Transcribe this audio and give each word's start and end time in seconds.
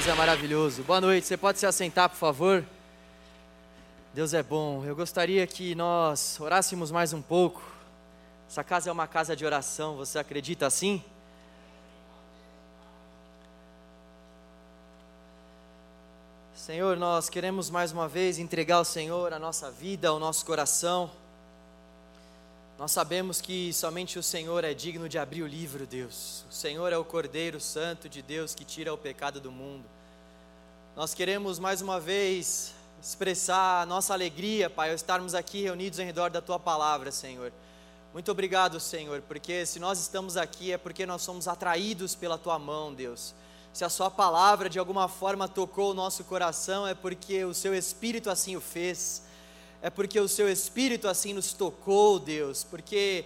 Deus 0.00 0.08
é 0.08 0.14
maravilhoso. 0.14 0.82
Boa 0.82 0.98
noite, 0.98 1.26
você 1.26 1.36
pode 1.36 1.58
se 1.58 1.66
assentar, 1.66 2.08
por 2.08 2.16
favor? 2.16 2.64
Deus 4.14 4.32
é 4.32 4.42
bom. 4.42 4.82
Eu 4.82 4.96
gostaria 4.96 5.46
que 5.46 5.74
nós 5.74 6.40
orássemos 6.40 6.90
mais 6.90 7.12
um 7.12 7.20
pouco. 7.20 7.62
Essa 8.48 8.64
casa 8.64 8.88
é 8.88 8.92
uma 8.94 9.06
casa 9.06 9.36
de 9.36 9.44
oração, 9.44 9.96
você 9.96 10.18
acredita 10.18 10.66
assim? 10.66 11.04
Senhor, 16.54 16.96
nós 16.96 17.28
queremos 17.28 17.68
mais 17.68 17.92
uma 17.92 18.08
vez 18.08 18.38
entregar 18.38 18.76
ao 18.76 18.86
Senhor 18.86 19.34
a 19.34 19.38
nossa 19.38 19.70
vida, 19.70 20.14
o 20.14 20.18
nosso 20.18 20.46
coração. 20.46 21.10
Nós 22.80 22.92
sabemos 22.92 23.42
que 23.42 23.74
somente 23.74 24.18
o 24.18 24.22
Senhor 24.22 24.64
é 24.64 24.72
digno 24.72 25.06
de 25.06 25.18
abrir 25.18 25.42
o 25.42 25.46
livro, 25.46 25.86
Deus. 25.86 26.46
O 26.48 26.54
Senhor 26.54 26.90
é 26.90 26.96
o 26.96 27.04
Cordeiro 27.04 27.60
Santo 27.60 28.08
de 28.08 28.22
Deus 28.22 28.54
que 28.54 28.64
tira 28.64 28.90
o 28.90 28.96
pecado 28.96 29.38
do 29.38 29.52
mundo. 29.52 29.84
Nós 30.96 31.12
queremos 31.12 31.58
mais 31.58 31.82
uma 31.82 32.00
vez 32.00 32.72
expressar 33.02 33.82
a 33.82 33.84
nossa 33.84 34.14
alegria, 34.14 34.70
Pai, 34.70 34.88
ao 34.88 34.94
estarmos 34.94 35.34
aqui 35.34 35.60
reunidos 35.60 35.98
em 35.98 36.06
redor 36.06 36.30
da 36.30 36.40
Tua 36.40 36.58
palavra, 36.58 37.12
Senhor. 37.12 37.52
Muito 38.14 38.30
obrigado, 38.30 38.80
Senhor, 38.80 39.20
porque 39.28 39.66
se 39.66 39.78
nós 39.78 40.00
estamos 40.00 40.38
aqui 40.38 40.72
é 40.72 40.78
porque 40.78 41.04
nós 41.04 41.20
somos 41.20 41.46
atraídos 41.46 42.14
pela 42.14 42.38
Tua 42.38 42.58
mão, 42.58 42.94
Deus. 42.94 43.34
Se 43.74 43.84
a 43.84 43.90
Sua 43.90 44.10
palavra 44.10 44.70
de 44.70 44.78
alguma 44.78 45.06
forma 45.06 45.46
tocou 45.46 45.90
o 45.90 45.94
nosso 45.94 46.24
coração, 46.24 46.86
é 46.86 46.94
porque 46.94 47.44
o 47.44 47.52
Seu 47.52 47.74
Espírito 47.74 48.30
assim 48.30 48.56
o 48.56 48.60
fez 48.60 49.28
é 49.82 49.88
porque 49.88 50.20
o 50.20 50.28
seu 50.28 50.48
Espírito 50.48 51.08
assim 51.08 51.32
nos 51.32 51.52
tocou, 51.52 52.18
Deus, 52.18 52.64
porque 52.64 53.24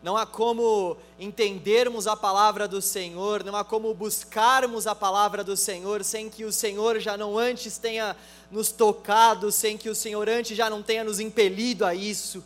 não 0.00 0.16
há 0.16 0.24
como 0.24 0.96
entendermos 1.18 2.06
a 2.06 2.14
palavra 2.14 2.68
do 2.68 2.80
Senhor, 2.80 3.42
não 3.42 3.56
há 3.56 3.64
como 3.64 3.92
buscarmos 3.92 4.86
a 4.86 4.94
palavra 4.94 5.42
do 5.42 5.56
Senhor 5.56 6.04
sem 6.04 6.30
que 6.30 6.44
o 6.44 6.52
Senhor 6.52 7.00
já 7.00 7.16
não 7.16 7.36
antes 7.36 7.78
tenha 7.78 8.16
nos 8.48 8.70
tocado, 8.70 9.50
sem 9.50 9.76
que 9.76 9.90
o 9.90 9.94
Senhor 9.94 10.28
antes 10.28 10.56
já 10.56 10.70
não 10.70 10.84
tenha 10.84 11.02
nos 11.02 11.18
impelido 11.18 11.84
a 11.84 11.96
isso. 11.96 12.44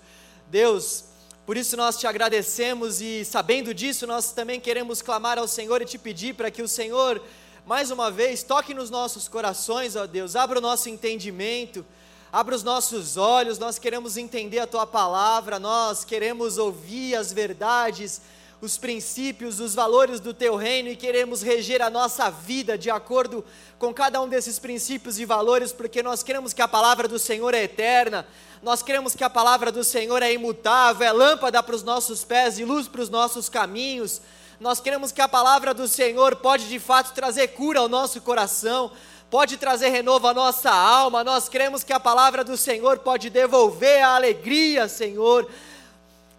Deus, 0.48 1.04
por 1.44 1.58
isso 1.58 1.76
nós 1.76 1.98
te 1.98 2.06
agradecemos 2.06 3.02
e 3.02 3.22
sabendo 3.22 3.74
disso, 3.74 4.06
nós 4.06 4.32
também 4.32 4.58
queremos 4.58 5.02
clamar 5.02 5.38
ao 5.38 5.46
Senhor 5.46 5.82
e 5.82 5.86
te 5.86 5.98
pedir 5.98 6.34
para 6.34 6.50
que 6.50 6.62
o 6.62 6.68
Senhor, 6.68 7.22
mais 7.66 7.90
uma 7.90 8.10
vez, 8.10 8.42
toque 8.42 8.72
nos 8.72 8.88
nossos 8.88 9.28
corações, 9.28 9.94
ó 9.94 10.06
Deus, 10.06 10.36
abra 10.36 10.58
o 10.58 10.62
nosso 10.62 10.88
entendimento 10.88 11.84
Abra 12.32 12.56
os 12.56 12.62
nossos 12.62 13.18
olhos, 13.18 13.58
nós 13.58 13.78
queremos 13.78 14.16
entender 14.16 14.58
a 14.58 14.66
tua 14.66 14.86
palavra, 14.86 15.58
nós 15.58 16.02
queremos 16.02 16.56
ouvir 16.56 17.14
as 17.14 17.30
verdades, 17.30 18.22
os 18.58 18.78
princípios, 18.78 19.60
os 19.60 19.74
valores 19.74 20.18
do 20.18 20.32
teu 20.32 20.56
reino 20.56 20.88
e 20.88 20.96
queremos 20.96 21.42
reger 21.42 21.82
a 21.82 21.90
nossa 21.90 22.30
vida 22.30 22.78
de 22.78 22.88
acordo 22.88 23.44
com 23.78 23.92
cada 23.92 24.18
um 24.22 24.26
desses 24.26 24.58
princípios 24.58 25.18
e 25.18 25.26
valores, 25.26 25.72
porque 25.72 26.02
nós 26.02 26.22
queremos 26.22 26.54
que 26.54 26.62
a 26.62 26.68
palavra 26.68 27.06
do 27.06 27.18
Senhor 27.18 27.52
é 27.52 27.64
eterna, 27.64 28.26
nós 28.62 28.82
queremos 28.82 29.14
que 29.14 29.24
a 29.24 29.28
palavra 29.28 29.70
do 29.70 29.84
Senhor 29.84 30.22
é 30.22 30.32
imutável, 30.32 31.06
é 31.06 31.12
lâmpada 31.12 31.62
para 31.62 31.76
os 31.76 31.82
nossos 31.82 32.24
pés 32.24 32.58
e 32.58 32.64
luz 32.64 32.88
para 32.88 33.02
os 33.02 33.10
nossos 33.10 33.50
caminhos. 33.50 34.22
Nós 34.58 34.80
queremos 34.80 35.12
que 35.12 35.20
a 35.20 35.28
palavra 35.28 35.74
do 35.74 35.86
Senhor 35.86 36.36
pode 36.36 36.66
de 36.70 36.78
fato 36.78 37.12
trazer 37.12 37.48
cura 37.48 37.80
ao 37.80 37.90
nosso 37.90 38.22
coração 38.22 38.90
pode 39.32 39.56
trazer 39.56 39.88
renovo 39.88 40.28
à 40.28 40.34
nossa 40.34 40.70
alma. 40.70 41.24
Nós 41.24 41.48
cremos 41.48 41.82
que 41.82 41.94
a 41.94 41.98
palavra 41.98 42.44
do 42.44 42.54
Senhor 42.54 42.98
pode 42.98 43.30
devolver 43.30 44.04
a 44.04 44.14
alegria, 44.16 44.86
Senhor, 44.88 45.50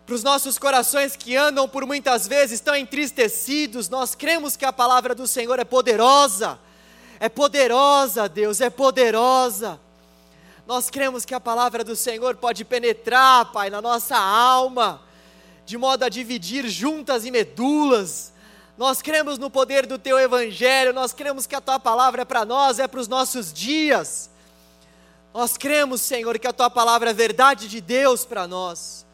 para 0.05 0.13
os 0.13 0.22
nossos 0.22 0.59
corações 0.59 1.16
que 1.16 1.36
andam 1.36 1.67
por 1.67 1.88
muitas 1.88 2.27
vezes 2.27 2.52
estão 2.52 2.75
entristecidos. 2.75 3.89
Nós 3.89 4.14
cremos 4.14 4.55
que 4.55 4.64
a 4.64 4.71
palavra 4.71 5.16
do 5.16 5.25
Senhor 5.25 5.58
é 5.58 5.64
poderosa. 5.64 6.59
É 7.20 7.27
poderosa, 7.27 8.30
Deus, 8.30 8.61
é 8.61 8.70
poderosa. 8.70 9.80
Nós 10.67 10.92
cremos 10.92 11.26
que 11.26 11.33
a 11.33 11.39
palavra 11.39 11.83
do 11.83 11.95
Senhor 11.95 12.36
pode 12.36 12.64
penetrar, 12.64 13.52
Pai, 13.52 13.71
na 13.71 13.82
nossa 13.82 14.15
alma, 14.15 15.02
de 15.65 15.80
modo 15.80 16.05
a 16.05 16.09
dividir 16.09 16.67
juntas 16.67 17.26
e 17.26 17.32
medulas 17.32 18.33
nós 18.78 19.02
cremos 19.02 19.38
no 19.38 19.50
poder 19.50 19.86
do 19.86 20.00
teu 20.00 20.17
evangelho, 20.20 20.94
nós 20.94 21.14
cremos 21.14 21.45
que 21.45 21.56
a 21.56 21.61
tua 21.61 21.80
palavra 21.80 22.23
é 22.23 22.26
para 22.26 22.44
nós, 22.44 22.80
é 22.80 22.88
para 22.88 23.00
os 23.00 23.08
nossos 23.08 23.54
dias. 23.54 24.30
Nós 25.34 25.58
cremos, 25.58 26.02
Senhor, 26.02 26.38
que 26.39 26.48
a 26.48 26.54
tua 26.54 26.70
palavra 26.70 27.12
é 27.12 27.14
verdade 27.14 27.67
de 27.67 27.82
Deus 27.82 28.26
para 28.26 28.48
nós. 28.48 29.06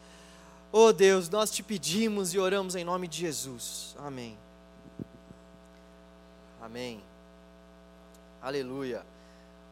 Oh 0.72 0.92
Deus, 0.92 1.28
nós 1.28 1.50
te 1.50 1.62
pedimos 1.62 2.32
e 2.32 2.38
oramos 2.38 2.74
em 2.74 2.84
nome 2.84 3.08
de 3.08 3.18
Jesus. 3.18 3.96
Amém. 3.98 4.38
Amém. 6.60 7.02
Aleluia. 8.40 9.04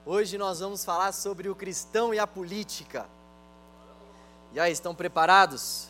Hoje 0.04 0.36
nós 0.36 0.60
vamos 0.60 0.84
falar 0.84 1.12
sobre 1.12 1.48
o 1.48 1.54
cristão 1.54 2.12
e 2.12 2.18
a 2.18 2.26
política. 2.26 3.06
E 4.52 4.60
aí, 4.60 4.72
estão 4.72 4.94
preparados? 4.94 5.88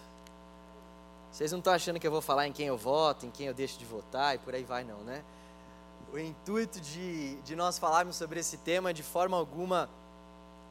Vocês 1.31 1.53
não 1.53 1.59
estão 1.59 1.73
achando 1.73 2.01
que 2.01 2.07
eu 2.07 2.11
vou 2.11 2.21
falar 2.21 2.47
em 2.47 2.53
quem 2.53 2.67
eu 2.67 2.77
voto, 2.77 3.27
em 3.27 3.31
quem 3.31 3.47
eu 3.47 3.55
deixo 3.55 3.79
de 3.79 3.85
votar 3.85 4.35
e 4.35 4.39
por 4.39 4.55
aí 4.55 4.65
vai, 4.65 4.85
não, 4.85 4.99
né? 5.01 5.23
O 6.13 6.19
intuito 6.19 6.81
de, 6.81 7.37
de 7.43 7.55
nós 7.55 7.79
falarmos 7.79 8.17
sobre 8.17 8.41
esse 8.41 8.57
tema, 8.57 8.95
de 8.95 9.03
forma 9.03 9.37
alguma, 9.37 9.91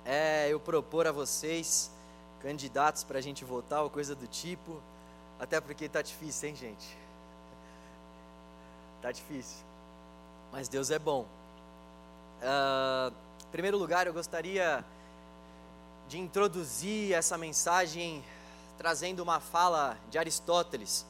é 0.03 0.47
eu 0.50 0.59
propor 0.59 1.06
a 1.06 1.12
vocês 1.12 1.91
candidatos 2.41 3.03
para 3.03 3.19
a 3.19 3.22
gente 3.22 3.45
votar 3.45 3.84
ou 3.84 3.90
coisa 3.90 4.16
do 4.16 4.25
tipo, 4.25 4.81
até 5.40 5.62
porque 5.62 5.85
está 5.85 6.01
difícil, 6.01 6.50
hein, 6.50 6.56
gente? 6.56 6.97
Está 8.97 9.12
difícil. 9.12 9.63
Mas 10.51 10.68
Deus 10.68 10.89
é 10.89 10.97
bom. 10.97 11.25
Uh, 12.41 13.13
em 13.45 13.51
primeiro 13.51 13.78
lugar, 13.78 14.07
eu 14.07 14.13
gostaria 14.13 14.84
de 16.07 16.18
introduzir 16.18 17.13
essa 17.13 17.38
mensagem 17.38 18.24
trazendo 18.78 19.22
uma 19.22 19.40
fala 19.40 19.98
de 20.10 20.18
Aristóteles. 20.18 21.06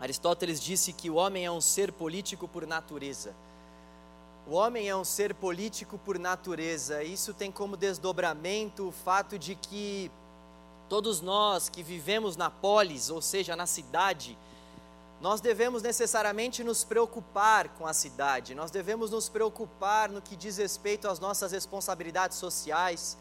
Aristóteles 0.00 0.60
disse 0.60 0.92
que 0.92 1.08
o 1.08 1.14
homem 1.14 1.46
é 1.46 1.50
um 1.50 1.60
ser 1.60 1.92
político 1.92 2.46
por 2.48 2.66
natureza. 2.66 3.34
O 4.46 4.54
homem 4.54 4.88
é 4.88 4.94
um 4.94 5.04
ser 5.04 5.34
político 5.34 5.98
por 5.98 6.18
natureza. 6.18 7.02
Isso 7.02 7.32
tem 7.32 7.50
como 7.50 7.76
desdobramento 7.76 8.88
o 8.88 8.92
fato 8.92 9.38
de 9.38 9.54
que 9.54 10.10
todos 10.88 11.20
nós 11.20 11.68
que 11.68 11.82
vivemos 11.82 12.36
na 12.36 12.50
polis, 12.50 13.10
ou 13.10 13.22
seja, 13.22 13.56
na 13.56 13.66
cidade, 13.66 14.36
nós 15.20 15.40
devemos 15.40 15.82
necessariamente 15.82 16.62
nos 16.62 16.84
preocupar 16.84 17.70
com 17.70 17.86
a 17.86 17.92
cidade, 17.92 18.54
nós 18.54 18.70
devemos 18.70 19.10
nos 19.10 19.28
preocupar 19.28 20.10
no 20.10 20.20
que 20.20 20.36
diz 20.36 20.58
respeito 20.58 21.08
às 21.08 21.18
nossas 21.18 21.52
responsabilidades 21.52 22.36
sociais, 22.36 23.16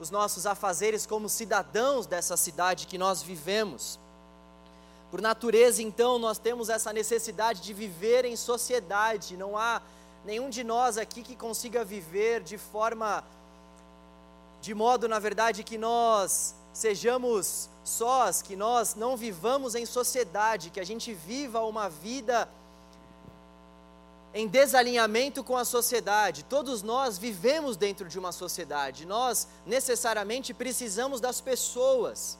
os 0.00 0.10
nossos 0.10 0.46
afazeres 0.46 1.04
como 1.04 1.28
cidadãos 1.28 2.06
dessa 2.06 2.34
cidade 2.34 2.86
que 2.86 2.96
nós 2.96 3.22
vivemos. 3.22 4.00
Por 5.10 5.20
natureza, 5.20 5.82
então, 5.82 6.18
nós 6.18 6.38
temos 6.38 6.70
essa 6.70 6.90
necessidade 6.90 7.60
de 7.60 7.74
viver 7.74 8.24
em 8.24 8.34
sociedade. 8.34 9.36
Não 9.36 9.58
há 9.58 9.82
nenhum 10.24 10.48
de 10.48 10.64
nós 10.64 10.96
aqui 10.96 11.22
que 11.22 11.36
consiga 11.36 11.84
viver 11.84 12.42
de 12.42 12.56
forma, 12.56 13.22
de 14.62 14.72
modo, 14.72 15.06
na 15.06 15.18
verdade, 15.18 15.62
que 15.62 15.76
nós 15.76 16.54
sejamos 16.72 17.68
sós, 17.84 18.40
que 18.40 18.56
nós 18.56 18.94
não 18.94 19.18
vivamos 19.18 19.74
em 19.74 19.84
sociedade, 19.84 20.70
que 20.70 20.80
a 20.80 20.84
gente 20.84 21.12
viva 21.12 21.60
uma 21.60 21.90
vida 21.90 22.48
em 24.32 24.46
desalinhamento 24.46 25.42
com 25.42 25.56
a 25.56 25.64
sociedade. 25.64 26.44
Todos 26.44 26.82
nós 26.82 27.18
vivemos 27.18 27.76
dentro 27.76 28.08
de 28.08 28.18
uma 28.18 28.32
sociedade, 28.32 29.06
nós 29.06 29.48
necessariamente 29.66 30.54
precisamos 30.54 31.20
das 31.20 31.40
pessoas. 31.40 32.38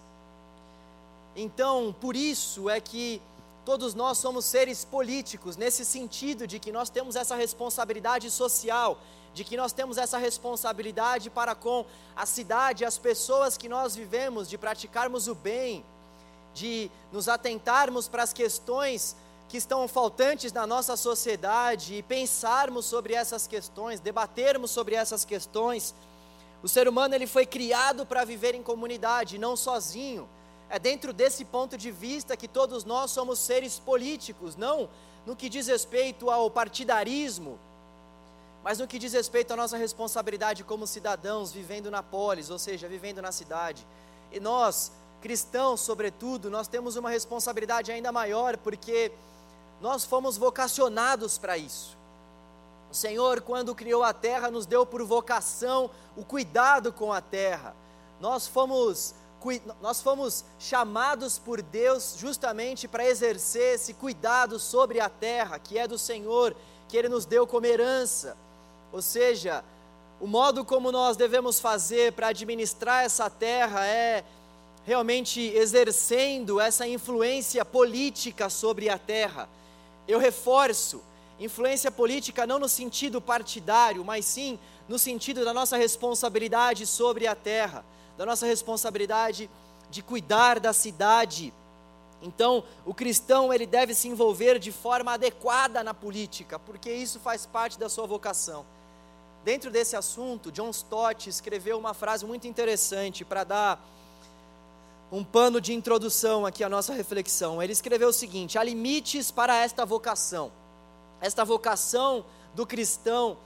Então, 1.34 1.94
por 2.00 2.16
isso 2.16 2.68
é 2.68 2.80
que 2.80 3.20
todos 3.64 3.94
nós 3.94 4.18
somos 4.18 4.44
seres 4.44 4.84
políticos, 4.84 5.56
nesse 5.56 5.84
sentido 5.84 6.46
de 6.46 6.58
que 6.58 6.72
nós 6.72 6.90
temos 6.90 7.14
essa 7.14 7.36
responsabilidade 7.36 8.30
social, 8.30 8.98
de 9.32 9.44
que 9.44 9.56
nós 9.56 9.72
temos 9.72 9.96
essa 9.96 10.18
responsabilidade 10.18 11.30
para 11.30 11.54
com 11.54 11.84
a 12.16 12.26
cidade, 12.26 12.84
as 12.84 12.98
pessoas 12.98 13.56
que 13.56 13.68
nós 13.68 13.94
vivemos, 13.94 14.48
de 14.48 14.58
praticarmos 14.58 15.28
o 15.28 15.34
bem, 15.34 15.84
de 16.52 16.90
nos 17.12 17.28
atentarmos 17.28 18.08
para 18.08 18.24
as 18.24 18.32
questões 18.32 19.14
que 19.50 19.56
estão 19.56 19.88
faltantes 19.88 20.52
na 20.52 20.64
nossa 20.64 20.96
sociedade 20.96 21.96
e 21.96 22.04
pensarmos 22.04 22.86
sobre 22.86 23.14
essas 23.14 23.48
questões, 23.48 23.98
debatermos 23.98 24.70
sobre 24.70 24.94
essas 24.94 25.24
questões. 25.24 25.92
O 26.62 26.68
ser 26.68 26.86
humano 26.86 27.16
ele 27.16 27.26
foi 27.26 27.44
criado 27.44 28.06
para 28.06 28.24
viver 28.24 28.54
em 28.54 28.62
comunidade, 28.62 29.38
não 29.38 29.56
sozinho. 29.56 30.28
É 30.68 30.78
dentro 30.78 31.12
desse 31.12 31.44
ponto 31.44 31.76
de 31.76 31.90
vista 31.90 32.36
que 32.36 32.46
todos 32.46 32.84
nós 32.84 33.10
somos 33.10 33.40
seres 33.40 33.76
políticos, 33.76 34.54
não 34.54 34.88
no 35.26 35.34
que 35.34 35.48
diz 35.48 35.66
respeito 35.66 36.30
ao 36.30 36.48
partidarismo, 36.48 37.58
mas 38.62 38.78
no 38.78 38.86
que 38.86 39.00
diz 39.00 39.14
respeito 39.14 39.52
à 39.52 39.56
nossa 39.56 39.76
responsabilidade 39.76 40.62
como 40.62 40.86
cidadãos 40.86 41.50
vivendo 41.50 41.90
na 41.90 42.04
polis, 42.04 42.50
ou 42.50 42.58
seja, 42.58 42.86
vivendo 42.86 43.20
na 43.20 43.32
cidade. 43.32 43.84
E 44.30 44.38
nós, 44.38 44.92
cristãos, 45.20 45.80
sobretudo, 45.80 46.48
nós 46.48 46.68
temos 46.68 46.94
uma 46.94 47.10
responsabilidade 47.10 47.90
ainda 47.90 48.12
maior, 48.12 48.56
porque 48.56 49.10
nós 49.80 50.04
fomos 50.04 50.36
vocacionados 50.36 51.38
para 51.38 51.56
isso. 51.56 51.96
O 52.90 52.94
Senhor, 52.94 53.40
quando 53.40 53.74
criou 53.74 54.02
a 54.02 54.12
terra, 54.12 54.50
nos 54.50 54.66
deu 54.66 54.84
por 54.84 55.02
vocação 55.04 55.90
o 56.16 56.24
cuidado 56.24 56.92
com 56.92 57.12
a 57.12 57.20
terra. 57.20 57.74
Nós 58.20 58.46
fomos, 58.46 59.14
nós 59.80 60.02
fomos 60.02 60.44
chamados 60.58 61.38
por 61.38 61.62
Deus 61.62 62.16
justamente 62.18 62.88
para 62.88 63.06
exercer 63.06 63.76
esse 63.76 63.94
cuidado 63.94 64.58
sobre 64.58 65.00
a 65.00 65.08
terra, 65.08 65.58
que 65.58 65.78
é 65.78 65.86
do 65.86 65.96
Senhor, 65.96 66.54
que 66.88 66.96
Ele 66.96 67.08
nos 67.08 67.24
deu 67.24 67.46
como 67.46 67.64
herança. 67.64 68.36
Ou 68.92 69.00
seja, 69.00 69.64
o 70.20 70.26
modo 70.26 70.64
como 70.64 70.90
nós 70.90 71.16
devemos 71.16 71.60
fazer 71.60 72.12
para 72.12 72.28
administrar 72.28 73.04
essa 73.04 73.30
terra 73.30 73.86
é 73.86 74.24
realmente 74.84 75.40
exercendo 75.40 76.60
essa 76.60 76.86
influência 76.86 77.64
política 77.64 78.50
sobre 78.50 78.88
a 78.88 78.98
terra. 78.98 79.48
Eu 80.10 80.18
reforço, 80.18 81.00
influência 81.38 81.88
política 81.88 82.44
não 82.44 82.58
no 82.58 82.68
sentido 82.68 83.20
partidário, 83.20 84.04
mas 84.04 84.24
sim 84.24 84.58
no 84.88 84.98
sentido 84.98 85.44
da 85.44 85.54
nossa 85.54 85.76
responsabilidade 85.76 86.84
sobre 86.84 87.28
a 87.28 87.34
terra, 87.36 87.84
da 88.18 88.26
nossa 88.26 88.44
responsabilidade 88.44 89.48
de 89.88 90.02
cuidar 90.02 90.58
da 90.58 90.72
cidade. 90.72 91.54
Então, 92.20 92.64
o 92.84 92.92
cristão 92.92 93.54
ele 93.54 93.66
deve 93.66 93.94
se 93.94 94.08
envolver 94.08 94.58
de 94.58 94.72
forma 94.72 95.12
adequada 95.12 95.84
na 95.84 95.94
política, 95.94 96.58
porque 96.58 96.92
isso 96.92 97.20
faz 97.20 97.46
parte 97.46 97.78
da 97.78 97.88
sua 97.88 98.04
vocação. 98.04 98.66
Dentro 99.44 99.70
desse 99.70 99.94
assunto, 99.94 100.50
John 100.50 100.70
Stott 100.70 101.28
escreveu 101.30 101.78
uma 101.78 101.94
frase 101.94 102.26
muito 102.26 102.48
interessante 102.48 103.24
para 103.24 103.44
dar 103.44 103.80
um 105.12 105.24
pano 105.24 105.60
de 105.60 105.72
introdução 105.72 106.46
aqui 106.46 106.62
à 106.62 106.68
nossa 106.68 106.92
reflexão. 106.92 107.62
Ele 107.62 107.72
escreveu 107.72 108.08
o 108.08 108.12
seguinte: 108.12 108.58
há 108.58 108.62
limites 108.62 109.30
para 109.30 109.56
esta 109.56 109.84
vocação. 109.84 110.52
Esta 111.20 111.44
vocação 111.44 112.24
do 112.54 112.66
cristão 112.66 113.36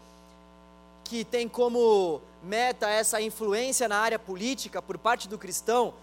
que 1.05 1.25
tem 1.25 1.47
como 1.49 2.21
meta 2.43 2.89
essa 2.89 3.21
influência 3.21 3.89
na 3.89 3.99
área 3.99 4.19
política 4.19 4.81
por 4.81 4.97
parte 4.97 5.29
do 5.29 5.39
cristão, 5.39 5.95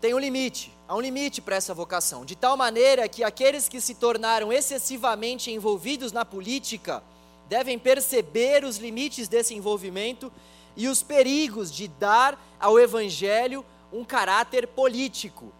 tem 0.00 0.14
um 0.14 0.18
limite, 0.18 0.72
há 0.86 0.94
um 0.94 1.00
limite 1.00 1.40
para 1.40 1.56
essa 1.56 1.72
vocação, 1.72 2.24
de 2.24 2.36
tal 2.36 2.56
maneira 2.56 3.08
que 3.08 3.24
aqueles 3.24 3.68
que 3.68 3.80
se 3.80 3.94
tornaram 3.94 4.52
excessivamente 4.52 5.50
envolvidos 5.50 6.12
na 6.12 6.24
política 6.24 7.02
devem 7.48 7.78
perceber 7.78 8.64
os 8.64 8.76
limites 8.78 9.28
desse 9.28 9.54
envolvimento 9.54 10.30
e 10.76 10.88
os 10.88 11.02
perigos 11.02 11.72
de 11.72 11.88
dar 11.88 12.38
ao 12.60 12.78
evangelho 12.78 13.64
um 13.92 14.04
caráter 14.04 14.66
político. 14.66 15.52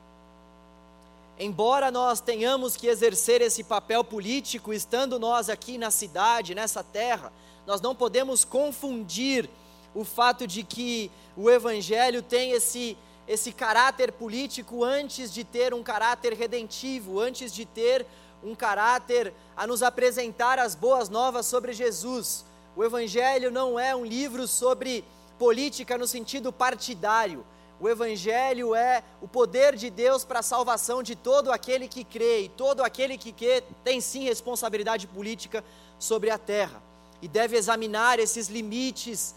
Embora 1.39 1.91
nós 1.91 2.21
tenhamos 2.21 2.77
que 2.77 2.87
exercer 2.87 3.43
esse 3.43 3.63
papel 3.63 4.03
político, 4.03 4.73
estando 4.73 5.19
nós 5.19 5.51
aqui 5.51 5.77
na 5.77 5.91
cidade, 5.91 6.55
nessa 6.55 6.83
terra, 6.83 7.31
nós 7.67 7.81
não 7.81 7.95
podemos 7.95 8.45
confundir 8.45 9.51
o 9.95 10.05
fato 10.05 10.47
de 10.47 10.63
que 10.63 11.11
o 11.37 11.51
Evangelho 11.51 12.23
tem 12.23 12.53
esse, 12.53 12.97
esse 13.29 13.53
caráter 13.53 14.13
político 14.13 14.83
antes 14.83 15.33
de 15.33 15.45
ter 15.45 15.75
um 15.75 15.83
caráter 15.83 16.33
redentivo, 16.33 17.21
antes 17.21 17.53
de 17.53 17.67
ter 17.67 18.07
um 18.43 18.55
caráter 18.55 19.33
a 19.57 19.67
nos 19.67 19.83
apresentar 19.83 20.59
as 20.59 20.75
boas 20.75 21.09
novas 21.09 21.47
sobre 21.47 21.73
Jesus. 21.73 22.45
O 22.75 22.85
Evangelho 22.85 23.51
não 23.51 23.79
é 23.79 23.95
um 23.95 24.05
livro 24.05 24.47
sobre 24.47 25.05
política 25.39 25.99
no 25.99 26.07
sentido 26.07 26.53
partidário. 26.53 27.45
O 27.79 27.89
Evangelho 27.89 28.75
é 28.75 29.03
o 29.21 29.29
poder 29.29 29.77
de 29.77 29.91
Deus 29.91 30.25
para 30.25 30.39
a 30.39 30.43
salvação 30.43 31.03
de 31.03 31.15
todo 31.15 31.53
aquele 31.53 31.89
que 31.89 32.05
crê, 32.05 32.43
e 32.43 32.49
todo 32.49 32.83
aquele 32.83 33.19
que 33.19 33.33
crê 33.33 33.63
tem 33.85 34.01
sim 34.01 34.25
responsabilidade 34.25 35.07
política 35.07 35.63
sobre 35.99 36.31
a 36.31 36.39
terra, 36.39 36.83
e 37.21 37.29
deve 37.29 37.57
examinar 37.57 38.19
esses 38.19 38.49
limites 38.49 39.35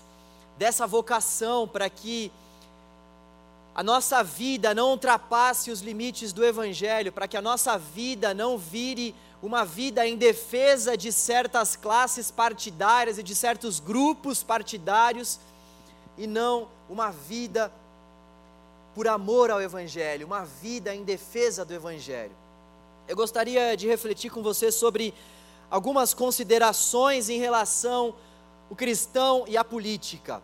dessa 0.57 0.87
vocação 0.87 1.67
para 1.67 1.89
que 1.89 2.31
a 3.75 3.83
nossa 3.83 4.23
vida 4.23 4.73
não 4.73 4.91
ultrapasse 4.91 5.71
os 5.71 5.81
limites 5.81 6.33
do 6.33 6.43
Evangelho, 6.43 7.11
para 7.11 7.27
que 7.27 7.37
a 7.37 7.41
nossa 7.41 7.77
vida 7.77 8.33
não 8.33 8.57
vire 8.57 9.15
uma 9.41 9.63
vida 9.63 10.05
em 10.05 10.17
defesa 10.17 10.97
de 10.97 11.13
certas 11.13 11.77
classes 11.77 12.29
partidárias 12.29 13.17
e 13.17 13.23
de 13.23 13.33
certos 13.33 13.79
grupos 13.79 14.43
partidários, 14.43 15.39
e 16.17 16.27
não 16.27 16.67
uma 16.89 17.09
vida 17.11 17.71
por 18.93 19.07
amor 19.07 19.51
ao 19.51 19.61
Evangelho, 19.61 20.25
uma 20.25 20.45
vida 20.45 20.93
em 20.93 21.03
defesa 21.03 21.63
do 21.63 21.73
Evangelho. 21.73 22.35
Eu 23.07 23.15
gostaria 23.15 23.75
de 23.75 23.87
refletir 23.87 24.29
com 24.29 24.43
você 24.43 24.71
sobre 24.71 25.13
algumas 25.69 26.13
considerações 26.13 27.29
em 27.29 27.39
relação 27.39 28.15
ao 28.69 28.75
cristão 28.75 29.45
e 29.47 29.57
a 29.57 29.63
política. 29.63 30.41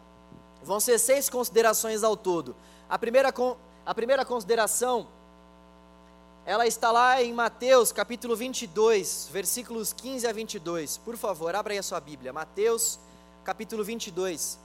Vão 0.63 0.79
ser 0.79 0.97
seis 0.97 1.29
considerações 1.29 2.03
ao 2.03 2.17
todo. 2.17 2.55
A 2.89 2.97
primeira, 2.97 3.33
a 3.85 3.93
primeira 3.93 4.25
consideração, 4.25 5.07
ela 6.45 6.65
está 6.65 6.91
lá 6.91 7.21
em 7.21 7.33
Mateus 7.33 7.91
capítulo 7.91 8.35
22, 8.35 9.29
versículos 9.31 9.93
15 9.93 10.27
a 10.27 10.33
22. 10.33 10.97
Por 10.97 11.17
favor, 11.17 11.53
abra 11.55 11.73
aí 11.73 11.79
a 11.79 11.83
sua 11.83 11.99
Bíblia. 11.99 12.33
Mateus 12.33 12.99
capítulo 13.43 13.83
22. 13.83 14.64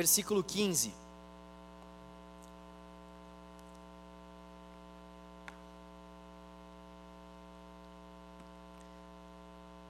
Versículo 0.00 0.42
15. 0.42 0.94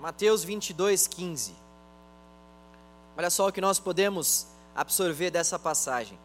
Mateus 0.00 0.42
22, 0.42 1.06
15. 1.06 1.52
Olha 3.16 3.30
só 3.30 3.46
o 3.46 3.52
que 3.52 3.60
nós 3.60 3.78
podemos 3.78 4.48
absorver 4.74 5.30
dessa 5.30 5.60
passagem. 5.60 6.18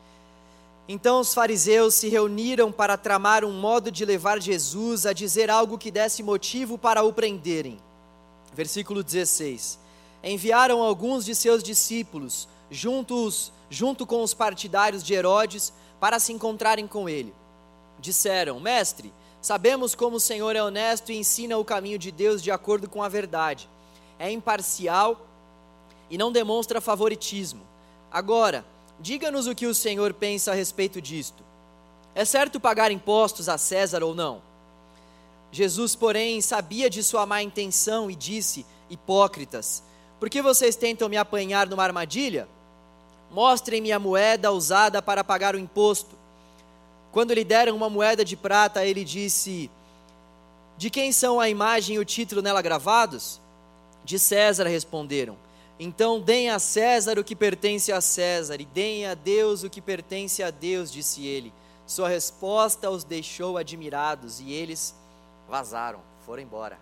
Então 0.87 1.19
os 1.19 1.35
fariseus 1.35 1.93
se 1.93 2.09
reuniram 2.09 2.71
para 2.71 2.97
tramar 2.97 3.45
um 3.45 3.53
modo 3.53 3.91
de 3.91 4.03
levar 4.03 4.41
Jesus 4.41 5.05
a 5.05 5.13
dizer 5.13 5.51
algo 5.51 5.77
que 5.77 5.91
desse 5.91 6.23
motivo 6.23 6.75
para 6.75 7.03
o 7.03 7.13
prenderem. 7.13 7.79
Versículo 8.51 9.03
16. 9.03 9.77
Enviaram 10.23 10.81
alguns 10.81 11.23
de 11.23 11.35
seus 11.35 11.61
discípulos, 11.61 12.47
juntos 12.71 13.53
junto 13.69 14.05
com 14.05 14.23
os 14.23 14.33
partidários 14.33 15.03
de 15.03 15.13
Herodes, 15.13 15.73
para 15.99 16.19
se 16.19 16.33
encontrarem 16.33 16.87
com 16.87 17.09
ele. 17.09 17.33
Disseram: 17.99 18.59
Mestre, 18.59 19.13
sabemos 19.41 19.95
como 19.95 20.17
o 20.17 20.19
Senhor 20.19 20.55
é 20.55 20.63
honesto 20.63 21.11
e 21.11 21.17
ensina 21.17 21.57
o 21.57 21.65
caminho 21.65 21.97
de 21.97 22.11
Deus 22.11 22.41
de 22.41 22.51
acordo 22.51 22.89
com 22.89 23.01
a 23.01 23.09
verdade. 23.09 23.69
É 24.19 24.31
imparcial 24.31 25.25
e 26.09 26.17
não 26.17 26.31
demonstra 26.31 26.79
favoritismo. 26.79 27.61
Agora, 28.11 28.65
diga-nos 28.99 29.47
o 29.47 29.55
que 29.55 29.65
o 29.65 29.75
Senhor 29.75 30.13
pensa 30.13 30.51
a 30.51 30.55
respeito 30.55 31.01
disto. 31.01 31.43
É 32.13 32.23
certo 32.23 32.59
pagar 32.59 32.91
impostos 32.91 33.49
a 33.49 33.57
César 33.57 34.03
ou 34.03 34.15
não? 34.15 34.41
Jesus, 35.51 35.95
porém, 35.95 36.41
sabia 36.41 36.89
de 36.89 37.03
sua 37.03 37.25
má 37.25 37.41
intenção 37.41 38.09
e 38.09 38.15
disse: 38.15 38.65
Hipócritas, 38.89 39.83
por 40.19 40.29
que 40.29 40.41
vocês 40.41 40.75
tentam 40.75 41.09
me 41.09 41.17
apanhar 41.17 41.67
numa 41.67 41.83
armadilha? 41.83 42.47
Mostrem-me 43.31 43.91
a 43.91 43.99
moeda 43.99 44.51
usada 44.51 45.01
para 45.01 45.23
pagar 45.23 45.55
o 45.55 45.59
imposto. 45.59 46.15
Quando 47.11 47.33
lhe 47.33 47.43
deram 47.43 47.75
uma 47.75 47.89
moeda 47.89 48.25
de 48.25 48.35
prata, 48.35 48.85
ele 48.85 49.03
disse: 49.03 49.69
De 50.77 50.89
quem 50.89 51.11
são 51.11 51.39
a 51.39 51.49
imagem 51.49 51.95
e 51.95 51.99
o 51.99 52.05
título 52.05 52.41
nela 52.41 52.61
gravados? 52.61 53.39
De 54.03 54.19
César 54.19 54.67
responderam. 54.67 55.37
Então 55.79 56.21
deem 56.21 56.49
a 56.49 56.59
César 56.59 57.19
o 57.19 57.23
que 57.23 57.35
pertence 57.35 57.91
a 57.91 57.99
César, 57.99 58.61
e 58.61 58.65
deem 58.65 59.05
a 59.05 59.13
Deus 59.13 59.63
o 59.63 59.69
que 59.69 59.81
pertence 59.81 60.41
a 60.41 60.49
Deus, 60.49 60.91
disse 60.91 61.25
ele. 61.25 61.53
Sua 61.85 62.07
resposta 62.07 62.89
os 62.89 63.03
deixou 63.03 63.57
admirados, 63.57 64.39
e 64.39 64.51
eles 64.51 64.95
vazaram, 65.49 65.99
foram 66.25 66.41
embora. 66.41 66.79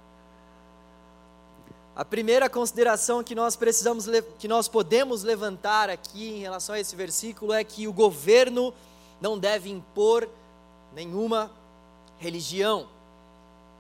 A 1.96 2.04
primeira 2.04 2.50
consideração 2.50 3.24
que 3.24 3.36
nós 3.36 3.56
precisamos 3.56 4.08
que 4.40 4.48
nós 4.48 4.68
podemos 4.68 5.22
levantar 5.22 5.92
aqui 5.92 6.30
em 6.30 6.40
relação 6.40 6.74
a 6.74 6.80
esse 6.80 6.96
versículo 6.96 7.54
é 7.54 7.64
que 7.64 7.88
o 7.88 7.94
governo 7.94 8.74
não 9.22 9.38
deve 9.38 9.70
impor 9.70 10.28
nenhuma 10.96 11.52
religião. 12.18 12.88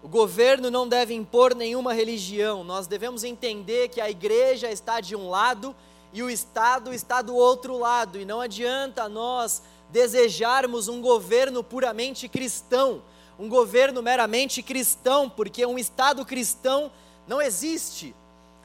O 0.03 0.07
governo 0.07 0.69
não 0.69 0.87
deve 0.87 1.15
impor 1.15 1.55
nenhuma 1.55 1.91
religião. 1.91 2.63
Nós 2.63 2.85
devemos 2.85 3.23
entender 3.23 3.89
que 3.89 3.99
a 3.99 4.11
igreja 4.11 4.69
está 4.69 5.01
de 5.01 5.15
um 5.15 5.27
lado 5.27 5.75
e 6.13 6.21
o 6.21 6.29
Estado 6.29 6.93
está 6.93 7.19
do 7.19 7.35
outro 7.35 7.79
lado, 7.79 8.19
e 8.19 8.25
não 8.25 8.39
adianta 8.39 9.09
nós 9.09 9.63
desejarmos 9.89 10.87
um 10.87 11.01
governo 11.01 11.63
puramente 11.63 12.29
cristão, 12.29 13.01
um 13.39 13.49
governo 13.49 14.03
meramente 14.03 14.61
cristão, 14.61 15.27
porque 15.27 15.65
um 15.65 15.79
Estado 15.79 16.23
cristão 16.23 16.91
não 17.27 17.41
existe. 17.41 18.15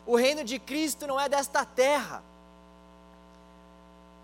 O 0.07 0.17
reino 0.17 0.43
de 0.43 0.59
Cristo 0.59 1.07
não 1.07 1.21
é 1.21 1.29
desta 1.29 1.65
terra. 1.65 2.23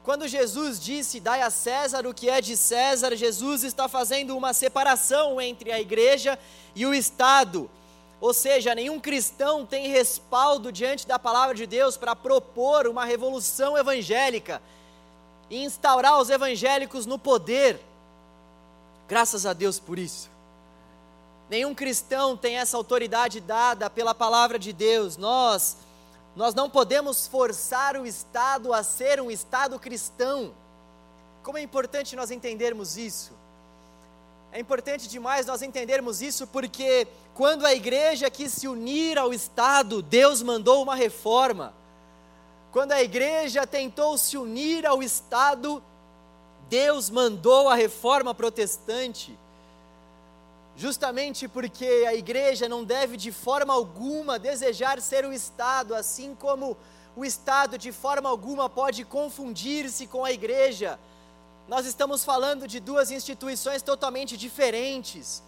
Quando 0.03 0.29
Jesus 0.29 0.79
disse: 0.79 1.21
Dai 1.21 1.41
a 1.43 1.51
César 1.51 2.07
o 2.07 2.15
que 2.15 2.29
é 2.29 2.41
de 2.41 2.57
César, 2.57 3.17
Jesus 3.17 3.65
está 3.65 3.89
fazendo 3.89 4.37
uma 4.37 4.53
separação 4.53 5.41
entre 5.41 5.73
a 5.73 5.81
igreja 5.81 6.39
e 6.75 6.85
o 6.85 6.95
Estado. 6.95 7.71
Ou 8.21 8.33
seja, 8.33 8.75
nenhum 8.75 9.01
cristão 9.01 9.67
tem 9.67 9.89
respaldo 9.89 10.73
diante 10.73 11.07
da 11.07 11.19
palavra 11.19 11.55
de 11.55 11.67
Deus 11.67 11.97
para 11.97 12.17
propor 12.17 12.87
uma 12.87 13.05
revolução 13.05 13.77
evangélica 13.77 14.63
e 15.51 15.63
instaurar 15.63 16.19
os 16.19 16.31
evangélicos 16.31 17.07
no 17.07 17.19
poder. 17.19 17.81
Graças 19.09 19.45
a 19.45 19.53
Deus 19.53 19.79
por 19.79 19.99
isso. 19.99 20.34
Nenhum 21.49 21.75
cristão 21.75 22.37
tem 22.37 22.57
essa 22.57 22.77
autoridade 22.77 23.41
dada 23.41 23.91
pela 23.91 24.15
palavra 24.15 24.59
de 24.59 24.73
Deus. 24.73 25.17
Nós 25.17 25.77
nós 26.37 26.53
não 26.53 26.69
podemos 26.69 27.29
forçar 27.29 27.97
o 27.97 28.05
Estado 28.05 28.73
a 28.73 28.83
ser 28.83 29.21
um 29.21 29.31
Estado 29.31 29.79
cristão. 29.79 30.53
Como 31.45 31.57
é 31.57 31.63
importante 31.63 32.17
nós 32.17 32.31
entendermos 32.33 32.97
isso. 32.97 33.33
É 34.51 34.59
importante 34.59 35.09
demais 35.09 35.47
nós 35.47 35.63
entendermos 35.63 36.21
isso 36.21 36.47
porque 36.49 37.07
quando 37.35 37.65
a 37.65 37.73
igreja 37.73 38.29
quis 38.31 38.53
se 38.53 38.67
unir 38.67 39.17
ao 39.17 39.33
Estado, 39.33 40.03
Deus 40.03 40.43
mandou 40.43 40.83
uma 40.83 40.97
reforma. 40.97 41.73
Quando 42.73 42.91
a 42.91 43.03
igreja 43.03 43.65
tentou 43.65 44.19
se 44.19 44.37
unir 44.37 44.85
ao 44.85 45.05
Estado, 45.05 45.81
Deus 46.69 47.11
mandou 47.11 47.69
a 47.69 47.77
reforma 47.77 48.35
protestante 48.35 49.39
justamente 50.77 51.47
porque 51.47 52.05
a 52.09 52.15
igreja 52.15 52.69
não 52.69 52.85
deve 52.85 53.17
de 53.17 53.31
forma 53.31 53.73
alguma 53.73 54.39
desejar 54.39 55.01
ser 55.01 55.25
o 55.25 55.33
Estado, 55.33 55.95
assim 55.95 56.35
como 56.35 56.77
o 57.17 57.25
Estado 57.25 57.79
de 57.79 57.93
forma 57.93 58.29
alguma 58.29 58.69
pode 58.69 59.05
confundir-se 59.05 60.07
com 60.07 60.25
a 60.25 60.33
igreja. 60.33 60.99
Nós 61.69 61.87
estamos 61.87 62.25
falando 62.25 62.67
de 62.67 62.81
duas 62.81 63.11
instituições 63.11 63.83
totalmente 63.83 64.37
diferentes. 64.37 65.43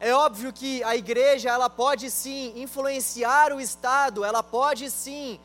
É 0.00 0.14
óbvio 0.14 0.50
que 0.50 0.82
a 0.82 0.96
igreja, 0.96 1.50
ela 1.50 1.68
pode 1.68 2.10
sim 2.10 2.54
influenciar 2.56 3.52
o 3.52 3.60
Estado, 3.60 4.24
ela 4.24 4.42
pode 4.42 4.90
sim 4.90 5.38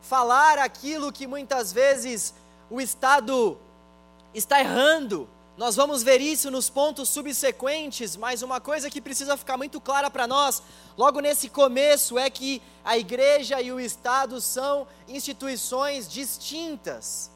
falar 0.00 0.58
aquilo 0.58 1.12
que 1.12 1.26
muitas 1.26 1.70
vezes 1.70 2.32
o 2.70 2.80
Estado 2.80 3.58
está 4.32 4.58
errando, 4.58 5.28
nós 5.60 5.76
vamos 5.76 6.02
ver 6.02 6.22
isso 6.22 6.50
nos 6.50 6.70
pontos 6.70 7.10
subsequentes, 7.10 8.16
mas 8.16 8.40
uma 8.40 8.62
coisa 8.62 8.88
que 8.88 8.98
precisa 8.98 9.36
ficar 9.36 9.58
muito 9.58 9.78
clara 9.78 10.10
para 10.10 10.26
nós, 10.26 10.62
logo 10.96 11.20
nesse 11.20 11.50
começo, 11.50 12.18
é 12.18 12.30
que 12.30 12.62
a 12.82 12.96
igreja 12.96 13.60
e 13.60 13.70
o 13.70 13.78
Estado 13.78 14.40
são 14.40 14.88
instituições 15.06 16.08
distintas. 16.08 17.30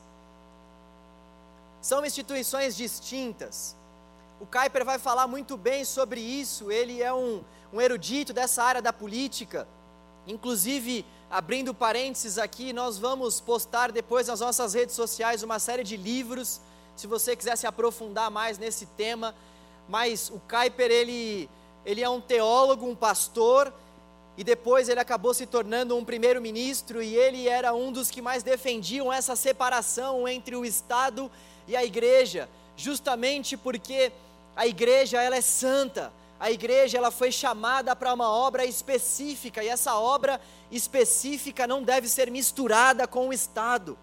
São 1.82 2.02
instituições 2.02 2.74
distintas. 2.74 3.76
O 4.40 4.46
Kuyper 4.46 4.86
vai 4.86 4.98
falar 4.98 5.26
muito 5.26 5.54
bem 5.58 5.84
sobre 5.84 6.22
isso, 6.22 6.72
ele 6.72 7.02
é 7.02 7.12
um, 7.12 7.44
um 7.74 7.78
erudito 7.78 8.32
dessa 8.32 8.62
área 8.62 8.80
da 8.80 8.90
política. 8.90 9.68
Inclusive, 10.26 11.04
abrindo 11.30 11.74
parênteses 11.74 12.38
aqui, 12.38 12.72
nós 12.72 12.96
vamos 12.96 13.38
postar 13.38 13.92
depois 13.92 14.28
nas 14.28 14.40
nossas 14.40 14.72
redes 14.72 14.94
sociais 14.94 15.42
uma 15.42 15.58
série 15.58 15.84
de 15.84 15.98
livros 15.98 16.62
se 16.96 17.06
você 17.06 17.34
quiser 17.36 17.56
se 17.56 17.66
aprofundar 17.66 18.30
mais 18.30 18.58
nesse 18.58 18.86
tema. 18.86 19.34
Mas 19.88 20.30
o 20.30 20.40
Kuyper, 20.40 20.90
ele, 20.90 21.48
ele 21.84 22.02
é 22.02 22.08
um 22.08 22.20
teólogo, 22.20 22.86
um 22.86 22.94
pastor, 22.94 23.72
e 24.36 24.42
depois 24.42 24.88
ele 24.88 25.00
acabou 25.00 25.32
se 25.32 25.46
tornando 25.46 25.96
um 25.96 26.04
primeiro-ministro, 26.04 27.02
e 27.02 27.14
ele 27.14 27.48
era 27.48 27.72
um 27.74 27.92
dos 27.92 28.10
que 28.10 28.20
mais 28.20 28.42
defendiam 28.42 29.12
essa 29.12 29.36
separação 29.36 30.26
entre 30.26 30.56
o 30.56 30.64
Estado 30.64 31.30
e 31.68 31.76
a 31.76 31.84
igreja, 31.84 32.48
justamente 32.76 33.56
porque 33.56 34.10
a 34.56 34.66
igreja 34.66 35.22
ela 35.22 35.36
é 35.36 35.40
santa, 35.40 36.12
a 36.40 36.50
igreja 36.50 36.98
ela 36.98 37.10
foi 37.10 37.30
chamada 37.30 37.94
para 37.94 38.12
uma 38.12 38.28
obra 38.28 38.64
específica, 38.64 39.62
e 39.62 39.68
essa 39.68 39.96
obra 39.96 40.40
específica 40.70 41.66
não 41.66 41.82
deve 41.82 42.08
ser 42.08 42.30
misturada 42.30 43.06
com 43.06 43.28
o 43.28 43.32
Estado. 43.32 43.96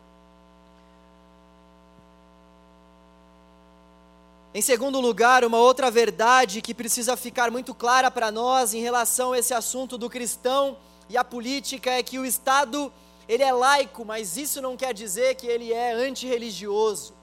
Em 4.53 4.62
segundo 4.62 5.00
lugar, 5.00 5.46
uma 5.46 5.60
outra 5.60 5.89
verdade 5.89 6.62
que 6.62 6.74
precisa 6.74 7.15
ficar 7.15 7.50
muito 7.50 7.74
clara 7.74 8.12
para 8.12 8.29
nós 8.29 8.74
em 8.74 8.81
relação 8.81 9.31
a 9.31 9.39
esse 9.39 9.53
assunto 9.53 9.98
do 9.98 10.10
cristão 10.10 10.75
e 11.10 11.15
a 11.15 11.24
política 11.24 11.89
é 11.91 12.03
que 12.03 12.20
o 12.20 12.25
Estado, 12.25 12.91
ele 13.29 13.43
é 13.43 13.53
laico, 13.53 14.03
mas 14.03 14.36
isso 14.36 14.62
não 14.62 14.75
quer 14.75 14.93
dizer 14.93 15.36
que 15.36 15.48
ele 15.48 15.72
é 15.72 15.93
antirreligioso. 15.93 17.13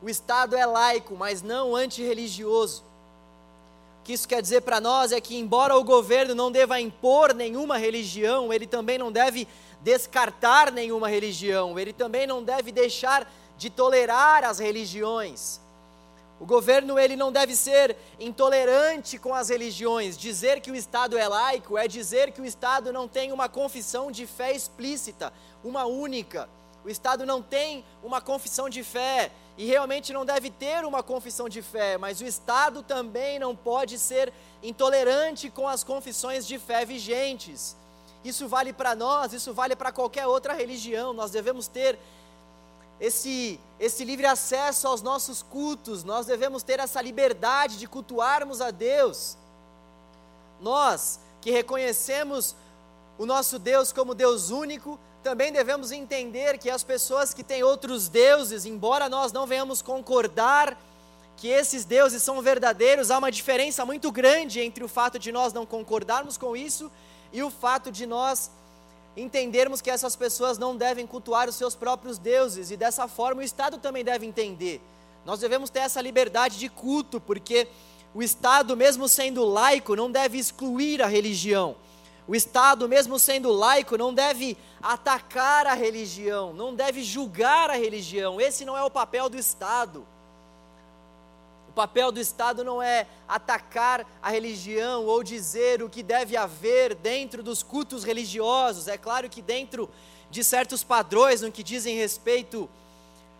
O 0.00 0.08
Estado 0.08 0.54
é 0.54 0.64
laico, 0.64 1.16
mas 1.16 1.42
não 1.42 1.74
antirreligioso. 1.74 2.84
O 4.00 4.04
que 4.04 4.12
isso 4.12 4.28
quer 4.28 4.40
dizer 4.40 4.60
para 4.60 4.80
nós 4.80 5.10
é 5.10 5.20
que, 5.20 5.36
embora 5.36 5.76
o 5.76 5.82
governo 5.82 6.32
não 6.32 6.52
deva 6.52 6.80
impor 6.80 7.34
nenhuma 7.34 7.76
religião, 7.76 8.52
ele 8.52 8.68
também 8.68 8.98
não 8.98 9.10
deve 9.10 9.48
descartar 9.80 10.70
nenhuma 10.70 11.08
religião, 11.08 11.76
ele 11.76 11.92
também 11.92 12.24
não 12.24 12.40
deve 12.40 12.70
deixar 12.70 13.28
de 13.58 13.68
tolerar 13.68 14.44
as 14.44 14.60
religiões. 14.60 15.61
O 16.42 16.44
governo 16.44 16.98
ele 16.98 17.14
não 17.14 17.30
deve 17.30 17.54
ser 17.54 17.96
intolerante 18.18 19.16
com 19.16 19.32
as 19.32 19.48
religiões. 19.48 20.18
Dizer 20.18 20.60
que 20.60 20.72
o 20.72 20.74
Estado 20.74 21.16
é 21.16 21.28
laico 21.28 21.78
é 21.78 21.86
dizer 21.86 22.32
que 22.32 22.40
o 22.40 22.44
Estado 22.44 22.92
não 22.92 23.06
tem 23.06 23.30
uma 23.30 23.48
confissão 23.48 24.10
de 24.10 24.26
fé 24.26 24.52
explícita, 24.52 25.32
uma 25.62 25.84
única. 25.84 26.48
O 26.84 26.88
Estado 26.88 27.24
não 27.24 27.40
tem 27.40 27.84
uma 28.02 28.20
confissão 28.20 28.68
de 28.68 28.82
fé 28.82 29.30
e 29.56 29.66
realmente 29.66 30.12
não 30.12 30.26
deve 30.26 30.50
ter 30.50 30.84
uma 30.84 31.00
confissão 31.00 31.48
de 31.48 31.62
fé, 31.62 31.96
mas 31.96 32.20
o 32.20 32.24
Estado 32.24 32.82
também 32.82 33.38
não 33.38 33.54
pode 33.54 33.96
ser 33.96 34.32
intolerante 34.64 35.48
com 35.48 35.68
as 35.68 35.84
confissões 35.84 36.44
de 36.44 36.58
fé 36.58 36.84
vigentes. 36.84 37.76
Isso 38.24 38.48
vale 38.48 38.72
para 38.72 38.96
nós, 38.96 39.32
isso 39.32 39.54
vale 39.54 39.76
para 39.76 39.92
qualquer 39.92 40.26
outra 40.26 40.54
religião. 40.54 41.12
Nós 41.12 41.30
devemos 41.30 41.68
ter 41.68 41.96
esse, 43.02 43.58
esse 43.80 44.04
livre 44.04 44.26
acesso 44.26 44.86
aos 44.86 45.02
nossos 45.02 45.42
cultos, 45.42 46.04
nós 46.04 46.24
devemos 46.24 46.62
ter 46.62 46.78
essa 46.78 47.02
liberdade 47.02 47.76
de 47.76 47.88
cultuarmos 47.88 48.60
a 48.60 48.70
Deus. 48.70 49.36
Nós 50.60 51.18
que 51.40 51.50
reconhecemos 51.50 52.54
o 53.18 53.26
nosso 53.26 53.58
Deus 53.58 53.92
como 53.92 54.14
Deus 54.14 54.50
único, 54.50 55.00
também 55.20 55.50
devemos 55.50 55.90
entender 55.90 56.58
que 56.58 56.70
as 56.70 56.84
pessoas 56.84 57.34
que 57.34 57.42
têm 57.42 57.64
outros 57.64 58.08
deuses, 58.08 58.64
embora 58.64 59.08
nós 59.08 59.32
não 59.32 59.48
venhamos 59.48 59.82
concordar 59.82 60.78
que 61.36 61.48
esses 61.48 61.84
deuses 61.84 62.22
são 62.22 62.40
verdadeiros, 62.40 63.10
há 63.10 63.18
uma 63.18 63.32
diferença 63.32 63.84
muito 63.84 64.12
grande 64.12 64.60
entre 64.60 64.84
o 64.84 64.88
fato 64.88 65.18
de 65.18 65.32
nós 65.32 65.52
não 65.52 65.66
concordarmos 65.66 66.38
com 66.38 66.56
isso 66.56 66.88
e 67.32 67.42
o 67.42 67.50
fato 67.50 67.90
de 67.90 68.06
nós 68.06 68.48
entendermos 69.16 69.80
que 69.80 69.90
essas 69.90 70.16
pessoas 70.16 70.58
não 70.58 70.76
devem 70.76 71.06
cultuar 71.06 71.48
os 71.48 71.54
seus 71.54 71.74
próprios 71.74 72.18
deuses, 72.18 72.70
e 72.70 72.76
dessa 72.76 73.06
forma 73.06 73.40
o 73.40 73.44
Estado 73.44 73.78
também 73.78 74.04
deve 74.04 74.26
entender. 74.26 74.80
Nós 75.24 75.40
devemos 75.40 75.70
ter 75.70 75.80
essa 75.80 76.00
liberdade 76.00 76.58
de 76.58 76.68
culto, 76.68 77.20
porque 77.20 77.68
o 78.14 78.22
Estado, 78.22 78.76
mesmo 78.76 79.08
sendo 79.08 79.44
laico, 79.44 79.94
não 79.94 80.10
deve 80.10 80.38
excluir 80.38 81.02
a 81.02 81.06
religião. 81.06 81.76
O 82.26 82.34
Estado, 82.34 82.88
mesmo 82.88 83.18
sendo 83.18 83.50
laico, 83.50 83.96
não 83.98 84.14
deve 84.14 84.56
atacar 84.80 85.66
a 85.66 85.74
religião, 85.74 86.52
não 86.52 86.74
deve 86.74 87.02
julgar 87.02 87.70
a 87.70 87.74
religião. 87.74 88.40
Esse 88.40 88.64
não 88.64 88.76
é 88.76 88.82
o 88.82 88.90
papel 88.90 89.28
do 89.28 89.38
Estado. 89.38 90.06
O 91.72 91.74
papel 91.74 92.12
do 92.12 92.20
Estado 92.20 92.62
não 92.62 92.82
é 92.82 93.06
atacar 93.26 94.06
a 94.20 94.28
religião 94.28 95.06
ou 95.06 95.22
dizer 95.22 95.82
o 95.82 95.88
que 95.88 96.02
deve 96.02 96.36
haver 96.36 96.94
dentro 96.94 97.42
dos 97.42 97.62
cultos 97.62 98.04
religiosos. 98.04 98.88
É 98.88 98.98
claro 98.98 99.30
que 99.30 99.40
dentro 99.40 99.88
de 100.30 100.44
certos 100.44 100.84
padrões 100.84 101.40
no 101.40 101.50
que 101.50 101.62
dizem 101.62 101.96
respeito 101.96 102.68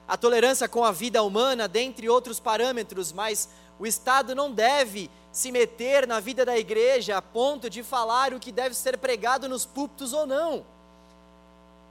à 0.09 0.17
tolerância 0.17 0.67
com 0.67 0.83
a 0.83 0.91
vida 0.91 1.23
humana, 1.23 1.69
dentre 1.69 2.09
outros 2.09 2.41
parâmetros, 2.41 3.13
mas 3.13 3.51
o 3.79 3.87
Estado 3.87 4.35
não 4.35 4.51
deve 4.51 5.11
se 5.31 5.53
meter 5.53 6.07
na 6.07 6.19
vida 6.19 6.43
da 6.43 6.57
igreja 6.57 7.19
a 7.19 7.21
ponto 7.21 7.69
de 7.69 7.83
falar 7.83 8.33
o 8.33 8.41
que 8.41 8.51
deve 8.51 8.75
ser 8.75 8.97
pregado 8.97 9.47
nos 9.47 9.67
púlpitos 9.67 10.15
ou 10.15 10.27
não. 10.27 10.65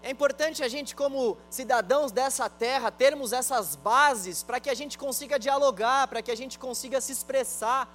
É 0.03 0.09
importante 0.09 0.63
a 0.63 0.67
gente, 0.67 0.95
como 0.95 1.37
cidadãos 1.49 2.11
dessa 2.11 2.49
terra, 2.49 2.89
termos 2.89 3.31
essas 3.31 3.75
bases 3.75 4.41
para 4.41 4.59
que 4.59 4.69
a 4.69 4.73
gente 4.73 4.97
consiga 4.97 5.37
dialogar, 5.37 6.07
para 6.07 6.21
que 6.23 6.31
a 6.31 6.35
gente 6.35 6.57
consiga 6.57 6.99
se 6.99 7.11
expressar. 7.11 7.87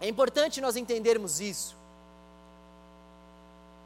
É 0.00 0.08
importante 0.08 0.60
nós 0.60 0.76
entendermos 0.76 1.40
isso. 1.40 1.76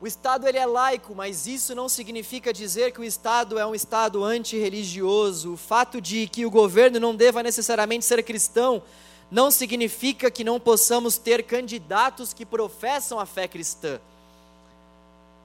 O 0.00 0.06
Estado 0.06 0.48
ele 0.48 0.56
é 0.56 0.64
laico, 0.64 1.14
mas 1.14 1.46
isso 1.46 1.74
não 1.74 1.86
significa 1.86 2.54
dizer 2.54 2.90
que 2.92 3.00
o 3.00 3.04
Estado 3.04 3.58
é 3.58 3.66
um 3.66 3.74
Estado 3.74 4.24
antirreligioso. 4.24 5.52
O 5.52 5.56
fato 5.58 6.00
de 6.00 6.26
que 6.26 6.46
o 6.46 6.50
governo 6.50 6.98
não 6.98 7.14
deva 7.14 7.42
necessariamente 7.42 8.06
ser 8.06 8.22
cristão 8.22 8.82
não 9.30 9.50
significa 9.50 10.30
que 10.30 10.42
não 10.42 10.58
possamos 10.58 11.18
ter 11.18 11.42
candidatos 11.42 12.32
que 12.32 12.46
professam 12.46 13.20
a 13.20 13.26
fé 13.26 13.46
cristã. 13.46 14.00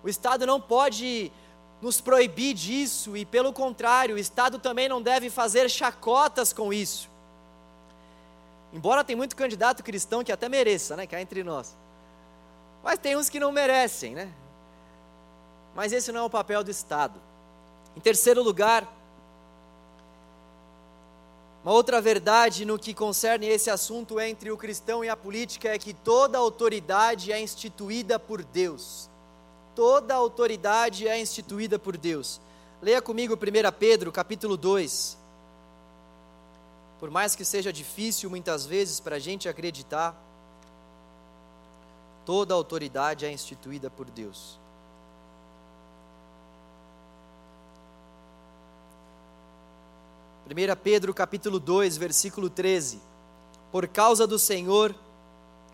O 0.05 0.09
Estado 0.09 0.45
não 0.45 0.62
pode 0.62 1.31
nos 1.81 2.00
proibir 2.00 2.53
disso 2.53 3.17
e, 3.17 3.25
pelo 3.25 3.51
contrário, 3.51 4.15
o 4.15 4.19
Estado 4.19 4.59
também 4.59 4.88
não 4.88 5.01
deve 5.01 5.31
fazer 5.31 5.67
chacotas 5.67 6.53
com 6.53 6.71
isso. 6.71 7.09
Embora 8.71 9.03
tem 9.03 9.15
muito 9.15 9.35
candidato 9.35 9.83
cristão 9.83 10.24
que 10.24 10.31
até 10.31 10.47
mereça, 10.47 10.95
né? 10.95 11.07
Que 11.07 11.15
é 11.15 11.21
entre 11.21 11.43
nós. 11.43 11.75
Mas 12.83 13.00
tem 13.00 13.17
uns 13.17 13.29
que 13.29 13.39
não 13.39 13.51
merecem, 13.51 14.13
né? 14.13 14.31
Mas 15.74 15.91
esse 15.91 16.12
não 16.12 16.19
é 16.19 16.24
o 16.24 16.29
papel 16.29 16.63
do 16.63 16.69
Estado. 16.69 17.19
Em 17.97 18.00
terceiro 18.00 18.43
lugar, 18.43 18.88
uma 21.63 21.74
outra 21.74 22.00
verdade 22.00 22.63
no 22.63 22.77
que 22.77 22.93
concerne 22.93 23.47
esse 23.47 23.71
assunto 23.71 24.19
entre 24.19 24.51
o 24.51 24.57
cristão 24.57 25.03
e 25.03 25.09
a 25.09 25.17
política 25.17 25.69
é 25.69 25.79
que 25.79 25.95
toda 25.95 26.38
autoridade 26.38 27.31
é 27.31 27.41
instituída 27.41 28.19
por 28.19 28.43
Deus. 28.43 29.09
Toda 29.75 30.15
autoridade 30.15 31.05
é 31.05 31.20
instituída 31.20 31.77
por 31.77 31.98
Deus. 31.98 32.39
Leia 32.82 33.01
comigo 33.01 33.36
1 33.36 33.38
Pedro, 33.77 34.10
capítulo 34.12 34.55
2. 34.55 35.17
Por 37.00 37.12
mais 37.12 37.36
que 37.36 37.44
seja 37.44 37.74
difícil 37.74 38.29
muitas 38.29 38.65
vezes 38.65 39.01
para 39.01 39.17
a 39.17 39.20
gente 39.20 39.50
acreditar, 39.50 40.15
toda 42.25 42.53
autoridade 42.53 43.25
é 43.25 43.32
instituída 43.32 43.89
por 43.89 44.10
Deus. 44.10 44.58
1 50.48 50.75
Pedro 50.82 51.13
capítulo 51.13 51.60
2, 51.60 51.98
versículo 51.98 52.50
13. 52.50 53.01
Por 53.72 53.88
causa 53.88 54.25
do 54.25 54.39
Senhor, 54.39 54.96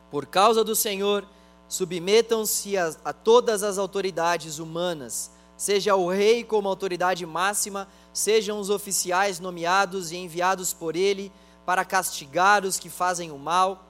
por 0.09 0.25
causa 0.25 0.63
do 0.63 0.75
Senhor, 0.75 1.23
submetam-se 1.71 2.75
a, 2.75 2.93
a, 3.05 3.13
todas 3.13 3.63
as 3.63 3.77
autoridades 3.77 4.59
humanas, 4.59 5.31
seja 5.55 5.95
o 5.95 6.09
rei 6.09 6.43
como 6.43 6.67
autoridade 6.67 7.25
máxima, 7.25 7.87
sejam 8.13 8.59
os 8.59 8.69
oficiais 8.69 9.39
nomeados 9.39 10.11
e 10.11 10.17
enviados 10.17 10.73
por 10.73 10.95
ele 10.95 11.31
para 11.65 11.85
castigar 11.85 12.65
os 12.65 12.77
que 12.77 12.89
fazem 12.89 13.31
o 13.31 13.37
mal 13.37 13.85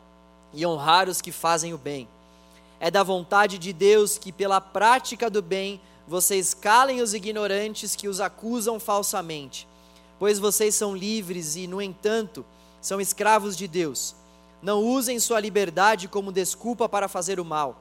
e 0.54 0.66
honrar 0.66 1.10
os 1.10 1.22
que 1.22 1.32
fazem 1.32 1.74
o 1.74 1.78
bem. 1.78 2.08
É 2.80 2.92
da 2.92 3.02
vontade 3.02 3.58
de 3.58 3.74
Deus 3.74 4.18
que, 4.18 4.32
pela 4.32 4.62
prática 4.62 5.30
do 5.30 5.42
bem, 5.42 5.82
vocês 6.08 6.54
calem 6.54 7.02
os 7.02 7.14
ignorantes 7.16 7.96
que 7.96 8.08
os 8.08 8.20
acusam 8.22 8.80
falsamente 8.80 9.68
pois 10.22 10.38
vocês 10.38 10.76
são 10.76 10.96
livres 10.96 11.56
e, 11.56 11.66
no 11.66 11.82
entanto, 11.82 12.46
são 12.80 13.02
escravos 13.02 13.58
de 13.58 13.68
Deus. 13.68 14.14
Não 14.62 14.84
usem 14.84 15.20
sua 15.20 15.40
liberdade 15.40 16.08
como 16.08 16.32
desculpa 16.32 16.88
para 16.88 17.08
fazer 17.08 17.40
o 17.40 17.46
mal. 17.46 17.76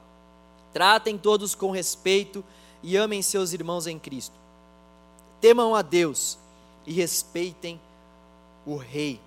Tratem 0.73 1.17
todos 1.17 1.53
com 1.53 1.71
respeito 1.71 2.43
e 2.81 2.97
amem 2.97 3.21
seus 3.21 3.53
irmãos 3.53 3.87
em 3.87 3.99
Cristo. 3.99 4.35
Temam 5.39 5.75
a 5.75 5.81
Deus 5.81 6.37
e 6.85 6.93
respeitem 6.93 7.79
o 8.65 8.75
Rei. 8.75 9.19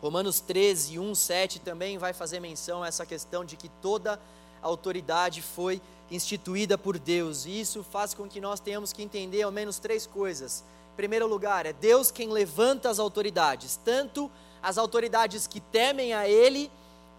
Romanos 0.00 0.40
13, 0.40 0.98
1, 0.98 1.14
7 1.14 1.60
também 1.60 1.98
vai 1.98 2.12
fazer 2.12 2.40
menção 2.40 2.82
a 2.82 2.88
essa 2.88 3.04
questão 3.04 3.44
de 3.44 3.56
que 3.56 3.68
toda 3.82 4.20
autoridade 4.62 5.42
foi 5.42 5.80
instituída 6.10 6.78
por 6.78 6.98
Deus. 6.98 7.44
E 7.46 7.60
isso 7.60 7.82
faz 7.82 8.14
com 8.14 8.28
que 8.28 8.40
nós 8.40 8.60
tenhamos 8.60 8.92
que 8.92 9.02
entender 9.02 9.42
ao 9.42 9.52
menos 9.52 9.78
três 9.78 10.06
coisas 10.06 10.64
primeiro 11.00 11.26
lugar, 11.26 11.64
é 11.64 11.72
Deus 11.72 12.10
quem 12.10 12.28
levanta 12.28 12.90
as 12.90 12.98
autoridades, 12.98 13.80
tanto 13.82 14.30
as 14.62 14.78
autoridades 14.78 15.46
que 15.46 15.60
temem 15.60 16.12
a 16.12 16.28
Ele, 16.28 16.70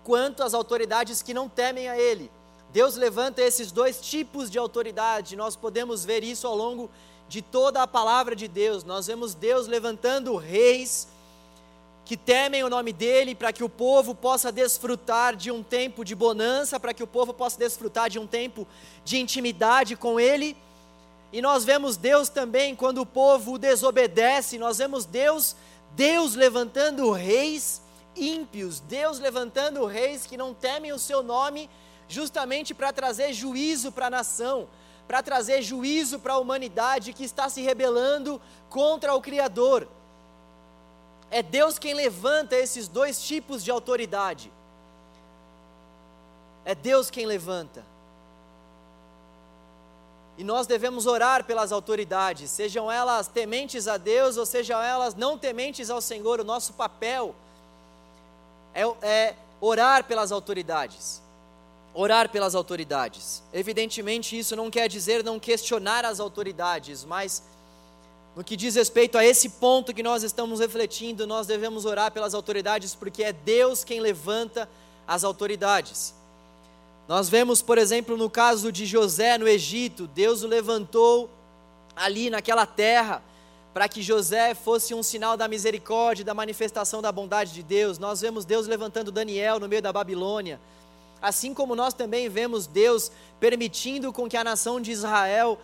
quanto 0.04 0.44
as 0.44 0.54
autoridades 0.54 1.22
que 1.22 1.34
não 1.34 1.48
temem 1.50 1.88
a 1.88 1.98
Ele. 1.98 2.32
Deus 2.72 2.96
levanta 2.96 3.42
esses 3.42 3.72
dois 3.72 4.00
tipos 4.00 4.50
de 4.50 4.58
autoridade, 4.58 5.36
nós 5.36 5.56
podemos 5.56 6.06
ver 6.06 6.24
isso 6.24 6.48
ao 6.48 6.56
longo 6.56 6.90
de 7.28 7.42
toda 7.42 7.82
a 7.82 7.88
palavra 7.88 8.36
de 8.36 8.48
Deus. 8.48 8.84
Nós 8.84 9.08
vemos 9.08 9.34
Deus 9.34 9.68
levantando 9.68 10.36
reis 10.36 11.08
que 12.06 12.18
temem 12.18 12.64
o 12.64 12.70
nome 12.70 12.92
dele, 12.92 13.36
para 13.36 13.54
que 13.54 13.64
o 13.64 13.70
povo 13.70 14.14
possa 14.14 14.52
desfrutar 14.52 15.36
de 15.36 15.52
um 15.52 15.64
tempo 15.64 16.04
de 16.04 16.14
bonança, 16.14 16.80
para 16.80 16.94
que 16.94 17.04
o 17.04 17.08
povo 17.08 17.34
possa 17.34 17.58
desfrutar 17.58 18.10
de 18.10 18.20
um 18.20 18.28
tempo 18.28 18.68
de 19.06 19.18
intimidade 19.18 19.96
com 19.96 20.20
ele 20.20 20.58
e 21.32 21.42
nós 21.42 21.64
vemos 21.64 21.96
Deus 21.96 22.28
também 22.28 22.76
quando 22.76 23.00
o 23.00 23.06
povo 23.06 23.58
desobedece, 23.58 24.58
nós 24.58 24.80
vemos 24.80 25.06
Deus, 25.06 25.56
Deus 25.96 26.36
levantando 26.36 27.12
reis 27.12 27.82
ímpios, 28.16 28.80
Deus 28.80 29.20
levantando 29.20 29.86
reis 29.86 30.26
que 30.26 30.38
não 30.38 30.54
temem 30.54 30.92
o 30.92 31.00
seu 31.00 31.22
nome, 31.24 31.70
justamente 32.08 32.74
para 32.74 32.92
trazer 32.92 33.34
juízo 33.34 33.92
para 33.92 34.08
a 34.08 34.10
nação, 34.10 34.68
para 35.08 35.22
trazer 35.22 35.62
juízo 35.62 36.20
para 36.20 36.34
a 36.34 36.38
humanidade 36.38 37.14
que 37.14 37.24
está 37.24 37.50
se 37.50 37.62
rebelando 37.62 38.42
contra 38.70 39.14
o 39.14 39.22
Criador. 39.22 39.88
É 41.30 41.42
Deus 41.42 41.80
quem 41.80 41.94
levanta 41.94 42.56
esses 42.56 42.88
dois 42.88 43.22
tipos 43.22 43.64
de 43.64 43.72
autoridade. 43.72 44.52
É 46.66 46.76
Deus 46.76 47.10
quem 47.10 47.26
levanta. 47.26 47.91
E 50.42 50.44
nós 50.44 50.66
devemos 50.66 51.06
orar 51.06 51.44
pelas 51.44 51.72
autoridades, 51.72 52.50
sejam 52.50 52.92
elas 52.92 53.28
tementes 53.28 53.88
a 53.88 53.96
Deus 53.96 54.38
ou 54.38 54.44
sejam 54.44 54.82
elas 54.82 55.14
não 55.14 55.38
tementes 55.38 55.88
ao 55.92 56.02
Senhor. 56.02 56.40
O 56.40 56.44
nosso 56.44 56.74
papel 56.74 57.36
é, 58.74 58.82
é 59.04 59.36
orar 59.62 60.04
pelas 60.04 60.32
autoridades. 60.32 61.22
Orar 61.94 62.28
pelas 62.28 62.56
autoridades. 62.56 63.44
Evidentemente, 63.54 64.36
isso 64.36 64.56
não 64.56 64.72
quer 64.72 64.90
dizer 64.90 65.24
não 65.24 65.40
questionar 65.40 66.06
as 66.06 66.20
autoridades, 66.20 67.06
mas 67.06 67.44
no 68.36 68.44
que 68.44 68.58
diz 68.58 68.74
respeito 68.74 69.20
a 69.20 69.24
esse 69.24 69.48
ponto 69.48 69.94
que 69.94 70.02
nós 70.02 70.24
estamos 70.24 70.60
refletindo, 70.60 71.28
nós 71.28 71.46
devemos 71.46 71.86
orar 71.86 72.12
pelas 72.12 72.34
autoridades, 72.34 72.96
porque 72.96 73.24
é 73.24 73.32
Deus 73.32 73.84
quem 73.84 74.00
levanta 74.00 74.68
as 75.08 75.24
autoridades. 75.24 76.16
Nós 77.08 77.30
vemos, 77.30 77.62
por 77.62 77.78
exemplo, 77.78 78.16
no 78.16 78.30
caso 78.30 78.72
de 78.72 78.86
José 78.86 79.38
no 79.38 79.48
Egito, 79.48 80.08
Deus 80.08 80.44
o 80.44 80.48
levantou 80.48 81.30
ali 81.96 82.30
naquela 82.30 82.66
terra 82.66 83.22
para 83.74 83.88
que 83.88 84.02
José 84.02 84.54
fosse 84.54 84.94
um 84.94 85.02
sinal 85.02 85.38
da 85.38 85.48
misericórdia, 85.48 86.26
da 86.26 86.34
manifestação 86.34 87.02
da 87.02 87.12
bondade 87.12 87.54
de 87.54 87.64
Deus. 87.64 87.98
Nós 87.98 88.22
vemos 88.22 88.46
Deus 88.46 88.68
levantando 88.68 89.12
Daniel 89.12 89.60
no 89.60 89.68
meio 89.68 89.82
da 89.82 89.94
Babilônia. 89.94 90.60
Assim 91.22 91.54
como 91.54 91.76
nós 91.76 91.94
também 91.94 92.28
vemos 92.28 92.66
Deus 92.68 93.12
permitindo 93.40 94.12
com 94.12 94.28
que 94.28 94.36
a 94.36 94.44
nação 94.44 94.82
de 94.82 94.92
Israel 94.92 95.60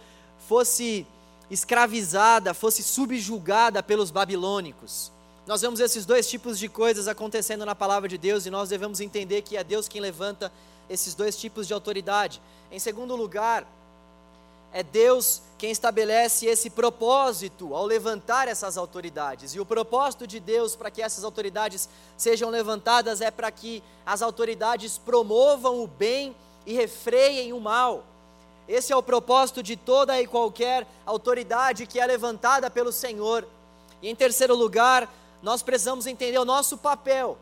fosse 0.47 1.05
escravizada, 1.49 2.53
fosse 2.53 2.83
subjugada 2.83 3.81
pelos 3.81 4.11
babilônicos. 4.11 5.11
Nós 5.47 5.61
vemos 5.61 5.79
esses 5.79 6.05
dois 6.05 6.29
tipos 6.29 6.59
de 6.59 6.67
coisas 6.67 7.07
acontecendo 7.07 7.65
na 7.65 7.73
palavra 7.73 8.09
de 8.09 8.17
Deus 8.17 8.45
e 8.45 8.49
nós 8.49 8.67
devemos 8.67 8.99
entender 8.99 9.43
que 9.43 9.55
é 9.55 9.63
Deus 9.63 9.87
quem 9.87 10.01
levanta 10.01 10.51
esses 10.89 11.15
dois 11.15 11.37
tipos 11.39 11.65
de 11.65 11.73
autoridade. 11.73 12.41
Em 12.69 12.77
segundo 12.79 13.15
lugar, 13.15 13.65
é 14.73 14.83
Deus 14.83 15.41
quem 15.57 15.71
estabelece 15.71 16.47
esse 16.47 16.69
propósito 16.69 17.73
ao 17.73 17.85
levantar 17.85 18.49
essas 18.49 18.77
autoridades. 18.77 19.55
E 19.55 19.59
o 19.61 19.65
propósito 19.65 20.27
de 20.27 20.41
Deus 20.41 20.75
para 20.75 20.91
que 20.91 21.01
essas 21.01 21.23
autoridades 21.23 21.87
sejam 22.17 22.49
levantadas 22.49 23.21
é 23.21 23.31
para 23.31 23.49
que 23.49 23.81
as 24.05 24.21
autoridades 24.21 24.97
promovam 24.97 25.81
o 25.81 25.87
bem 25.87 26.35
e 26.65 26.73
refreiem 26.73 27.53
o 27.53 27.61
mal. 27.61 28.03
Esse 28.67 28.91
é 28.91 28.95
o 28.97 29.01
propósito 29.01 29.63
de 29.63 29.77
toda 29.77 30.21
e 30.21 30.27
qualquer 30.27 30.85
autoridade 31.05 31.87
que 31.87 32.01
é 32.01 32.05
levantada 32.05 32.69
pelo 32.69 32.91
Senhor. 32.91 33.47
E 34.01 34.09
em 34.09 34.15
terceiro 34.15 34.53
lugar, 34.53 35.09
nós 35.41 35.61
precisamos 35.61 36.07
entender 36.07 36.37
o 36.37 36.45
nosso 36.45 36.77
papel 36.77 37.37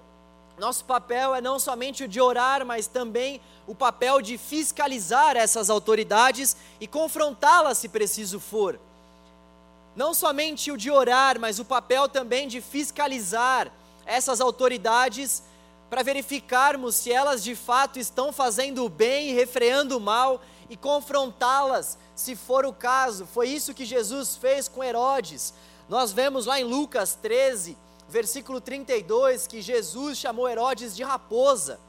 nosso 0.57 0.85
papel 0.85 1.35
é 1.35 1.41
não 1.41 1.59
somente 1.59 2.05
o 2.05 2.07
de 2.07 2.21
orar, 2.21 2.65
mas 2.65 2.87
também 2.87 3.41
o 3.67 3.75
papel 3.75 4.21
de 4.21 4.37
fiscalizar 4.37 5.35
essas 5.35 5.69
autoridades 5.69 6.55
e 6.79 6.87
confrontá-las 6.87 7.77
se 7.77 7.89
preciso 7.89 8.39
for. 8.39 8.79
Não 9.95 10.13
somente 10.13 10.71
o 10.71 10.77
de 10.77 10.89
orar, 10.89 11.39
mas 11.39 11.59
o 11.59 11.65
papel 11.65 12.07
também 12.07 12.47
de 12.47 12.61
fiscalizar 12.61 13.69
essas 14.05 14.39
autoridades 14.39 15.43
para 15.89 16.03
verificarmos 16.03 16.95
se 16.95 17.11
elas 17.11 17.43
de 17.43 17.55
fato 17.55 17.99
estão 17.99 18.31
fazendo 18.31 18.85
o 18.85 18.89
bem 18.89 19.31
e 19.31 19.33
refreando 19.33 19.97
o 19.97 20.01
mal 20.01 20.41
e 20.69 20.77
confrontá-las, 20.77 21.97
se 22.15 22.35
for 22.35 22.65
o 22.65 22.73
caso. 22.73 23.25
Foi 23.25 23.49
isso 23.49 23.73
que 23.73 23.85
Jesus 23.85 24.37
fez 24.37 24.69
com 24.69 24.83
Herodes. 24.83 25.53
Nós 25.89 26.13
vemos 26.13 26.45
lá 26.45 26.59
em 26.59 26.63
Lucas 26.63 27.17
13, 27.21 27.77
versículo 28.07 28.61
32, 28.61 29.47
que 29.47 29.61
Jesus 29.61 30.17
chamou 30.17 30.47
Herodes 30.47 30.95
de 30.95 31.03
raposa. 31.03 31.79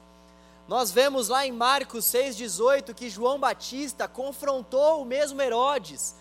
Nós 0.68 0.90
vemos 0.90 1.28
lá 1.28 1.46
em 1.46 1.52
Marcos 1.52 2.04
6,18 2.06 2.92
que 2.94 3.08
João 3.08 3.38
Batista 3.38 4.08
confrontou 4.08 5.02
o 5.02 5.04
mesmo 5.04 5.40
Herodes, 5.40 6.16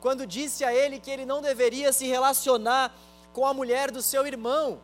quando 0.00 0.26
disse 0.26 0.64
a 0.64 0.74
ele 0.74 0.98
que 0.98 1.10
ele 1.10 1.26
não 1.26 1.42
deveria 1.42 1.92
se 1.92 2.06
relacionar 2.06 2.94
com 3.32 3.46
a 3.46 3.52
mulher 3.52 3.90
do 3.90 4.00
seu 4.00 4.26
irmão. 4.26 4.80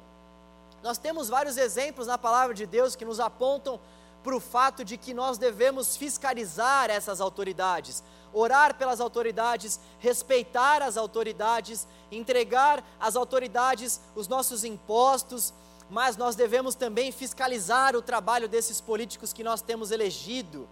Nós 0.83 0.99
temos 0.99 1.29
vários 1.29 1.57
exemplos 1.57 2.07
na 2.07 2.19
palavra 2.19 2.55
de 2.55 2.67
Deus 2.67 2.95
que 2.95 3.05
nos 3.05 3.19
apontam 3.19 3.81
para 4.23 4.37
o 4.37 4.41
fato 4.41 4.85
de 4.85 4.97
que 4.97 5.15
nós 5.15 5.39
devemos 5.39 5.97
fiscalizar 5.97 6.91
essas 6.91 7.21
autoridades, 7.21 8.03
orar 8.37 8.75
pelas 8.75 9.01
autoridades, 9.01 9.81
respeitar 9.99 10.83
as 10.83 10.99
autoridades, 10.99 11.89
entregar 12.13 12.85
às 13.01 13.17
autoridades 13.17 13.99
os 14.15 14.29
nossos 14.29 14.63
impostos, 14.63 15.55
mas 15.89 16.19
nós 16.19 16.37
devemos 16.37 16.75
também 16.75 17.11
fiscalizar 17.11 17.97
o 17.97 18.03
trabalho 18.03 18.47
desses 18.47 18.79
políticos 18.79 19.33
que 19.33 19.43
nós 19.43 19.63
temos 19.63 19.91
elegido. 19.91 20.69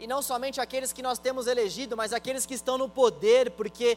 E 0.00 0.06
não 0.06 0.20
somente 0.20 0.60
aqueles 0.60 0.92
que 0.92 1.00
nós 1.00 1.18
temos 1.18 1.46
elegido, 1.46 1.96
mas 1.96 2.12
aqueles 2.12 2.44
que 2.44 2.54
estão 2.54 2.76
no 2.76 2.88
poder, 2.88 3.52
porque 3.52 3.96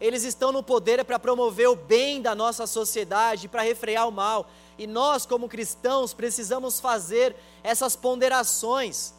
eles 0.00 0.24
estão 0.24 0.50
no 0.50 0.62
poder 0.62 1.04
para 1.04 1.18
promover 1.18 1.68
o 1.68 1.76
bem 1.76 2.22
da 2.22 2.34
nossa 2.34 2.66
sociedade, 2.66 3.48
para 3.48 3.62
refrear 3.62 4.08
o 4.08 4.12
mal. 4.12 4.48
E 4.78 4.86
nós, 4.86 5.26
como 5.26 5.48
cristãos, 5.48 6.14
precisamos 6.14 6.80
fazer 6.80 7.36
essas 7.62 7.94
ponderações. 7.94 9.12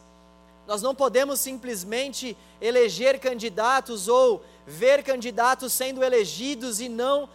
Nós 0.67 0.81
não 0.81 0.93
podemos 0.93 1.39
simplesmente 1.39 2.35
eleger 2.59 3.19
candidatos 3.19 4.09
ou 4.09 4.43
ver 4.65 5.01
candidatos 5.01 5.71
sendo 5.71 6.03
elegidos 6.03 6.81
e 6.81 6.89
não 6.89 7.29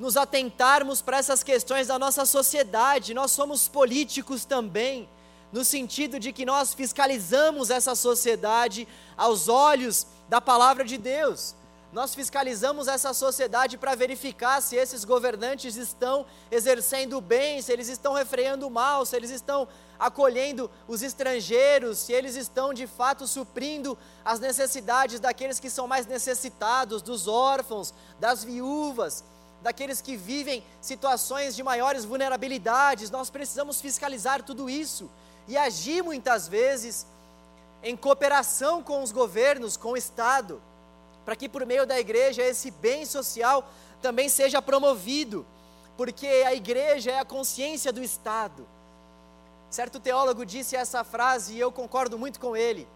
nos 0.00 0.16
atentarmos 0.16 1.00
para 1.00 1.18
essas 1.18 1.44
questões 1.44 1.86
da 1.86 1.98
nossa 1.98 2.26
sociedade. 2.26 3.14
Nós 3.14 3.30
somos 3.30 3.68
políticos 3.68 4.44
também, 4.44 5.08
no 5.52 5.64
sentido 5.64 6.18
de 6.18 6.32
que 6.32 6.44
nós 6.44 6.74
fiscalizamos 6.74 7.70
essa 7.70 7.94
sociedade 7.94 8.86
aos 9.16 9.48
olhos 9.48 10.04
da 10.28 10.40
palavra 10.40 10.84
de 10.84 10.98
Deus. 10.98 11.54
Nós 11.92 12.14
fiscalizamos 12.14 12.88
essa 12.88 13.14
sociedade 13.14 13.78
para 13.78 13.94
verificar 13.94 14.60
se 14.60 14.76
esses 14.76 15.04
governantes 15.04 15.76
estão 15.76 16.26
exercendo 16.50 17.20
bem, 17.20 17.62
se 17.62 17.72
eles 17.72 17.88
estão 17.88 18.12
refreando 18.12 18.66
o 18.66 18.70
mal, 18.70 19.06
se 19.06 19.14
eles 19.16 19.30
estão 19.30 19.68
acolhendo 19.98 20.70
os 20.86 21.02
estrangeiros, 21.02 21.98
se 21.98 22.12
eles 22.12 22.36
estão 22.36 22.74
de 22.74 22.86
fato 22.86 23.26
suprindo 23.26 23.96
as 24.24 24.40
necessidades 24.40 25.20
daqueles 25.20 25.60
que 25.60 25.70
são 25.70 25.86
mais 25.86 26.06
necessitados, 26.06 27.00
dos 27.02 27.28
órfãos, 27.28 27.94
das 28.18 28.44
viúvas, 28.44 29.24
daqueles 29.62 30.00
que 30.00 30.16
vivem 30.16 30.62
situações 30.80 31.56
de 31.56 31.62
maiores 31.62 32.04
vulnerabilidades. 32.04 33.10
Nós 33.10 33.30
precisamos 33.30 33.80
fiscalizar 33.80 34.42
tudo 34.42 34.68
isso 34.68 35.10
e 35.48 35.56
agir 35.56 36.02
muitas 36.02 36.46
vezes 36.46 37.06
em 37.82 37.96
cooperação 37.96 38.82
com 38.82 39.02
os 39.02 39.12
governos, 39.12 39.76
com 39.76 39.92
o 39.92 39.96
Estado, 39.96 40.60
para 41.26 41.34
que 41.34 41.48
por 41.48 41.66
meio 41.66 41.84
da 41.84 41.98
igreja 41.98 42.40
esse 42.40 42.70
bem 42.70 43.04
social 43.04 43.68
também 44.00 44.28
seja 44.28 44.62
promovido, 44.62 45.44
porque 45.96 46.28
a 46.46 46.54
igreja 46.54 47.10
é 47.10 47.18
a 47.18 47.24
consciência 47.24 47.92
do 47.92 48.00
Estado. 48.00 48.64
Certo 49.68 49.98
teólogo 49.98 50.46
disse 50.46 50.76
essa 50.76 51.02
frase 51.02 51.54
e 51.54 51.58
eu 51.58 51.72
concordo 51.72 52.16
muito 52.16 52.38
com 52.38 52.56
ele. 52.56 52.86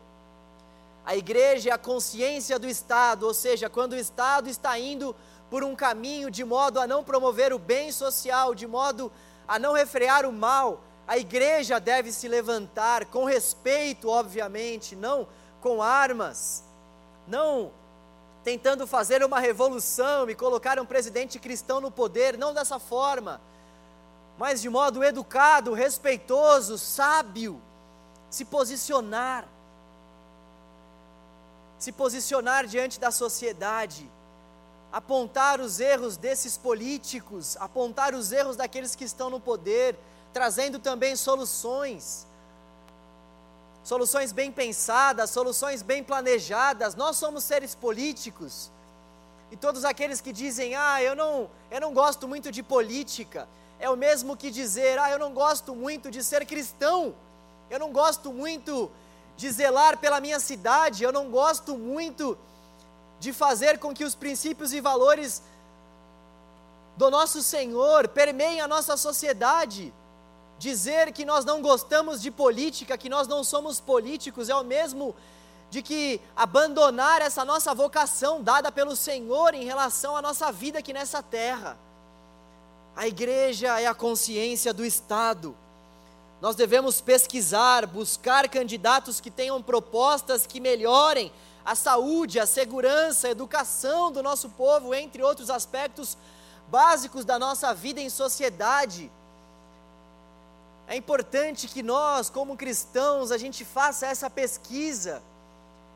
A 1.05 1.17
igreja 1.17 1.71
é 1.71 1.73
a 1.73 1.79
consciência 1.79 2.57
do 2.57 2.69
Estado, 2.69 3.27
ou 3.27 3.35
seja, 3.35 3.69
quando 3.69 3.95
o 3.95 3.99
Estado 3.99 4.49
está 4.49 4.79
indo 4.79 5.17
por 5.51 5.65
um 5.65 5.75
caminho 5.75 6.31
de 6.31 6.45
modo 6.45 6.79
a 6.79 6.87
não 6.87 7.03
promover 7.03 7.53
o 7.53 7.59
bem 7.59 7.91
social, 7.91 8.55
de 8.55 8.65
modo 8.65 9.11
a 9.49 9.59
não 9.59 9.73
refrear 9.73 10.25
o 10.25 10.33
mal, 10.33 10.85
a 11.05 11.19
igreja 11.19 11.81
deve 11.81 12.13
se 12.13 12.29
levantar 12.29 13.07
com 13.07 13.25
respeito, 13.25 14.09
obviamente, 14.09 14.95
não 14.95 15.27
com 15.61 15.83
armas, 15.83 16.63
não 17.27 17.73
tentando 18.43 18.87
fazer 18.87 19.25
uma 19.25 19.41
revolução 19.41 20.29
e 20.31 20.35
colocar 20.35 20.79
um 20.79 20.87
presidente 20.87 21.39
cristão 21.39 21.81
no 21.81 21.91
poder, 21.91 22.39
não 22.39 22.55
dessa 22.55 22.79
forma 22.79 23.41
mas 24.41 24.63
de 24.63 24.71
modo 24.71 25.05
educado, 25.05 25.75
respeitoso, 25.75 26.79
sábio, 26.79 27.61
se 28.31 28.43
posicionar. 28.43 29.47
Se 31.79 31.93
posicionar 31.93 32.67
diante 32.67 32.99
da 32.99 33.11
sociedade, 33.11 34.11
apontar 34.91 35.61
os 35.61 35.79
erros 35.79 36.17
desses 36.17 36.57
políticos, 36.57 37.55
apontar 37.61 38.15
os 38.15 38.33
erros 38.33 38.57
daqueles 38.57 38.95
que 38.95 39.05
estão 39.05 39.29
no 39.29 39.39
poder, 39.39 39.95
trazendo 40.33 40.79
também 40.79 41.17
soluções. 41.17 42.27
Soluções 43.83 44.33
bem 44.33 44.53
pensadas, 44.53 45.31
soluções 45.31 45.83
bem 45.83 46.03
planejadas. 46.05 46.95
Nós 46.95 47.17
somos 47.17 47.45
seres 47.45 47.75
políticos. 47.75 48.71
E 49.51 49.57
todos 49.57 49.85
aqueles 49.85 50.21
que 50.21 50.33
dizem: 50.33 50.75
"Ah, 50.75 51.03
eu 51.03 51.17
não, 51.17 51.51
eu 51.71 51.81
não 51.81 51.93
gosto 51.93 52.29
muito 52.29 52.53
de 52.53 52.63
política", 52.63 53.49
é 53.79 53.89
o 53.89 53.97
mesmo 53.97 54.37
que 54.37 54.51
dizer: 54.51 54.99
ah, 54.99 55.11
eu 55.11 55.19
não 55.19 55.33
gosto 55.33 55.75
muito 55.75 56.11
de 56.11 56.23
ser 56.23 56.45
cristão, 56.47 57.15
eu 57.71 57.79
não 57.79 57.91
gosto 57.91 58.33
muito 58.33 58.91
de 59.37 59.51
zelar 59.51 59.97
pela 59.99 60.21
minha 60.21 60.39
cidade, 60.39 61.03
eu 61.03 61.11
não 61.11 61.31
gosto 61.31 61.77
muito 61.77 62.37
de 63.19 63.33
fazer 63.33 63.79
com 63.79 63.95
que 63.95 64.05
os 64.05 64.15
princípios 64.15 64.73
e 64.73 64.81
valores 64.81 65.43
do 66.97 67.11
nosso 67.11 67.43
Senhor 67.43 68.09
permeiem 68.09 68.61
a 68.61 68.69
nossa 68.69 68.97
sociedade. 68.97 69.93
Dizer 70.61 71.11
que 71.15 71.25
nós 71.25 71.43
não 71.47 71.63
gostamos 71.63 72.21
de 72.21 72.31
política, 72.31 72.99
que 72.99 73.09
nós 73.09 73.27
não 73.27 73.43
somos 73.43 73.81
políticos, 73.81 74.51
é 74.51 74.55
o 74.55 74.63
mesmo 74.63 75.17
de 75.71 75.81
que 75.81 76.21
abandonar 76.37 77.23
essa 77.23 77.47
nossa 77.47 77.75
vocação 77.75 78.43
dada 78.43 78.71
pelo 78.71 78.95
Senhor 78.95 79.55
em 79.55 79.65
relação 79.65 80.15
à 80.15 80.21
nossa 80.21 80.53
vida 80.53 80.81
aqui 80.81 80.93
nessa 80.93 81.23
terra. 81.23 81.79
A 82.95 83.09
igreja 83.09 83.81
é 83.81 83.87
a 83.87 83.95
consciência 83.95 84.75
do 84.75 84.85
Estado. 84.85 85.57
Nós 86.43 86.57
devemos 86.57 87.01
pesquisar, 87.01 87.87
buscar 87.87 88.47
candidatos 88.47 89.19
que 89.19 89.31
tenham 89.31 89.63
propostas 89.63 90.47
que 90.47 90.61
melhorem 90.61 91.33
a 91.65 91.75
saúde, 91.75 92.39
a 92.39 92.45
segurança, 92.45 93.29
a 93.29 93.31
educação 93.31 94.13
do 94.13 94.23
nosso 94.23 94.51
povo, 94.51 94.95
entre 94.95 95.23
outros 95.23 95.49
aspectos 95.49 96.19
básicos 96.69 97.25
da 97.25 97.39
nossa 97.39 97.73
vida 97.73 97.99
em 97.99 98.11
sociedade. 98.11 99.11
É 100.91 100.97
importante 100.97 101.69
que 101.69 101.85
nós, 101.85 102.29
como 102.29 102.57
cristãos, 102.57 103.31
a 103.31 103.39
gente 103.39 103.65
faça 103.65 104.09
essa 104.09 104.29
pesquisa 104.29 105.23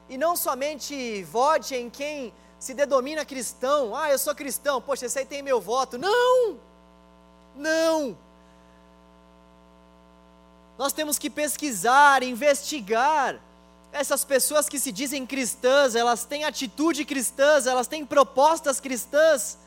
e 0.09 0.17
não 0.17 0.37
somente 0.37 1.25
vote 1.25 1.75
em 1.75 1.91
quem 1.91 2.33
se 2.61 2.75
denomina 2.75 3.25
cristão. 3.25 3.97
Ah, 3.97 4.09
eu 4.13 4.19
sou 4.21 4.33
cristão, 4.37 4.81
poxa, 4.81 5.07
esse 5.07 5.19
aí 5.19 5.27
tem 5.27 5.43
meu 5.43 5.61
voto. 5.61 5.99
Não! 5.99 6.61
Não! 7.57 8.17
Nós 10.79 10.93
temos 10.93 11.19
que 11.19 11.29
pesquisar, 11.29 12.23
investigar. 12.23 13.41
Essas 13.91 14.25
pessoas 14.25 14.69
que 14.69 14.79
se 14.79 14.93
dizem 14.93 15.27
cristãs, 15.27 15.97
elas 15.97 16.25
têm 16.25 16.45
atitude 16.45 17.05
cristãs, 17.05 17.67
elas 17.67 17.89
têm 17.89 18.07
propostas 18.07 18.79
cristãs. 18.79 19.59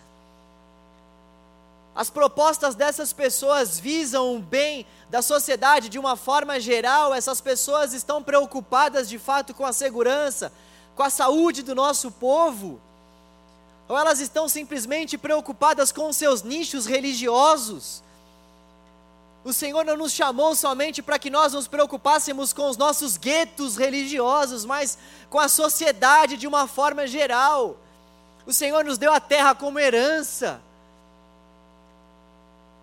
As 1.98 2.10
propostas 2.10 2.76
dessas 2.76 3.12
pessoas 3.12 3.78
visam 3.78 4.36
o 4.36 4.40
bem 4.40 4.86
da 5.10 5.22
sociedade 5.22 5.90
de 5.90 6.00
uma 6.00 6.16
forma 6.16 6.60
geral, 6.60 7.14
essas 7.14 7.42
pessoas 7.42 7.92
estão 7.92 8.24
preocupadas 8.24 9.10
de 9.10 9.20
fato 9.20 9.54
com 9.54 9.66
a 9.66 9.74
segurança, 9.74 10.54
com 10.96 11.04
a 11.04 11.10
saúde 11.10 11.62
do 11.62 11.76
nosso 11.76 12.12
povo 12.12 12.80
ou 13.88 13.98
elas 13.98 14.20
estão 14.20 14.50
simplesmente 14.50 15.18
preocupadas 15.18 15.92
com 15.92 16.12
seus 16.12 16.44
nichos 16.44 16.86
religiosos. 16.86 18.04
O 19.46 19.54
Senhor 19.54 19.86
não 19.86 19.96
nos 19.96 20.12
chamou 20.12 20.54
somente 20.56 21.02
para 21.02 21.18
que 21.18 21.30
nós 21.30 21.54
nos 21.54 21.68
preocupássemos 21.68 22.52
com 22.52 22.70
os 22.70 22.76
nossos 22.76 23.16
guetos 23.16 23.78
religiosos, 23.78 24.66
mas 24.66 24.98
com 25.30 25.40
a 25.40 25.48
sociedade 25.48 26.36
de 26.36 26.46
uma 26.46 26.68
forma 26.68 27.08
geral. 27.08 27.78
O 28.46 28.52
Senhor 28.52 28.84
nos 28.84 28.98
deu 28.98 29.14
a 29.14 29.22
terra 29.22 29.56
como 29.56 29.80
herança. 29.80 30.62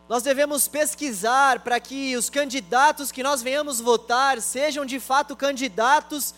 Nós 0.09 0.23
devemos 0.23 0.69
pesquisar 0.69 1.61
para 1.61 1.81
que 1.81 2.15
os 2.17 2.29
candidatos 2.29 3.11
que 3.11 3.23
nós 3.23 3.43
venhamos 3.43 3.81
votar 3.81 4.41
sejam 4.41 4.85
de 4.85 5.01
fato 5.01 5.35
candidatos 5.35 6.35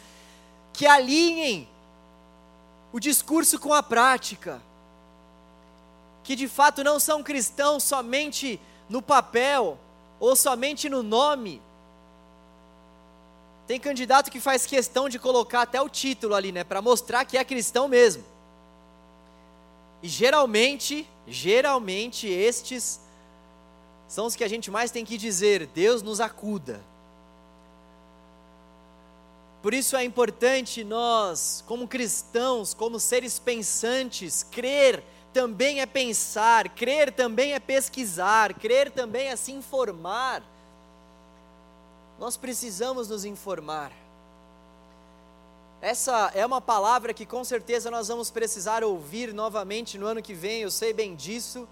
que 0.72 0.87
alinhem 0.87 1.68
o 2.92 3.00
discurso 3.00 3.59
com 3.59 3.74
a 3.74 3.83
prática, 3.83 4.62
que 6.22 6.37
de 6.37 6.46
fato 6.46 6.85
não 6.85 7.00
são 7.00 7.22
cristãos 7.22 7.83
somente 7.83 8.61
no 8.88 9.02
papel 9.02 9.76
ou 10.20 10.37
somente 10.37 10.88
no 10.88 11.02
nome. 11.02 11.61
Tem 13.66 13.81
candidato 13.81 14.31
que 14.31 14.38
faz 14.38 14.64
questão 14.64 15.09
de 15.09 15.18
colocar 15.18 15.62
até 15.62 15.83
o 15.83 15.88
título 15.88 16.37
ali, 16.37 16.52
né, 16.52 16.62
para 16.62 16.81
mostrar 16.81 17.24
que 17.24 17.37
é 17.37 17.44
cristão 17.44 17.88
mesmo. 17.88 18.24
E 20.00 20.09
geralmente, 20.09 21.09
geralmente 21.26 22.29
estes 22.29 23.00
são 24.09 24.27
os 24.27 24.37
que 24.37 24.45
a 24.45 24.49
gente 24.49 24.71
mais 24.71 24.90
tem 24.90 25.05
que 25.05 25.19
dizer: 25.19 25.66
Deus 25.66 26.03
nos 26.03 26.21
acuda. 26.21 26.81
Por 29.62 29.75
isso 29.75 29.97
é 29.97 30.05
importante 30.05 30.85
nós, 30.85 31.64
como 31.66 31.88
cristãos, 31.88 32.73
como 32.73 33.01
seres 33.01 33.38
pensantes, 33.38 34.45
crer 34.45 35.03
também 35.33 35.81
é 35.81 35.87
pensar, 35.87 36.69
crer 36.69 37.12
também 37.12 37.53
é 37.53 37.59
pesquisar, 37.59 38.55
crer 38.55 38.90
também 38.90 39.29
é 39.29 39.37
se 39.37 39.53
informar. 39.53 40.42
Nós 42.19 42.37
precisamos 42.37 43.09
nos 43.09 43.25
informar. 43.25 43.92
Essa 45.81 46.31
é 46.35 46.47
uma 46.47 46.61
palavra 46.61 47.12
que 47.12 47.27
com 47.27 47.45
certeza 47.45 47.90
nós 47.90 48.09
vamos 48.09 48.31
precisar 48.31 48.83
ouvir 48.83 49.35
novamente 49.35 49.99
no 49.99 50.07
ano 50.07 50.23
que 50.23 50.33
vem, 50.33 50.62
eu 50.62 50.71
sei 50.71 50.95
bem 50.95 51.14
disso. 51.14 51.69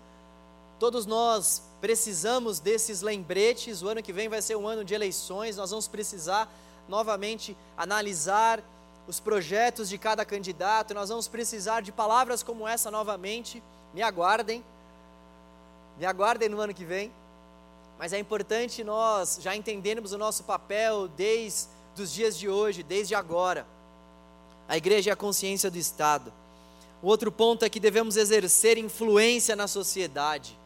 Todos 0.78 1.06
nós 1.06 1.62
precisamos 1.84 2.60
desses 2.60 3.02
lembretes. 3.02 3.82
O 3.82 3.88
ano 3.88 4.02
que 4.02 4.10
vem 4.10 4.26
vai 4.26 4.40
ser 4.40 4.56
um 4.56 4.66
ano 4.66 4.82
de 4.82 4.94
eleições, 4.94 5.58
nós 5.58 5.68
vamos 5.68 5.86
precisar 5.86 6.50
novamente 6.88 7.54
analisar 7.76 8.64
os 9.06 9.20
projetos 9.20 9.90
de 9.90 9.98
cada 9.98 10.24
candidato, 10.24 10.94
nós 10.94 11.10
vamos 11.10 11.28
precisar 11.28 11.82
de 11.82 11.92
palavras 11.92 12.42
como 12.42 12.66
essa 12.66 12.90
novamente. 12.90 13.62
Me 13.92 14.00
aguardem, 14.00 14.64
me 15.98 16.06
aguardem 16.06 16.48
no 16.48 16.58
ano 16.58 16.72
que 16.72 16.86
vem. 16.86 17.12
Mas 17.98 18.14
é 18.14 18.18
importante 18.18 18.82
nós 18.82 19.38
já 19.42 19.54
entendermos 19.54 20.12
o 20.12 20.16
nosso 20.16 20.42
papel 20.44 21.06
desde 21.06 21.68
os 21.98 22.10
dias 22.10 22.38
de 22.38 22.48
hoje, 22.48 22.82
desde 22.82 23.14
agora. 23.14 23.66
A 24.66 24.78
igreja 24.78 25.10
é 25.10 25.12
a 25.12 25.16
consciência 25.16 25.70
do 25.70 25.76
Estado. 25.76 26.32
O 27.02 27.08
outro 27.08 27.30
ponto 27.30 27.62
é 27.62 27.68
que 27.68 27.78
devemos 27.78 28.16
exercer 28.16 28.78
influência 28.78 29.54
na 29.54 29.68
sociedade. 29.68 30.63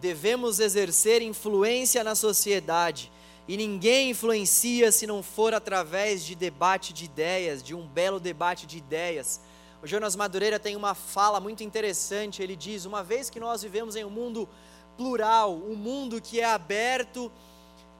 Devemos 0.00 0.60
exercer 0.60 1.22
influência 1.22 2.04
na 2.04 2.14
sociedade. 2.14 3.10
E 3.48 3.56
ninguém 3.56 4.10
influencia 4.10 4.90
se 4.90 5.06
não 5.06 5.22
for 5.22 5.54
através 5.54 6.24
de 6.24 6.34
debate 6.34 6.92
de 6.92 7.04
ideias, 7.04 7.62
de 7.62 7.74
um 7.74 7.86
belo 7.86 8.18
debate 8.18 8.66
de 8.66 8.78
ideias. 8.78 9.40
O 9.82 9.86
Jonas 9.86 10.16
Madureira 10.16 10.58
tem 10.58 10.74
uma 10.74 10.94
fala 10.94 11.38
muito 11.38 11.62
interessante. 11.62 12.42
Ele 12.42 12.56
diz: 12.56 12.84
Uma 12.84 13.02
vez 13.04 13.30
que 13.30 13.38
nós 13.38 13.62
vivemos 13.62 13.94
em 13.94 14.04
um 14.04 14.10
mundo 14.10 14.48
plural, 14.96 15.54
um 15.54 15.76
mundo 15.76 16.20
que 16.20 16.40
é 16.40 16.44
aberto 16.44 17.30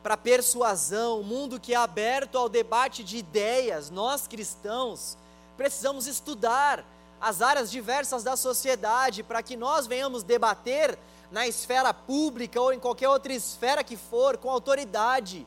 para 0.02 0.16
persuasão, 0.16 1.20
um 1.20 1.24
mundo 1.24 1.60
que 1.60 1.74
é 1.74 1.76
aberto 1.76 2.38
ao 2.38 2.48
debate 2.48 3.02
de 3.02 3.16
ideias, 3.16 3.90
nós 3.90 4.26
cristãos 4.26 5.16
precisamos 5.56 6.06
estudar 6.06 6.84
as 7.20 7.42
áreas 7.42 7.70
diversas 7.70 8.22
da 8.22 8.36
sociedade 8.36 9.22
para 9.22 9.42
que 9.42 9.56
nós 9.56 9.86
venhamos 9.86 10.22
debater 10.22 10.98
na 11.30 11.46
esfera 11.46 11.92
pública 11.92 12.60
ou 12.60 12.72
em 12.72 12.78
qualquer 12.78 13.08
outra 13.08 13.32
esfera 13.32 13.82
que 13.82 13.96
for, 13.96 14.36
com 14.36 14.50
autoridade, 14.50 15.46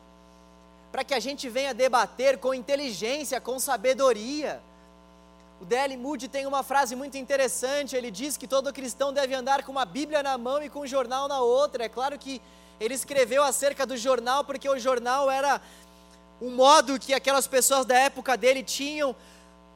para 0.91 1.03
que 1.03 1.13
a 1.13 1.19
gente 1.19 1.47
venha 1.47 1.73
debater 1.73 2.37
com 2.37 2.53
inteligência, 2.53 3.39
com 3.39 3.59
sabedoria. 3.59 4.61
O 5.61 5.65
D.L. 5.65 5.97
Moody 5.97 6.27
tem 6.27 6.45
uma 6.45 6.63
frase 6.63 6.95
muito 6.95 7.17
interessante, 7.17 7.95
ele 7.95 8.09
diz 8.09 8.37
que 8.37 8.47
todo 8.47 8.73
cristão 8.73 9.11
deve 9.11 9.33
andar 9.33 9.63
com 9.63 9.71
uma 9.71 9.85
Bíblia 9.85 10.23
na 10.23 10.37
mão 10.37 10.63
e 10.63 10.69
com 10.69 10.81
um 10.81 10.87
jornal 10.87 11.27
na 11.27 11.41
outra. 11.41 11.85
É 11.85 11.89
claro 11.89 12.17
que 12.17 12.41
ele 12.79 12.93
escreveu 12.93 13.43
acerca 13.43 13.85
do 13.85 13.97
jornal, 13.97 14.43
porque 14.45 14.69
o 14.69 14.79
jornal 14.79 15.29
era 15.29 15.61
um 16.41 16.51
modo 16.51 16.97
que 16.97 17.13
aquelas 17.13 17.45
pessoas 17.45 17.85
da 17.85 17.97
época 17.97 18.37
dele 18.37 18.63
tinham 18.63 19.13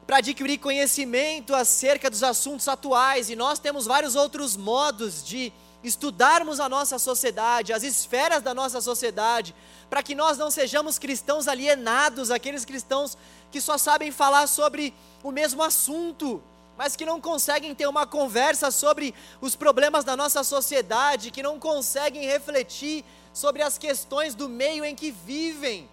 para 0.07 0.17
adquirir 0.17 0.57
conhecimento 0.57 1.53
acerca 1.53 2.09
dos 2.09 2.23
assuntos 2.23 2.67
atuais, 2.67 3.29
e 3.29 3.35
nós 3.35 3.59
temos 3.59 3.85
vários 3.85 4.15
outros 4.15 4.55
modos 4.55 5.23
de 5.23 5.51
estudarmos 5.84 6.60
a 6.60 6.69
nossa 6.69 6.98
sociedade, 6.98 7.74
as 7.74 7.84
esferas 7.84 8.41
da 8.41 8.54
nossa 8.54 8.80
sociedade, 8.80 9.54
para 9.89 10.02
que 10.02 10.15
nós 10.15 10.38
não 10.38 10.50
sejamos 10.50 10.98
cristãos 10.98 11.48
alienados, 11.48 12.32
aqueles 12.32 12.63
cristãos 12.63 13.17
que 13.52 13.60
só 13.60 13.78
sabem 13.78 14.12
falar 14.12 14.48
sobre 14.48 14.93
o 15.22 15.32
mesmo 15.32 15.62
assunto, 15.62 16.41
mas 16.78 16.96
que 16.96 17.06
não 17.06 17.22
conseguem 17.22 17.76
ter 17.76 17.88
uma 17.88 18.08
conversa 18.08 18.72
sobre 18.72 19.13
os 19.41 19.56
problemas 19.56 20.04
da 20.04 20.17
nossa 20.17 20.43
sociedade, 20.43 21.32
que 21.32 21.43
não 21.43 21.60
conseguem 21.60 22.26
refletir 22.26 23.04
sobre 23.34 23.62
as 23.62 23.78
questões 23.78 24.34
do 24.34 24.48
meio 24.48 24.86
em 24.86 24.96
que 24.96 25.12
vivem. 25.12 25.89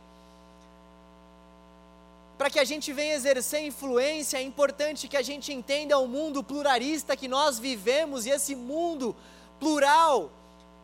Para 2.38 2.48
que 2.48 2.59
a 2.59 2.64
gente 2.64 2.90
venha 2.90 3.14
exercer 3.14 3.62
influência, 3.62 4.38
é 4.38 4.42
importante 4.42 5.09
que 5.09 5.16
a 5.16 5.22
gente 5.22 5.53
entenda 5.53 5.98
o 5.98 6.09
mundo 6.09 6.42
pluralista 6.42 7.14
que 7.14 7.29
nós 7.29 7.59
vivemos 7.59 8.24
e 8.24 8.31
esse 8.31 8.55
mundo 8.55 9.14
plural, 9.60 10.32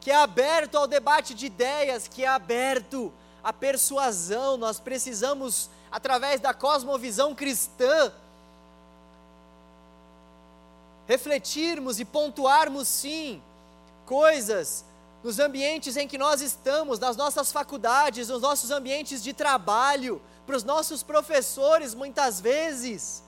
que 0.01 0.11
é 0.11 0.15
aberto 0.15 0.77
ao 0.77 0.87
debate 0.87 1.35
de 1.35 1.47
ideias, 1.47 2.07
que 2.07 2.23
é 2.23 2.29
aberto 2.29 3.13
à 3.43 3.53
persuasão. 3.53 4.57
Nós 4.57 4.79
precisamos, 4.79 5.69
através 5.91 6.41
da 6.41 6.55
cosmovisão 6.55 7.35
cristã, 7.35 8.13
refletirmos 11.09 11.99
e 11.99 12.05
pontuarmos 12.05 12.87
sim 12.87 13.43
coisas 14.05 14.85
nos 15.25 15.41
ambientes 15.41 15.97
em 15.97 16.07
que 16.07 16.19
nós 16.19 16.41
estamos, 16.41 17.01
nas 17.01 17.17
nossas 17.17 17.51
faculdades, 17.51 18.29
nos 18.29 18.43
nossos 18.43 18.71
ambientes 18.71 19.23
de 19.23 19.33
trabalho, 19.33 20.23
para 20.47 20.57
os 20.57 20.63
nossos 20.63 21.03
professores, 21.03 21.95
muitas 21.95 22.41
vezes 22.41 23.25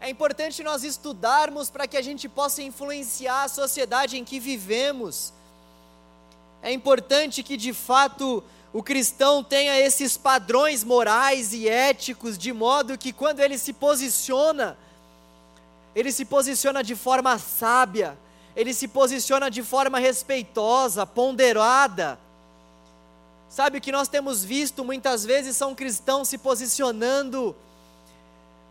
é 0.00 0.08
importante 0.08 0.62
nós 0.62 0.82
estudarmos 0.82 1.68
para 1.68 1.86
que 1.86 1.96
a 1.96 2.02
gente 2.02 2.26
possa 2.26 2.62
influenciar 2.62 3.44
a 3.44 3.48
sociedade 3.48 4.16
em 4.16 4.24
que 4.24 4.40
vivemos. 4.40 5.30
É 6.62 6.72
importante 6.72 7.42
que 7.42 7.54
de 7.54 7.74
fato 7.74 8.42
o 8.72 8.82
cristão 8.82 9.44
tenha 9.44 9.78
esses 9.78 10.16
padrões 10.16 10.82
morais 10.82 11.52
e 11.52 11.68
éticos, 11.68 12.38
de 12.38 12.50
modo 12.50 12.96
que 12.96 13.12
quando 13.12 13.40
ele 13.40 13.58
se 13.58 13.74
posiciona, 13.74 14.74
ele 15.94 16.10
se 16.10 16.24
posiciona 16.24 16.82
de 16.82 16.94
forma 16.94 17.38
sábia, 17.38 18.16
ele 18.56 18.72
se 18.72 18.88
posiciona 18.88 19.50
de 19.50 19.62
forma 19.62 19.98
respeitosa, 19.98 21.04
ponderada. 21.04 22.18
Sabe 23.50 23.78
o 23.78 23.80
que 23.82 23.92
nós 23.92 24.08
temos 24.08 24.42
visto 24.42 24.82
muitas 24.82 25.26
vezes 25.26 25.58
são 25.58 25.74
cristãos 25.74 26.28
se 26.28 26.38
posicionando 26.38 27.54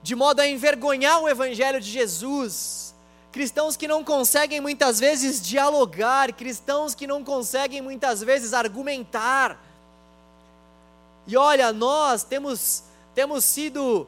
de 0.02 0.16
modo 0.16 0.40
a 0.40 0.48
envergonhar 0.48 1.22
o 1.22 1.30
Evangelho 1.30 1.80
de 1.80 1.90
Jesus. 1.90 2.94
Cristãos 3.32 3.76
que 3.76 3.88
não 3.88 4.04
conseguem 4.04 4.60
muitas 4.60 5.00
vezes 5.00 5.42
dialogar, 5.42 6.34
cristãos 6.34 6.96
que 6.96 7.06
não 7.06 7.24
conseguem 7.24 7.82
muitas 7.82 8.22
vezes 8.22 8.54
argumentar. 8.54 9.62
E 11.28 11.38
olha, 11.38 11.72
nós 11.72 12.24
temos, 12.24 12.84
temos 13.14 13.46
sido, 13.46 14.08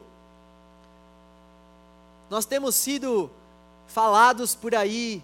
nós 2.28 2.44
temos 2.44 2.74
sido 2.74 3.30
falados 3.86 4.54
por 4.54 4.74
aí, 4.74 5.22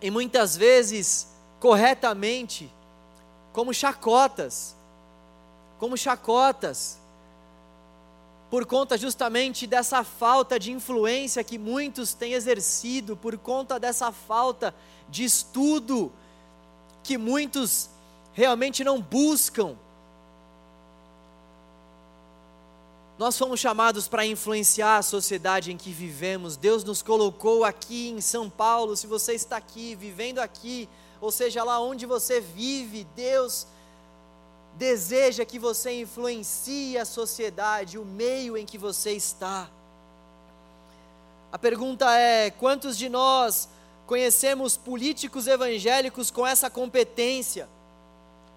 e 0.00 0.10
muitas 0.10 0.56
vezes 0.56 1.26
corretamente, 1.58 2.70
como 3.52 3.72
chacotas, 3.72 4.76
como 5.78 5.96
chacotas 5.96 6.98
por 8.54 8.64
conta 8.66 8.96
justamente 8.96 9.66
dessa 9.66 10.04
falta 10.04 10.60
de 10.60 10.70
influência 10.70 11.42
que 11.42 11.58
muitos 11.58 12.14
têm 12.14 12.34
exercido, 12.34 13.16
por 13.16 13.36
conta 13.36 13.80
dessa 13.80 14.12
falta 14.12 14.72
de 15.08 15.24
estudo 15.24 16.12
que 17.02 17.18
muitos 17.18 17.90
realmente 18.32 18.84
não 18.84 19.02
buscam. 19.02 19.74
Nós 23.18 23.36
fomos 23.36 23.58
chamados 23.58 24.06
para 24.06 24.24
influenciar 24.24 24.98
a 24.98 25.02
sociedade 25.02 25.72
em 25.72 25.76
que 25.76 25.90
vivemos. 25.90 26.56
Deus 26.56 26.84
nos 26.84 27.02
colocou 27.02 27.64
aqui 27.64 28.10
em 28.10 28.20
São 28.20 28.48
Paulo. 28.48 28.96
Se 28.96 29.08
você 29.08 29.34
está 29.34 29.56
aqui, 29.56 29.96
vivendo 29.96 30.38
aqui, 30.38 30.88
ou 31.20 31.32
seja, 31.32 31.64
lá 31.64 31.80
onde 31.80 32.06
você 32.06 32.40
vive, 32.40 33.04
Deus 33.16 33.66
deseja 34.76 35.44
que 35.44 35.58
você 35.58 36.00
influencie 36.00 36.98
a 36.98 37.04
sociedade, 37.04 37.98
o 37.98 38.04
meio 38.04 38.56
em 38.56 38.66
que 38.66 38.76
você 38.76 39.12
está. 39.12 39.68
A 41.52 41.58
pergunta 41.58 42.10
é: 42.18 42.50
quantos 42.50 42.98
de 42.98 43.08
nós 43.08 43.68
conhecemos 44.06 44.76
políticos 44.76 45.46
evangélicos 45.46 46.30
com 46.30 46.46
essa 46.46 46.68
competência? 46.68 47.68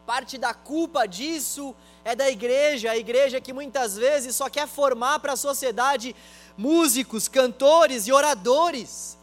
Parte 0.06 0.38
da 0.38 0.53
culpa 0.53 1.06
disso 1.06 1.75
é 2.03 2.15
da 2.15 2.30
igreja, 2.30 2.91
a 2.91 2.97
igreja 2.97 3.41
que 3.41 3.51
muitas 3.51 3.97
vezes 3.97 4.36
só 4.36 4.49
quer 4.49 4.67
formar 4.67 5.19
para 5.19 5.34
a 5.34 5.38
sociedade 5.38 6.15
músicos, 6.58 7.27
cantores 7.27 8.08
e 8.08 8.12
oradores. 8.12 9.17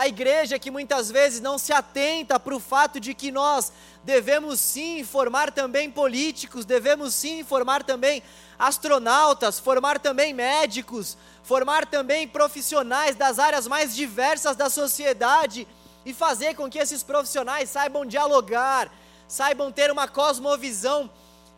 A 0.00 0.08
igreja 0.08 0.58
que 0.58 0.70
muitas 0.70 1.10
vezes 1.10 1.42
não 1.42 1.58
se 1.58 1.74
atenta 1.74 2.40
para 2.40 2.56
o 2.56 2.58
fato 2.58 2.98
de 2.98 3.12
que 3.12 3.30
nós 3.30 3.70
devemos 4.02 4.58
sim 4.58 5.04
formar 5.04 5.52
também 5.52 5.90
políticos, 5.90 6.64
devemos 6.64 7.12
sim 7.12 7.44
formar 7.44 7.84
também 7.84 8.22
astronautas, 8.58 9.58
formar 9.58 9.98
também 9.98 10.32
médicos, 10.32 11.18
formar 11.42 11.84
também 11.84 12.26
profissionais 12.26 13.14
das 13.14 13.38
áreas 13.38 13.68
mais 13.68 13.94
diversas 13.94 14.56
da 14.56 14.70
sociedade 14.70 15.68
e 16.06 16.14
fazer 16.14 16.54
com 16.54 16.70
que 16.70 16.78
esses 16.78 17.02
profissionais 17.02 17.68
saibam 17.68 18.06
dialogar, 18.06 18.90
saibam 19.28 19.70
ter 19.70 19.90
uma 19.90 20.08
cosmovisão 20.08 21.10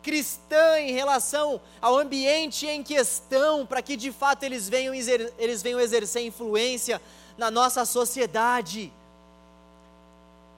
cristã 0.03 0.81
em 0.81 0.91
relação 0.91 1.61
ao 1.81 1.97
ambiente 1.97 2.67
em 2.67 2.83
questão, 2.83 3.65
para 3.65 3.81
que 3.81 3.97
de 3.97 4.11
fato 4.11 4.43
eles 4.43 4.69
venham, 4.69 4.93
eles 4.93 5.63
venham 5.63 5.79
exercer 5.79 6.27
influência 6.27 7.01
na 7.37 7.51
nossa 7.51 7.85
sociedade. 7.85 8.93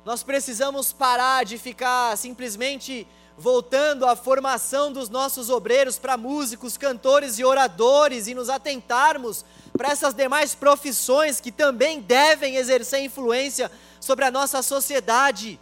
Nós 0.05 0.23
precisamos 0.23 0.93
parar 0.93 1.45
de 1.45 1.57
ficar 1.57 2.17
simplesmente 2.19 3.07
voltando 3.37 4.07
à 4.07 4.15
formação 4.15 4.93
dos 4.93 5.09
nossos 5.09 5.51
obreiros 5.51 5.99
para 5.99 6.17
músicos, 6.17 6.77
cantores 6.77 7.39
e 7.39 7.45
oradores 7.45 8.27
e 8.29 8.35
nos 8.35 8.49
atentarmos 8.49 9.45
para 9.77 9.91
essas 9.91 10.15
demais 10.15 10.55
profissões 10.55 11.41
que 11.41 11.51
também 11.51 12.01
devem 12.01 12.57
exercer 12.57 13.03
influência 13.03 13.71
sobre 14.01 14.25
a 14.25 14.31
nossa 14.31 14.63
sociedade. 14.63 15.59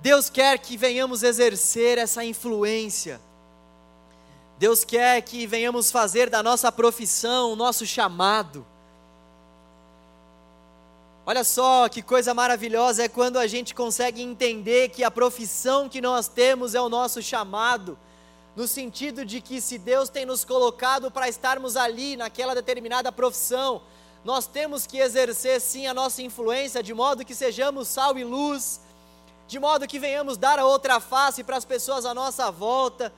Deus 0.00 0.30
quer 0.30 0.58
que 0.58 0.76
venhamos 0.76 1.22
exercer 1.22 1.98
essa 1.98 2.24
influência. 2.24 3.20
Deus 4.58 4.84
quer 4.84 5.20
que 5.22 5.46
venhamos 5.46 5.90
fazer 5.90 6.30
da 6.30 6.42
nossa 6.42 6.70
profissão 6.72 7.52
o 7.52 7.56
nosso 7.56 7.84
chamado. 7.86 8.64
Olha 11.30 11.44
só 11.44 11.90
que 11.90 12.00
coisa 12.00 12.32
maravilhosa 12.32 13.04
é 13.04 13.08
quando 13.08 13.38
a 13.38 13.46
gente 13.46 13.74
consegue 13.74 14.22
entender 14.22 14.88
que 14.88 15.04
a 15.04 15.10
profissão 15.10 15.86
que 15.86 16.00
nós 16.00 16.26
temos 16.26 16.74
é 16.74 16.80
o 16.80 16.88
nosso 16.88 17.20
chamado, 17.20 17.98
no 18.56 18.66
sentido 18.66 19.26
de 19.26 19.42
que 19.42 19.60
se 19.60 19.76
Deus 19.76 20.08
tem 20.08 20.24
nos 20.24 20.42
colocado 20.42 21.10
para 21.10 21.28
estarmos 21.28 21.76
ali 21.76 22.16
naquela 22.16 22.54
determinada 22.54 23.12
profissão, 23.12 23.82
nós 24.24 24.46
temos 24.46 24.86
que 24.86 24.96
exercer 24.96 25.60
sim 25.60 25.86
a 25.86 25.92
nossa 25.92 26.22
influência 26.22 26.82
de 26.82 26.94
modo 26.94 27.26
que 27.26 27.34
sejamos 27.34 27.88
sal 27.88 28.18
e 28.18 28.24
luz 28.24 28.80
de 29.46 29.58
modo 29.58 29.86
que 29.86 29.98
venhamos 29.98 30.38
dar 30.38 30.58
a 30.58 30.64
outra 30.64 30.98
face 30.98 31.44
para 31.44 31.58
as 31.58 31.64
pessoas 31.66 32.06
à 32.06 32.14
nossa 32.14 32.50
volta, 32.50 33.12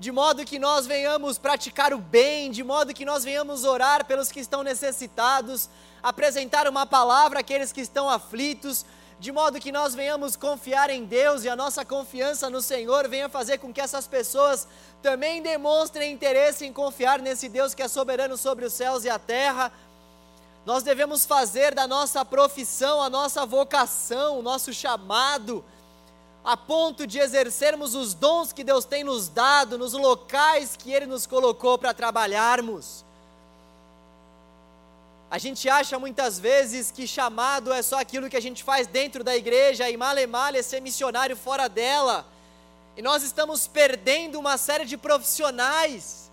de 0.00 0.10
modo 0.10 0.46
que 0.46 0.58
nós 0.58 0.86
venhamos 0.86 1.36
praticar 1.36 1.92
o 1.92 1.98
bem, 1.98 2.50
de 2.50 2.64
modo 2.64 2.94
que 2.94 3.04
nós 3.04 3.22
venhamos 3.22 3.64
orar 3.64 4.06
pelos 4.06 4.32
que 4.32 4.40
estão 4.40 4.62
necessitados, 4.62 5.68
apresentar 6.02 6.66
uma 6.66 6.86
palavra 6.86 7.40
àqueles 7.40 7.70
que 7.70 7.82
estão 7.82 8.08
aflitos, 8.08 8.86
de 9.18 9.30
modo 9.30 9.60
que 9.60 9.70
nós 9.70 9.94
venhamos 9.94 10.36
confiar 10.36 10.88
em 10.88 11.04
Deus 11.04 11.44
e 11.44 11.50
a 11.50 11.54
nossa 11.54 11.84
confiança 11.84 12.48
no 12.48 12.62
Senhor 12.62 13.06
venha 13.08 13.28
fazer 13.28 13.58
com 13.58 13.74
que 13.74 13.80
essas 13.80 14.06
pessoas 14.06 14.66
também 15.02 15.42
demonstrem 15.42 16.10
interesse 16.10 16.64
em 16.64 16.72
confiar 16.72 17.20
nesse 17.20 17.46
Deus 17.46 17.74
que 17.74 17.82
é 17.82 17.88
soberano 17.88 18.38
sobre 18.38 18.64
os 18.64 18.72
céus 18.72 19.04
e 19.04 19.10
a 19.10 19.18
terra. 19.18 19.70
Nós 20.64 20.82
devemos 20.82 21.26
fazer 21.26 21.74
da 21.74 21.86
nossa 21.86 22.24
profissão 22.24 23.02
a 23.02 23.10
nossa 23.10 23.44
vocação, 23.44 24.38
o 24.38 24.42
nosso 24.42 24.72
chamado, 24.72 25.62
a 26.44 26.56
ponto 26.56 27.06
de 27.06 27.18
exercermos 27.18 27.94
os 27.94 28.14
dons 28.14 28.52
que 28.52 28.64
Deus 28.64 28.84
tem 28.84 29.04
nos 29.04 29.28
dado 29.28 29.76
nos 29.76 29.92
locais 29.92 30.76
que 30.76 30.92
Ele 30.92 31.06
nos 31.06 31.26
colocou 31.26 31.78
para 31.78 31.92
trabalharmos. 31.92 33.04
A 35.30 35.38
gente 35.38 35.68
acha 35.68 35.98
muitas 35.98 36.38
vezes 36.38 36.90
que 36.90 37.06
chamado 37.06 37.72
é 37.72 37.82
só 37.82 38.00
aquilo 38.00 38.28
que 38.28 38.36
a 38.36 38.42
gente 38.42 38.64
faz 38.64 38.86
dentro 38.86 39.22
da 39.22 39.36
igreja 39.36 39.88
e 39.88 39.96
male 39.96 40.26
male 40.26 40.58
é 40.58 40.62
ser 40.62 40.80
missionário 40.80 41.36
fora 41.36 41.68
dela. 41.68 42.26
E 42.96 43.02
nós 43.02 43.22
estamos 43.22 43.68
perdendo 43.68 44.38
uma 44.38 44.58
série 44.58 44.84
de 44.84 44.96
profissionais 44.96 46.30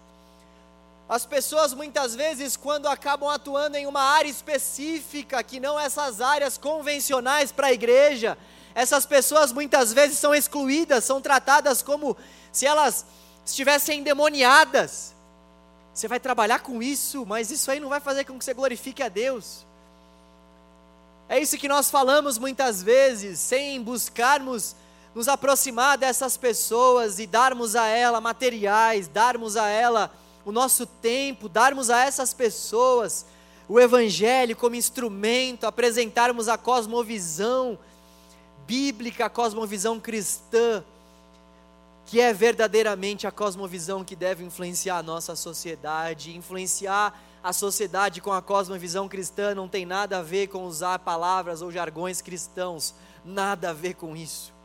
as 1.10 1.26
pessoas 1.26 1.74
muitas 1.74 2.14
vezes, 2.14 2.58
quando 2.58 2.86
acabam 2.86 3.30
atuando 3.30 3.78
em 3.78 3.88
uma 3.88 4.02
área 4.02 4.30
específica, 4.30 5.42
que 5.42 5.58
não 5.58 5.80
essas 5.80 6.20
áreas 6.20 6.58
convencionais 6.58 7.50
para 7.50 7.68
a 7.68 7.74
igreja, 7.74 8.38
essas 8.78 9.08
pessoas 9.08 9.52
muitas 9.52 9.92
vezes 9.92 10.20
são 10.20 10.36
excluídas, 10.36 11.04
são 11.04 11.20
tratadas 11.20 11.82
como 11.82 12.16
se 12.52 12.68
elas 12.68 13.08
estivessem 13.44 14.02
endemoniadas. 14.02 15.16
Você 15.92 16.08
vai 16.08 16.20
trabalhar 16.20 16.60
com 16.60 16.84
isso, 16.84 17.26
mas 17.26 17.50
isso 17.50 17.72
aí 17.72 17.80
não 17.80 17.90
vai 17.90 18.00
fazer 18.00 18.24
com 18.24 18.38
que 18.38 18.46
você 18.46 18.54
glorifique 18.54 19.02
a 19.02 19.10
Deus. 19.10 19.66
É 21.28 21.40
isso 21.40 21.58
que 21.58 21.68
nós 21.68 21.90
falamos 21.90 22.38
muitas 22.38 22.84
vezes, 22.84 23.40
sem 23.40 23.82
buscarmos 23.82 24.76
nos 25.16 25.28
aproximar 25.28 25.98
dessas 25.98 26.38
pessoas 26.38 27.18
e 27.18 27.26
darmos 27.26 27.76
a 27.76 27.88
ela 27.88 28.22
materiais, 28.22 29.08
darmos 29.08 29.58
a 29.58 29.68
ela 29.68 30.12
o 30.46 30.52
nosso 30.52 30.86
tempo, 30.86 31.50
darmos 31.50 31.90
a 31.90 32.06
essas 32.06 32.32
pessoas 32.32 33.26
o 33.68 33.80
Evangelho 33.80 34.56
como 34.56 34.76
instrumento, 34.76 35.66
apresentarmos 35.66 36.48
a 36.48 36.60
cosmovisão 36.60 37.80
bíblica, 38.68 39.26
a 39.26 39.30
cosmovisão 39.30 40.00
cristã, 40.00 40.84
que 42.06 42.20
é 42.20 42.34
verdadeiramente 42.34 43.26
a 43.26 43.32
cosmovisão 43.32 44.04
que 44.04 44.16
deve 44.16 44.44
influenciar 44.44 44.98
a 44.98 45.04
nossa 45.04 45.36
sociedade. 45.36 46.36
Influenciar 46.36 47.18
a 47.44 47.54
sociedade 47.54 48.22
com 48.22 48.32
a 48.32 48.42
cosmovisão 48.42 49.08
cristã 49.08 49.56
não 49.56 49.68
tem 49.68 49.86
nada 49.86 50.20
a 50.20 50.22
ver 50.22 50.48
com 50.48 50.66
usar 50.66 51.00
palavras 51.00 51.62
ou 51.62 51.72
jargões 51.72 52.22
cristãos, 52.22 52.94
nada 53.26 53.70
a 53.70 53.74
ver 53.74 53.96
com 53.96 54.16
isso 54.16 54.58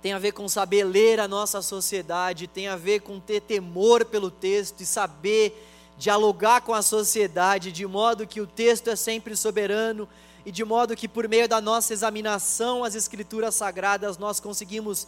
tem 0.00 0.12
a 0.12 0.18
ver 0.18 0.32
com 0.32 0.48
saber 0.48 0.84
ler 0.84 1.18
a 1.18 1.26
nossa 1.26 1.60
sociedade, 1.60 2.46
tem 2.46 2.68
a 2.68 2.76
ver 2.76 3.00
com 3.00 3.18
ter 3.18 3.40
temor 3.40 4.04
pelo 4.04 4.30
texto 4.30 4.80
e 4.80 4.86
saber 4.86 5.64
dialogar 5.98 6.60
com 6.60 6.72
a 6.72 6.82
sociedade 6.82 7.72
de 7.72 7.84
modo 7.84 8.26
que 8.26 8.40
o 8.40 8.46
texto 8.46 8.88
é 8.88 8.94
sempre 8.94 9.36
soberano 9.36 10.08
e 10.48 10.50
de 10.50 10.64
modo 10.64 10.96
que 10.96 11.06
por 11.06 11.28
meio 11.28 11.46
da 11.46 11.60
nossa 11.60 11.92
examinação 11.92 12.82
às 12.82 12.94
escrituras 12.94 13.54
sagradas 13.54 14.16
nós 14.16 14.40
conseguimos 14.40 15.06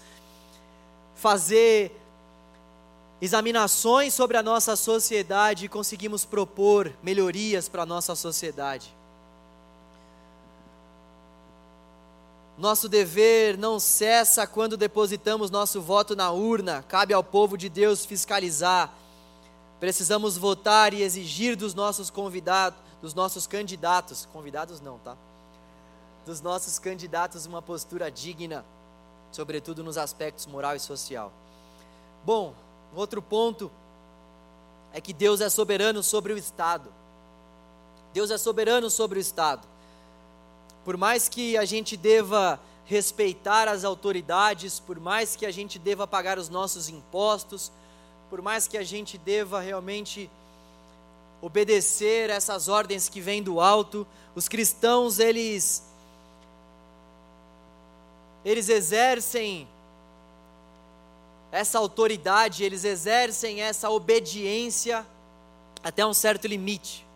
fazer 1.14 1.98
examinações 3.22 4.12
sobre 4.12 4.36
a 4.36 4.42
nossa 4.42 4.76
sociedade 4.76 5.64
e 5.64 5.68
conseguimos 5.68 6.26
propor 6.26 6.92
melhorias 7.02 7.70
para 7.70 7.84
a 7.84 7.86
nossa 7.86 8.14
sociedade. 8.14 8.94
Nosso 12.58 12.86
dever 12.86 13.56
não 13.56 13.80
cessa 13.80 14.46
quando 14.46 14.76
depositamos 14.76 15.50
nosso 15.50 15.80
voto 15.80 16.14
na 16.14 16.30
urna, 16.30 16.84
cabe 16.86 17.14
ao 17.14 17.24
povo 17.24 17.56
de 17.56 17.70
Deus 17.70 18.04
fiscalizar. 18.04 18.92
Precisamos 19.80 20.36
votar 20.36 20.92
e 20.92 21.00
exigir 21.00 21.56
dos 21.56 21.72
nossos 21.72 22.10
convidados, 22.10 22.78
dos 23.00 23.14
nossos 23.14 23.46
candidatos, 23.46 24.28
convidados 24.30 24.82
não, 24.82 24.98
tá? 24.98 25.16
Dos 26.24 26.40
nossos 26.40 26.78
candidatos 26.78 27.46
uma 27.46 27.62
postura 27.62 28.10
digna, 28.10 28.64
sobretudo 29.32 29.82
nos 29.82 29.96
aspectos 29.96 30.46
moral 30.46 30.76
e 30.76 30.80
social. 30.80 31.32
Bom, 32.24 32.54
outro 32.94 33.22
ponto 33.22 33.70
é 34.92 35.00
que 35.00 35.12
Deus 35.12 35.40
é 35.40 35.48
soberano 35.48 36.02
sobre 36.02 36.32
o 36.32 36.38
Estado. 36.38 36.92
Deus 38.12 38.30
é 38.30 38.38
soberano 38.38 38.90
sobre 38.90 39.18
o 39.18 39.20
Estado. 39.20 39.66
Por 40.84 40.96
mais 40.96 41.28
que 41.28 41.56
a 41.56 41.64
gente 41.64 41.96
deva 41.96 42.60
respeitar 42.84 43.68
as 43.68 43.84
autoridades, 43.84 44.80
por 44.80 44.98
mais 44.98 45.36
que 45.36 45.46
a 45.46 45.50
gente 45.50 45.78
deva 45.78 46.06
pagar 46.06 46.38
os 46.38 46.48
nossos 46.48 46.88
impostos, 46.88 47.70
por 48.28 48.42
mais 48.42 48.66
que 48.66 48.76
a 48.76 48.82
gente 48.82 49.16
deva 49.16 49.60
realmente 49.60 50.28
obedecer 51.40 52.30
essas 52.30 52.68
ordens 52.68 53.08
que 53.08 53.20
vêm 53.20 53.42
do 53.42 53.60
alto, 53.60 54.06
os 54.34 54.48
cristãos 54.48 55.18
eles 55.18 55.84
eles 58.44 58.68
exercem 58.68 59.68
essa 61.52 61.78
autoridade, 61.78 62.64
eles 62.64 62.84
exercem 62.84 63.60
essa 63.60 63.90
obediência 63.90 65.06
até 65.82 66.06
um 66.06 66.14
certo 66.14 66.46
limite. 66.46 67.06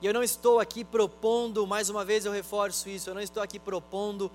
E 0.00 0.06
eu 0.06 0.14
não 0.14 0.22
estou 0.22 0.58
aqui 0.58 0.84
propondo, 0.84 1.66
mais 1.66 1.90
uma 1.90 2.04
vez 2.04 2.24
eu 2.24 2.32
reforço 2.32 2.88
isso, 2.88 3.10
eu 3.10 3.14
não 3.14 3.20
estou 3.20 3.42
aqui 3.42 3.58
propondo 3.58 4.30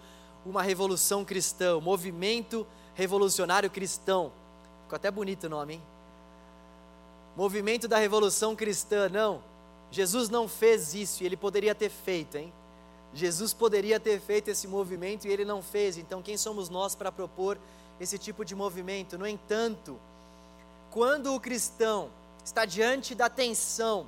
uma 0.46 0.62
revolução 0.62 1.26
cristã, 1.26 1.78
um 1.78 1.82
movimento 1.82 2.66
revolucionário 2.94 3.70
cristão. 3.70 4.32
Ficou 4.84 4.96
até 4.96 5.10
bonito 5.10 5.46
o 5.46 5.50
nome, 5.50 5.74
hein? 5.74 5.82
Movimento 7.36 7.88
da 7.88 7.98
Revolução 7.98 8.56
Cristã, 8.56 9.10
não. 9.10 9.44
Jesus 9.92 10.30
não 10.30 10.48
fez 10.48 10.94
isso 10.94 11.22
e 11.22 11.26
ele 11.26 11.36
poderia 11.36 11.76
ter 11.76 11.90
feito, 11.90 12.38
hein? 12.38 12.54
Jesus 13.16 13.54
poderia 13.54 14.00
ter 14.00 14.20
feito 14.20 14.50
esse 14.50 14.68
movimento 14.68 15.26
e 15.26 15.32
ele 15.32 15.46
não 15.46 15.64
fez. 15.64 15.98
Então, 15.98 16.22
quem 16.22 16.38
somos 16.38 16.70
nós 16.70 16.94
para 16.94 17.12
propor 17.12 17.58
esse 18.00 18.18
tipo 18.18 18.46
de 18.46 18.54
movimento? 18.54 19.18
No 19.18 19.26
entanto, 19.26 19.98
quando 20.92 21.34
o 21.34 21.40
cristão 21.40 22.10
está 22.44 22.66
diante 22.66 23.16
da 23.16 23.30
tensão 23.30 24.08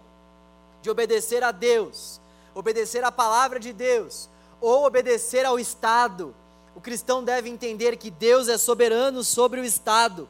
de 0.81 0.89
obedecer 0.89 1.43
a 1.43 1.51
Deus, 1.51 2.19
obedecer 2.53 3.03
a 3.03 3.11
palavra 3.11 3.59
de 3.59 3.73
Deus, 3.73 4.29
ou 4.59 4.85
obedecer 4.85 5.45
ao 5.45 5.59
Estado. 5.59 6.35
O 6.75 6.81
cristão 6.81 7.23
deve 7.23 7.49
entender 7.49 7.97
que 7.97 8.11
Deus 8.11 8.47
é 8.47 8.57
soberano 8.57 9.23
sobre 9.23 9.59
o 9.59 9.65
Estado. 9.65 10.27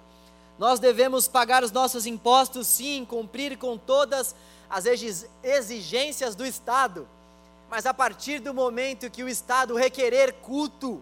Nós 0.57 0.79
devemos 0.79 1.27
pagar 1.27 1.63
os 1.63 1.71
nossos 1.71 2.05
impostos, 2.05 2.67
sim, 2.67 3.05
cumprir 3.05 3.57
com 3.57 3.77
todas 3.77 4.35
as 4.69 4.85
exigências 5.43 6.35
do 6.35 6.45
Estado. 6.45 7.07
Mas 7.69 7.85
a 7.85 7.93
partir 7.93 8.39
do 8.39 8.53
momento 8.53 9.09
que 9.09 9.23
o 9.23 9.29
Estado 9.29 9.75
requerer 9.75 10.33
culto, 10.33 11.01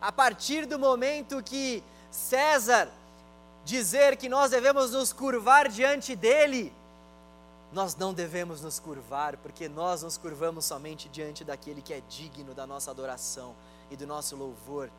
a 0.00 0.10
partir 0.10 0.66
do 0.66 0.78
momento 0.78 1.42
que 1.42 1.82
César 2.10 2.88
dizer 3.64 4.16
que 4.16 4.28
nós 4.28 4.50
devemos 4.50 4.92
nos 4.92 5.12
curvar 5.12 5.68
diante 5.68 6.16
dele, 6.16 6.72
nós 7.72 7.94
não 7.94 8.12
devemos 8.12 8.60
nos 8.60 8.80
curvar, 8.80 9.36
porque 9.36 9.68
nós 9.68 10.02
nos 10.02 10.16
curvamos 10.16 10.64
somente 10.64 11.08
diante 11.08 11.44
daquele 11.44 11.80
que 11.80 11.92
é 11.92 12.02
digno 12.08 12.52
da 12.52 12.66
nossa 12.66 12.90
adoração 12.90 13.54
e 13.90 13.96
do 13.96 14.06
nosso 14.06 14.34
louvor. 14.34 14.90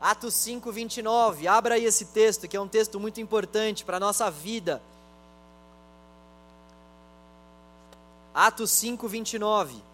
Atos 0.00 0.34
5, 0.34 0.70
29, 0.70 1.48
abra 1.48 1.74
aí 1.74 1.84
esse 1.84 2.06
texto, 2.06 2.46
que 2.46 2.56
é 2.56 2.60
um 2.60 2.68
texto 2.68 3.00
muito 3.00 3.20
importante 3.20 3.84
para 3.84 3.96
a 3.96 4.00
nossa 4.00 4.30
vida. 4.30 4.80
Atos 8.32 8.70
5, 8.70 9.08
29. 9.08 9.93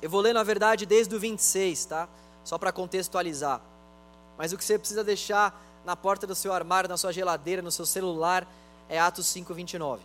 Eu 0.00 0.08
vou 0.08 0.20
ler, 0.20 0.32
na 0.32 0.42
verdade, 0.42 0.86
desde 0.86 1.14
o 1.14 1.20
26, 1.20 1.84
tá? 1.86 2.08
Só 2.44 2.56
para 2.56 2.72
contextualizar. 2.72 3.60
Mas 4.36 4.52
o 4.52 4.56
que 4.56 4.64
você 4.64 4.78
precisa 4.78 5.02
deixar 5.02 5.60
na 5.84 5.96
porta 5.96 6.26
do 6.26 6.34
seu 6.34 6.52
armário, 6.52 6.88
na 6.88 6.96
sua 6.96 7.12
geladeira, 7.12 7.62
no 7.62 7.72
seu 7.72 7.84
celular, 7.84 8.46
é 8.88 8.98
Atos 8.98 9.26
5, 9.26 9.52
29. 9.52 10.02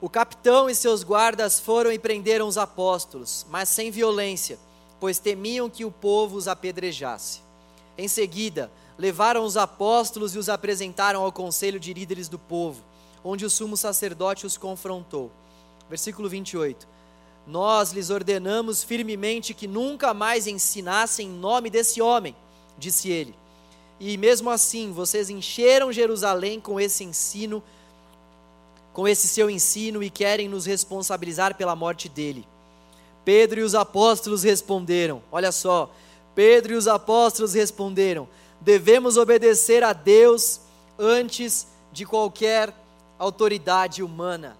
O 0.00 0.08
capitão 0.08 0.68
e 0.68 0.74
seus 0.74 1.02
guardas 1.02 1.60
foram 1.60 1.92
e 1.92 1.98
prenderam 1.98 2.48
os 2.48 2.56
apóstolos, 2.56 3.46
mas 3.50 3.68
sem 3.68 3.90
violência, 3.90 4.58
pois 4.98 5.18
temiam 5.18 5.68
que 5.68 5.84
o 5.84 5.90
povo 5.90 6.36
os 6.36 6.48
apedrejasse. 6.48 7.40
Em 7.96 8.08
seguida, 8.08 8.70
levaram 8.96 9.44
os 9.44 9.56
apóstolos 9.56 10.34
e 10.34 10.38
os 10.38 10.48
apresentaram 10.48 11.22
ao 11.22 11.30
conselho 11.30 11.78
de 11.78 11.92
líderes 11.92 12.28
do 12.28 12.38
povo, 12.38 12.82
onde 13.22 13.44
o 13.44 13.50
sumo 13.50 13.76
sacerdote 13.76 14.46
os 14.46 14.56
confrontou. 14.56 15.30
Versículo 15.88 16.28
28. 16.28 16.88
Nós 17.50 17.92
lhes 17.92 18.10
ordenamos 18.10 18.84
firmemente 18.84 19.52
que 19.52 19.66
nunca 19.66 20.14
mais 20.14 20.46
ensinassem 20.46 21.26
em 21.26 21.32
nome 21.32 21.68
desse 21.68 22.00
homem, 22.00 22.34
disse 22.78 23.10
ele. 23.10 23.34
E 23.98 24.16
mesmo 24.16 24.48
assim, 24.48 24.92
vocês 24.92 25.28
encheram 25.28 25.92
Jerusalém 25.92 26.60
com 26.60 26.80
esse 26.80 27.04
ensino 27.04 27.62
com 28.92 29.06
esse 29.06 29.28
seu 29.28 29.48
ensino 29.48 30.02
e 30.02 30.10
querem 30.10 30.48
nos 30.48 30.66
responsabilizar 30.66 31.54
pela 31.54 31.76
morte 31.76 32.08
dele. 32.08 32.46
Pedro 33.24 33.60
e 33.60 33.62
os 33.62 33.74
apóstolos 33.74 34.42
responderam: 34.42 35.22
Olha 35.30 35.52
só, 35.52 35.90
Pedro 36.34 36.72
e 36.72 36.76
os 36.76 36.88
apóstolos 36.88 37.54
responderam: 37.54 38.28
devemos 38.60 39.16
obedecer 39.16 39.82
a 39.82 39.92
Deus 39.92 40.60
antes 40.98 41.66
de 41.92 42.04
qualquer 42.04 42.74
autoridade 43.18 44.02
humana. 44.02 44.56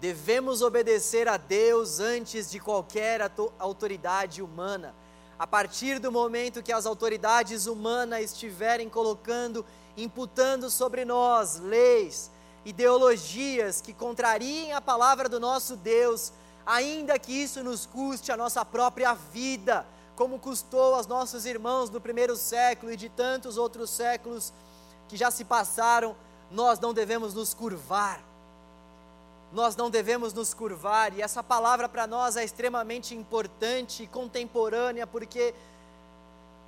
Devemos 0.00 0.60
obedecer 0.60 1.26
a 1.26 1.36
Deus 1.36 2.00
antes 2.00 2.50
de 2.50 2.60
qualquer 2.60 3.20
autoridade 3.58 4.42
humana. 4.42 4.94
A 5.38 5.46
partir 5.46 5.98
do 5.98 6.12
momento 6.12 6.62
que 6.62 6.72
as 6.72 6.86
autoridades 6.86 7.66
humanas 7.66 8.20
estiverem 8.20 8.88
colocando, 8.88 9.64
imputando 9.96 10.70
sobre 10.70 11.04
nós 11.04 11.58
leis, 11.58 12.30
ideologias 12.64 13.80
que 13.80 13.94
contrariem 13.94 14.72
a 14.72 14.80
palavra 14.80 15.28
do 15.28 15.40
nosso 15.40 15.76
Deus, 15.76 16.32
ainda 16.66 17.18
que 17.18 17.32
isso 17.32 17.62
nos 17.62 17.86
custe 17.86 18.30
a 18.32 18.36
nossa 18.36 18.64
própria 18.64 19.14
vida, 19.14 19.86
como 20.14 20.38
custou 20.38 20.94
aos 20.94 21.06
nossos 21.06 21.46
irmãos 21.46 21.88
do 21.88 22.00
primeiro 22.00 22.36
século 22.36 22.92
e 22.92 22.96
de 22.96 23.08
tantos 23.08 23.56
outros 23.56 23.90
séculos 23.90 24.52
que 25.08 25.16
já 25.16 25.30
se 25.30 25.44
passaram, 25.44 26.16
nós 26.50 26.80
não 26.80 26.92
devemos 26.92 27.34
nos 27.34 27.54
curvar. 27.54 28.35
Nós 29.52 29.76
não 29.76 29.88
devemos 29.88 30.32
nos 30.32 30.52
curvar, 30.52 31.16
e 31.16 31.22
essa 31.22 31.42
palavra 31.42 31.88
para 31.88 32.06
nós 32.06 32.36
é 32.36 32.44
extremamente 32.44 33.14
importante 33.14 34.02
e 34.02 34.06
contemporânea, 34.06 35.06
porque, 35.06 35.54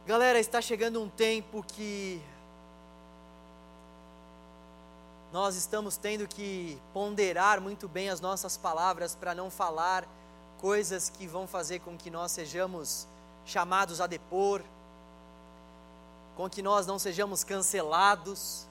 galera, 0.07 0.39
está 0.39 0.61
chegando 0.61 1.03
um 1.03 1.09
tempo 1.09 1.63
que 1.67 2.23
nós 5.33 5.57
estamos 5.57 5.97
tendo 5.97 6.27
que 6.27 6.81
ponderar 6.95 7.61
muito 7.61 7.87
bem 7.87 8.09
as 8.09 8.21
nossas 8.21 8.57
palavras 8.57 9.15
para 9.15 9.35
não 9.35 9.51
falar 9.51 10.09
coisas 10.59 11.11
que 11.11 11.27
vão 11.27 11.47
fazer 11.47 11.81
com 11.81 11.99
que 11.99 12.11
nós 12.11 12.33
sejamos 12.33 13.07
chamados 13.45 14.01
a 14.01 14.07
depor, 14.07 14.63
com 16.37 16.49
que 16.49 16.63
nós 16.63 16.87
não 16.87 16.99
sejamos 16.99 17.43
cancelados. 17.43 18.68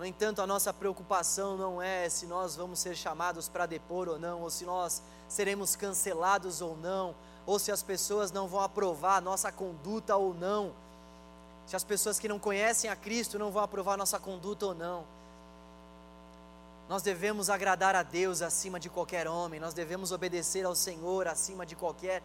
No 0.00 0.06
entanto, 0.06 0.40
a 0.40 0.46
nossa 0.46 0.72
preocupação 0.72 1.58
não 1.58 1.82
é 1.82 2.08
se 2.08 2.24
nós 2.24 2.56
vamos 2.56 2.78
ser 2.78 2.96
chamados 2.96 3.50
para 3.50 3.66
depor 3.66 4.08
ou 4.08 4.18
não, 4.18 4.40
ou 4.40 4.48
se 4.48 4.64
nós 4.64 5.02
seremos 5.28 5.76
cancelados 5.76 6.62
ou 6.62 6.74
não, 6.74 7.14
ou 7.44 7.58
se 7.58 7.70
as 7.70 7.82
pessoas 7.82 8.32
não 8.32 8.48
vão 8.48 8.60
aprovar 8.60 9.18
a 9.18 9.20
nossa 9.20 9.52
conduta 9.52 10.16
ou 10.16 10.32
não, 10.32 10.72
se 11.66 11.76
as 11.76 11.84
pessoas 11.84 12.18
que 12.18 12.28
não 12.28 12.38
conhecem 12.38 12.88
a 12.88 12.96
Cristo 12.96 13.38
não 13.38 13.50
vão 13.50 13.62
aprovar 13.62 13.92
a 13.92 13.96
nossa 13.98 14.18
conduta 14.18 14.64
ou 14.64 14.74
não. 14.74 15.04
Nós 16.88 17.02
devemos 17.02 17.50
agradar 17.50 17.94
a 17.94 18.02
Deus 18.02 18.40
acima 18.40 18.80
de 18.80 18.88
qualquer 18.88 19.28
homem, 19.28 19.60
nós 19.60 19.74
devemos 19.74 20.12
obedecer 20.12 20.64
ao 20.64 20.74
Senhor 20.74 21.28
acima 21.28 21.66
de 21.66 21.76
qualquer 21.76 22.22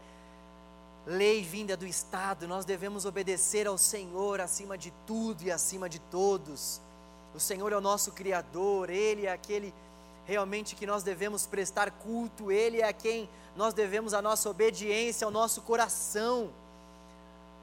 lei 1.05 1.43
vinda 1.43 1.75
do 1.75 1.85
Estado, 1.85 2.47
nós 2.47 2.63
devemos 2.63 3.03
obedecer 3.03 3.67
ao 3.67 3.77
Senhor 3.77 4.39
acima 4.39 4.77
de 4.77 4.93
tudo 5.05 5.43
e 5.43 5.51
acima 5.51 5.89
de 5.89 5.99
todos. 5.99 6.79
O 7.35 7.39
Senhor 7.39 7.71
é 7.73 7.77
o 7.77 7.81
nosso 7.81 8.13
Criador, 8.13 8.89
Ele 8.89 9.25
é 9.25 9.31
aquele 9.31 9.73
realmente 10.25 10.75
que 10.75 10.87
nós 10.87 11.03
devemos 11.03 11.45
prestar 11.45 11.91
culto, 11.91 12.51
Ele 12.51 12.81
é 12.81 12.87
a 12.87 12.93
quem 12.93 13.29
nós 13.55 13.73
devemos 13.73 14.13
a 14.13 14.21
nossa 14.21 14.49
obediência, 14.49 15.25
ao 15.25 15.31
nosso 15.31 15.61
coração, 15.61 16.49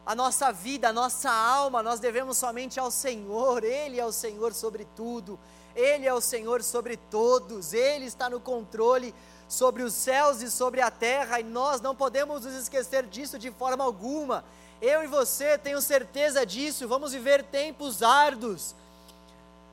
a 0.05 0.15
nossa 0.15 0.53
vida, 0.53 0.91
a 0.91 0.93
nossa 0.93 1.31
alma, 1.31 1.83
nós 1.83 2.01
devemos 2.01 2.37
somente 2.37 2.79
ao 2.79 2.91
Senhor, 2.91 3.65
Ele 3.65 3.99
é 3.99 4.05
o 4.05 4.13
Senhor 4.13 4.53
sobre 4.53 4.87
tudo, 4.95 5.39
ele 5.75 6.07
é 6.07 6.13
o 6.13 6.21
Senhor 6.21 6.63
sobre 6.63 6.97
todos, 6.97 7.73
Ele 7.73 8.05
está 8.05 8.29
no 8.29 8.41
controle 8.41 9.15
sobre 9.49 9.83
os 9.83 9.95
céus 9.95 10.43
e 10.43 10.51
sobre 10.51 10.81
a 10.81 10.91
terra, 10.91 11.41
e 11.41 11.45
nós 11.45 11.81
não 11.81 11.95
podemos 11.95 12.45
nos 12.45 12.55
esquecer 12.55 13.07
disso 13.07 13.39
de 13.39 13.51
forma 13.51 13.83
alguma. 13.83 14.45
Eu 14.81 15.03
e 15.03 15.07
você 15.07 15.57
tenho 15.57 15.81
certeza 15.81 16.45
disso, 16.45 16.89
vamos 16.89 17.13
viver 17.13 17.43
tempos 17.45 18.03
árduos. 18.03 18.75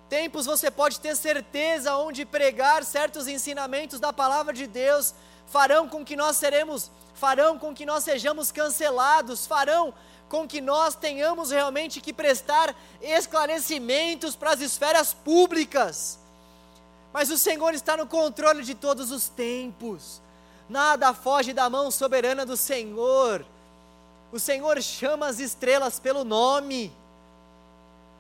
Tempos 0.09 0.47
você 0.47 0.71
pode 0.71 0.99
ter 0.99 1.15
certeza 1.15 1.95
onde 1.95 2.25
pregar 2.25 2.83
certos 2.83 3.27
ensinamentos 3.27 3.99
da 3.99 4.11
palavra 4.11 4.51
de 4.51 4.65
Deus 4.65 5.13
farão 5.45 5.87
com 5.87 6.03
que 6.03 6.15
nós 6.15 6.37
seremos, 6.37 6.89
farão 7.13 7.57
com 7.57 7.73
que 7.73 7.85
nós 7.85 8.03
sejamos 8.03 8.51
cancelados, 8.51 9.45
farão 9.45 9.93
com 10.27 10.47
que 10.47 10.61
nós 10.61 10.95
tenhamos 10.95 11.51
realmente 11.51 12.01
que 12.01 12.13
prestar 12.13 12.75
esclarecimentos 13.01 14.35
para 14.35 14.51
as 14.51 14.61
esferas 14.61 15.13
públicas. 15.13 16.19
Mas 17.11 17.31
o 17.31 17.37
Senhor 17.37 17.73
está 17.73 17.97
no 17.97 18.05
controle 18.05 18.63
de 18.63 18.75
todos 18.75 19.11
os 19.11 19.27
tempos, 19.29 20.21
nada 20.67 21.13
foge 21.13 21.53
da 21.53 21.69
mão 21.69 21.89
soberana 21.89 22.45
do 22.45 22.55
Senhor. 22.55 23.45
O 24.31 24.39
Senhor 24.39 24.79
chama 24.81 25.27
as 25.27 25.39
estrelas 25.39 25.99
pelo 25.99 26.23
nome. 26.23 26.93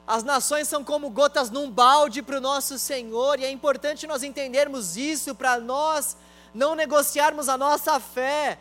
As 0.09 0.23
nações 0.23 0.67
são 0.67 0.83
como 0.83 1.07
gotas 1.11 1.51
num 1.51 1.69
balde 1.69 2.23
para 2.23 2.37
o 2.37 2.41
nosso 2.41 2.79
Senhor, 2.79 3.39
e 3.39 3.45
é 3.45 3.51
importante 3.51 4.07
nós 4.07 4.23
entendermos 4.23 4.97
isso 4.97 5.35
para 5.35 5.59
nós 5.59 6.17
não 6.51 6.73
negociarmos 6.73 7.47
a 7.47 7.55
nossa 7.55 7.99
fé 7.99 8.57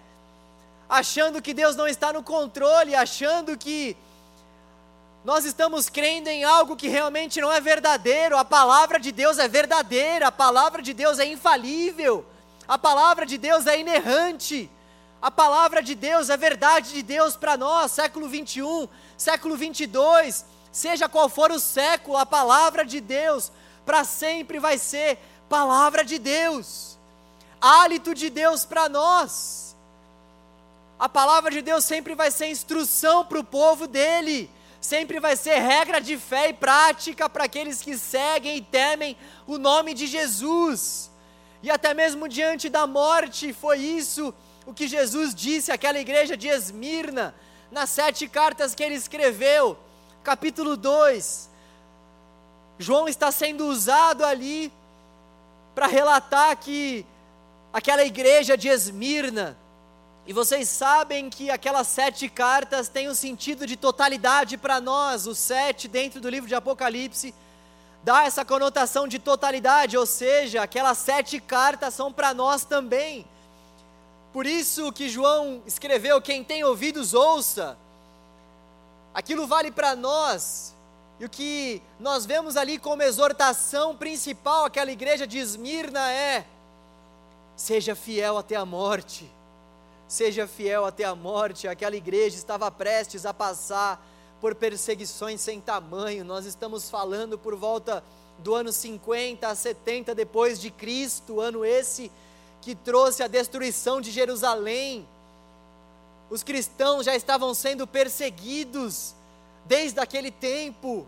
achando 0.87 1.41
que 1.41 1.55
Deus 1.55 1.75
não 1.75 1.89
está 1.89 2.13
no 2.13 2.23
controle, 2.23 2.95
achando 2.95 3.57
que 3.57 3.97
nós 5.25 5.47
estamos 5.47 5.89
crendo 5.89 6.29
em 6.29 6.45
algo 6.45 6.77
que 6.77 6.87
realmente 6.87 7.41
não 7.41 7.51
é 7.51 7.63
verdadeiro. 7.63 8.37
A 8.37 8.45
palavra 8.45 9.01
de 9.01 9.11
Deus 9.11 9.39
é 9.39 9.49
verdadeira, 9.49 10.29
a 10.29 10.33
palavra 10.33 10.83
de 10.83 10.93
Deus 10.93 11.19
é 11.19 11.25
infalível, 11.25 12.27
a 12.69 12.77
palavra 12.77 13.25
de 13.25 13.39
Deus 13.39 13.67
é 13.67 13.81
inerrante. 13.81 14.71
A 15.21 15.31
palavra 15.31 15.83
de 15.83 15.95
Deus 15.95 16.29
é 16.29 16.37
verdade 16.37 16.93
de 16.93 17.03
Deus 17.03 17.37
para 17.37 17.57
nós, 17.57 17.91
século 17.91 18.29
21, 18.29 18.87
século 19.17 19.57
22, 19.57 20.45
seja 20.79 21.09
qual 21.09 21.29
for 21.29 21.51
o 21.51 21.59
século, 21.59 22.17
a 22.17 22.25
palavra 22.25 22.85
de 22.85 23.01
Deus 23.01 23.51
para 23.85 24.05
sempre 24.05 24.59
vai 24.61 24.79
ser 24.79 25.19
palavra 25.49 26.05
de 26.05 26.19
Deus, 26.19 26.99
hálito 27.61 28.15
de 28.15 28.31
Deus 28.31 28.65
para 28.65 28.89
nós. 28.89 29.75
A 30.99 31.09
palavra 31.09 31.51
de 31.51 31.63
Deus 31.63 31.85
sempre 31.85 32.15
vai 32.15 32.31
ser 32.31 32.47
instrução 32.49 33.25
para 33.25 33.41
o 33.41 33.45
povo 33.45 33.87
dele, 33.87 34.51
sempre 34.81 35.19
vai 35.19 35.35
ser 35.37 35.59
regra 35.59 36.01
de 36.01 36.17
fé 36.17 36.51
e 36.51 36.53
prática 36.53 37.29
para 37.29 37.45
aqueles 37.45 37.83
que 37.83 37.97
seguem 37.97 38.59
e 38.59 38.63
temem 38.63 39.17
o 39.47 39.59
nome 39.59 39.95
de 39.95 40.07
Jesus. 40.07 41.11
E 41.63 41.71
até 41.71 41.93
mesmo 41.93 42.29
diante 42.29 42.69
da 42.69 42.87
morte, 42.87 43.53
foi 43.53 43.79
isso 43.79 44.33
o 44.65 44.73
que 44.73 44.87
Jesus 44.87 45.35
disse 45.35 45.73
àquela 45.73 45.99
igreja 45.99 46.37
de 46.37 46.47
Esmirna, 46.47 47.35
nas 47.71 47.91
sete 47.91 48.29
cartas 48.29 48.75
que 48.75 48.83
ele 48.83 48.95
escreveu, 48.95 49.79
capítulo 50.29 50.77
2. 50.77 51.49
João 52.79 53.09
está 53.09 53.33
sendo 53.33 53.67
usado 53.67 54.27
ali 54.27 54.71
para 55.75 55.87
relatar 55.87 56.55
que 56.59 57.07
aquela 57.73 58.05
igreja 58.05 58.55
de 58.55 58.69
Esmirna, 58.69 59.57
e 60.27 60.35
vocês 60.35 60.69
sabem 60.69 61.31
que 61.31 61.51
aquelas 61.51 61.87
sete 61.87 62.29
cartas 62.29 62.91
têm 62.91 63.09
um 63.09 63.15
sentido 63.15 63.67
de 63.67 63.75
totalidade 63.75 64.59
para 64.59 64.83
nós. 64.83 65.27
O 65.27 65.35
sete, 65.35 65.89
dentro 65.89 66.21
do 66.21 66.29
livro 66.29 66.47
de 66.47 66.55
Apocalipse, 66.55 67.35
dá 68.05 68.25
essa 68.27 68.45
conotação 68.45 69.09
de 69.09 69.19
totalidade, 69.19 69.97
ou 69.97 70.05
seja, 70.05 70.63
aquelas 70.63 70.99
sete 70.99 71.41
cartas 71.41 71.95
são 71.95 72.13
para 72.13 72.35
nós 72.35 72.67
também. 72.67 73.25
Por 74.31 74.45
isso 74.45 74.93
que 74.93 75.09
João 75.09 75.63
escreveu: 75.65 76.21
quem 76.21 76.45
tem 76.45 76.65
ouvidos, 76.65 77.15
ouça. 77.15 77.79
Aquilo 79.19 79.47
vale 79.47 79.71
para 79.71 79.97
nós. 79.97 80.75
E 81.19 81.25
o 81.25 81.29
que 81.29 81.83
nós 81.99 82.25
vemos 82.25 82.57
ali 82.57 82.79
como 82.79 83.03
exortação 83.03 83.97
principal 83.97 84.67
àquela 84.67 84.93
igreja 84.93 85.27
de 85.27 85.39
Esmirna 85.39 86.13
é: 86.13 86.47
seja 87.57 87.95
fiel 87.95 88.39
até 88.39 88.55
a 88.55 88.65
morte 88.65 89.29
seja 90.09 90.47
fiel 90.47 90.87
até 90.87 91.05
a 91.05 91.15
morte. 91.15 91.69
Aquela 91.69 91.95
igreja 91.95 92.35
estava 92.35 92.71
prestes 92.71 93.27
a 93.27 93.35
passar 93.35 94.05
por 94.41 94.55
perseguições 94.55 95.41
sem 95.41 95.61
tamanho. 95.61 96.25
Nós 96.25 96.47
estamos 96.47 96.89
falando 96.89 97.39
por 97.39 97.55
volta 97.55 98.03
do 98.39 98.55
ano 98.55 98.73
50 98.73 99.47
a 99.47 99.55
70 99.55 100.15
depois 100.15 100.59
de 100.59 100.71
Cristo, 100.71 101.41
ano 101.41 101.65
esse 101.65 102.11
que 102.63 102.75
trouxe 102.75 103.23
a 103.23 103.29
destruição 103.29 104.01
de 104.01 104.11
Jerusalém. 104.11 105.07
Os 106.31 106.43
cristãos 106.43 107.07
já 107.07 107.17
estavam 107.17 107.55
sendo 107.55 107.87
perseguidos 107.87 109.15
desde 109.65 109.99
aquele 110.01 110.31
tempo. 110.31 111.07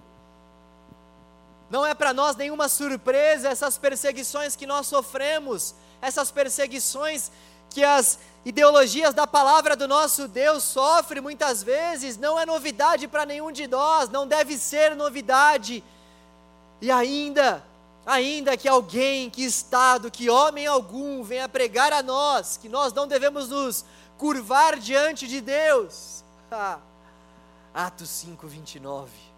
Não 1.68 1.86
é 1.86 1.94
para 1.94 2.12
nós 2.12 2.36
nenhuma 2.36 2.68
surpresa 2.68 3.48
essas 3.48 3.78
perseguições 3.78 4.56
que 4.56 4.66
nós 4.66 4.86
sofremos, 4.86 5.74
essas 6.00 6.30
perseguições 6.30 7.30
que 7.70 7.84
as 7.84 8.18
ideologias 8.44 9.14
da 9.14 9.26
palavra 9.26 9.76
do 9.76 9.86
nosso 9.86 10.26
Deus 10.26 10.64
sofrem 10.64 11.22
muitas 11.22 11.62
vezes, 11.62 12.16
não 12.16 12.38
é 12.38 12.44
novidade 12.44 13.06
para 13.06 13.24
nenhum 13.24 13.52
de 13.52 13.66
nós, 13.66 14.08
não 14.08 14.26
deve 14.26 14.58
ser 14.58 14.96
novidade. 14.96 15.84
E 16.80 16.90
ainda, 16.90 17.62
ainda 18.04 18.56
que 18.56 18.68
alguém, 18.68 19.30
que 19.30 19.44
Estado, 19.44 20.10
que 20.10 20.28
homem 20.28 20.66
algum 20.66 21.22
venha 21.22 21.48
pregar 21.48 21.92
a 21.92 22.02
nós, 22.02 22.56
que 22.56 22.68
nós 22.68 22.92
não 22.92 23.06
devemos 23.06 23.48
nos 23.48 23.84
curvar 24.20 24.78
diante 24.78 25.26
de 25.26 25.40
Deus. 25.40 26.22
Atos 27.72 28.10
5, 28.10 28.46
29 28.46 29.30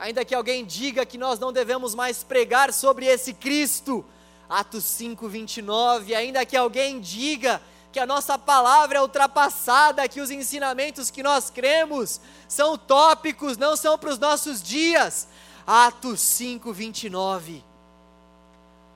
ainda 0.00 0.24
que 0.24 0.34
alguém 0.34 0.64
diga 0.64 1.04
que 1.04 1.18
nós 1.18 1.38
não 1.38 1.52
devemos 1.52 1.94
mais 1.94 2.24
pregar 2.24 2.72
sobre 2.72 3.04
esse 3.04 3.34
Cristo, 3.34 4.02
Atos 4.48 4.82
5, 4.84 5.28
29, 5.28 6.14
ainda 6.14 6.44
que 6.46 6.56
alguém 6.56 7.00
diga 7.00 7.60
que 7.92 8.00
a 8.00 8.06
nossa 8.06 8.38
palavra 8.38 8.98
é 8.98 9.02
ultrapassada, 9.02 10.08
que 10.08 10.20
os 10.20 10.30
ensinamentos 10.30 11.10
que 11.10 11.22
nós 11.22 11.50
cremos 11.50 12.18
são 12.48 12.72
utópicos, 12.72 13.58
não 13.58 13.76
são 13.76 13.98
para 13.98 14.10
os 14.10 14.18
nossos 14.18 14.62
dias, 14.62 15.28
Atos 15.66 16.20
5, 16.20 16.72
29. 16.72 17.62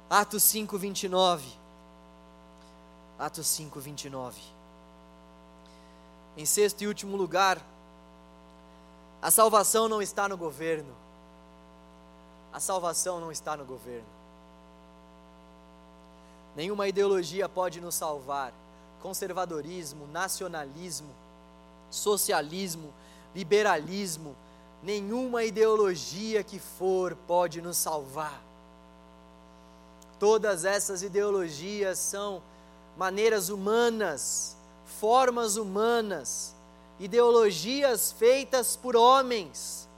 Atos 0.09 0.43
5, 0.43 0.79
29. 0.79 1.47
Atos 3.19 3.47
5, 3.47 3.79
29. 3.79 4.41
Em 6.37 6.45
sexto 6.45 6.83
e 6.83 6.87
último 6.87 7.17
lugar, 7.17 7.61
a 9.23 9.31
salvação 9.31 9.89
não 9.89 10.03
está 10.03 10.29
no 10.29 10.37
governo. 10.37 10.93
A 12.53 12.61
salvação 12.61 13.21
não 13.21 13.33
está 13.33 13.57
no 13.57 13.65
governo. 13.65 14.07
Nenhuma 16.55 16.87
ideologia 16.87 17.49
pode 17.49 17.81
nos 17.81 17.95
salvar. 17.95 18.53
Conservadorismo, 19.03 20.07
nacionalismo, 20.09 21.11
socialismo, 21.91 22.93
liberalismo, 23.35 24.37
nenhuma 24.83 25.45
ideologia 25.45 26.45
que 26.45 26.59
for 26.59 27.17
pode 27.27 27.61
nos 27.61 27.77
salvar. 27.77 28.41
Todas 30.19 30.65
essas 30.65 31.03
ideologias 31.03 31.99
são 31.99 32.43
maneiras 32.97 33.49
humanas, 33.49 34.57
formas 34.85 35.57
humanas 35.57 36.55
ideologias 36.99 38.13
feitas 38.13 38.77
por 38.77 38.97
homens. 38.97 39.89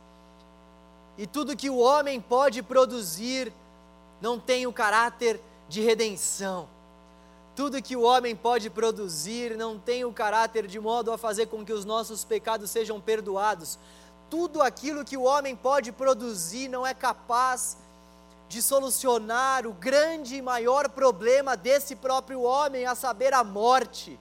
E 1.18 1.26
tudo 1.26 1.56
que 1.56 1.70
o 1.70 1.78
homem 1.78 2.20
pode 2.20 2.62
produzir 2.62 3.52
não 4.20 4.38
tem 4.38 4.66
o 4.66 4.72
caráter 4.72 5.40
de 5.68 5.80
redenção. 5.80 6.68
Tudo 7.54 7.82
que 7.82 7.96
o 7.96 8.02
homem 8.02 8.36
pode 8.36 8.68
produzir 8.68 9.56
não 9.56 9.78
tem 9.78 10.04
o 10.04 10.12
caráter 10.12 10.66
de 10.66 10.78
modo 10.78 11.10
a 11.10 11.16
fazer 11.16 11.46
com 11.46 11.64
que 11.64 11.72
os 11.72 11.84
nossos 11.84 12.22
pecados 12.22 12.70
sejam 12.70 13.00
perdoados. 13.00 13.78
Tudo 14.28 14.60
aquilo 14.60 15.04
que 15.04 15.16
o 15.16 15.22
homem 15.22 15.56
pode 15.56 15.90
produzir 15.90 16.68
não 16.68 16.86
é 16.86 16.92
capaz 16.92 17.78
de 18.48 18.60
solucionar 18.60 19.66
o 19.66 19.72
grande 19.72 20.36
e 20.36 20.42
maior 20.42 20.88
problema 20.88 21.56
desse 21.56 21.96
próprio 21.96 22.42
homem, 22.42 22.84
a 22.84 22.94
saber, 22.94 23.32
a 23.32 23.42
morte. 23.42 24.18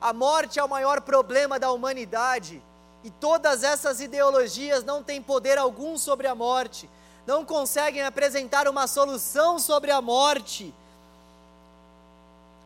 A 0.00 0.12
morte 0.12 0.58
é 0.58 0.64
o 0.64 0.68
maior 0.68 1.00
problema 1.00 1.58
da 1.58 1.72
humanidade 1.72 2.62
e 3.02 3.10
todas 3.10 3.62
essas 3.62 4.00
ideologias 4.00 4.84
não 4.84 5.02
têm 5.02 5.22
poder 5.22 5.58
algum 5.58 5.98
sobre 5.98 6.26
a 6.26 6.34
morte, 6.34 6.88
não 7.26 7.44
conseguem 7.44 8.02
apresentar 8.02 8.68
uma 8.68 8.86
solução 8.86 9.58
sobre 9.58 9.90
a 9.90 10.00
morte. 10.00 10.72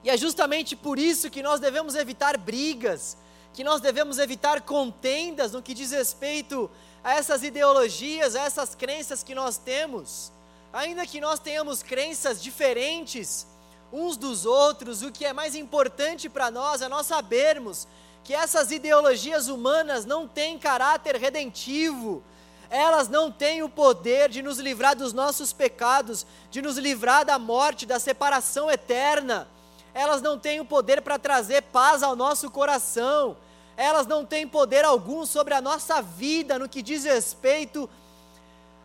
E 0.04 0.10
é 0.10 0.16
justamente 0.16 0.74
por 0.74 0.98
isso 0.98 1.30
que 1.30 1.42
nós 1.42 1.60
devemos 1.60 1.94
evitar 1.94 2.36
brigas, 2.36 3.16
que 3.54 3.62
nós 3.62 3.80
devemos 3.80 4.18
evitar 4.18 4.60
contendas 4.62 5.52
no 5.52 5.62
que 5.62 5.74
diz 5.74 5.90
respeito 5.90 6.70
a 7.04 7.14
essas 7.14 7.42
ideologias, 7.42 8.34
a 8.34 8.42
essas 8.42 8.74
crenças 8.74 9.22
que 9.22 9.34
nós 9.34 9.56
temos. 9.56 10.32
Ainda 10.72 11.06
que 11.06 11.20
nós 11.20 11.38
tenhamos 11.38 11.82
crenças 11.82 12.42
diferentes, 12.42 13.46
uns 13.92 14.16
dos 14.16 14.46
outros, 14.46 15.02
o 15.02 15.12
que 15.12 15.24
é 15.24 15.32
mais 15.32 15.54
importante 15.54 16.28
para 16.28 16.50
nós 16.50 16.80
é 16.80 16.88
nós 16.88 17.06
sabermos 17.06 17.86
que 18.24 18.32
essas 18.32 18.70
ideologias 18.70 19.48
humanas 19.48 20.06
não 20.06 20.26
têm 20.26 20.58
caráter 20.58 21.16
redentivo, 21.16 22.22
elas 22.70 23.08
não 23.08 23.30
têm 23.30 23.62
o 23.62 23.68
poder 23.68 24.30
de 24.30 24.40
nos 24.40 24.58
livrar 24.58 24.96
dos 24.96 25.12
nossos 25.12 25.52
pecados, 25.52 26.24
de 26.50 26.62
nos 26.62 26.78
livrar 26.78 27.24
da 27.24 27.38
morte, 27.38 27.84
da 27.84 27.98
separação 27.98 28.70
eterna, 28.70 29.46
elas 29.92 30.22
não 30.22 30.38
têm 30.38 30.58
o 30.58 30.64
poder 30.64 31.02
para 31.02 31.18
trazer 31.18 31.62
paz 31.64 32.02
ao 32.02 32.16
nosso 32.16 32.50
coração, 32.50 33.36
elas 33.76 34.06
não 34.06 34.24
têm 34.24 34.48
poder 34.48 34.84
algum 34.84 35.26
sobre 35.26 35.52
a 35.52 35.60
nossa 35.60 36.00
vida 36.00 36.58
no 36.58 36.68
que 36.68 36.80
diz 36.80 37.04
respeito 37.04 37.90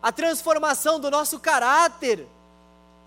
à 0.02 0.12
transformação 0.12 1.00
do 1.00 1.10
nosso 1.10 1.38
caráter. 1.38 2.26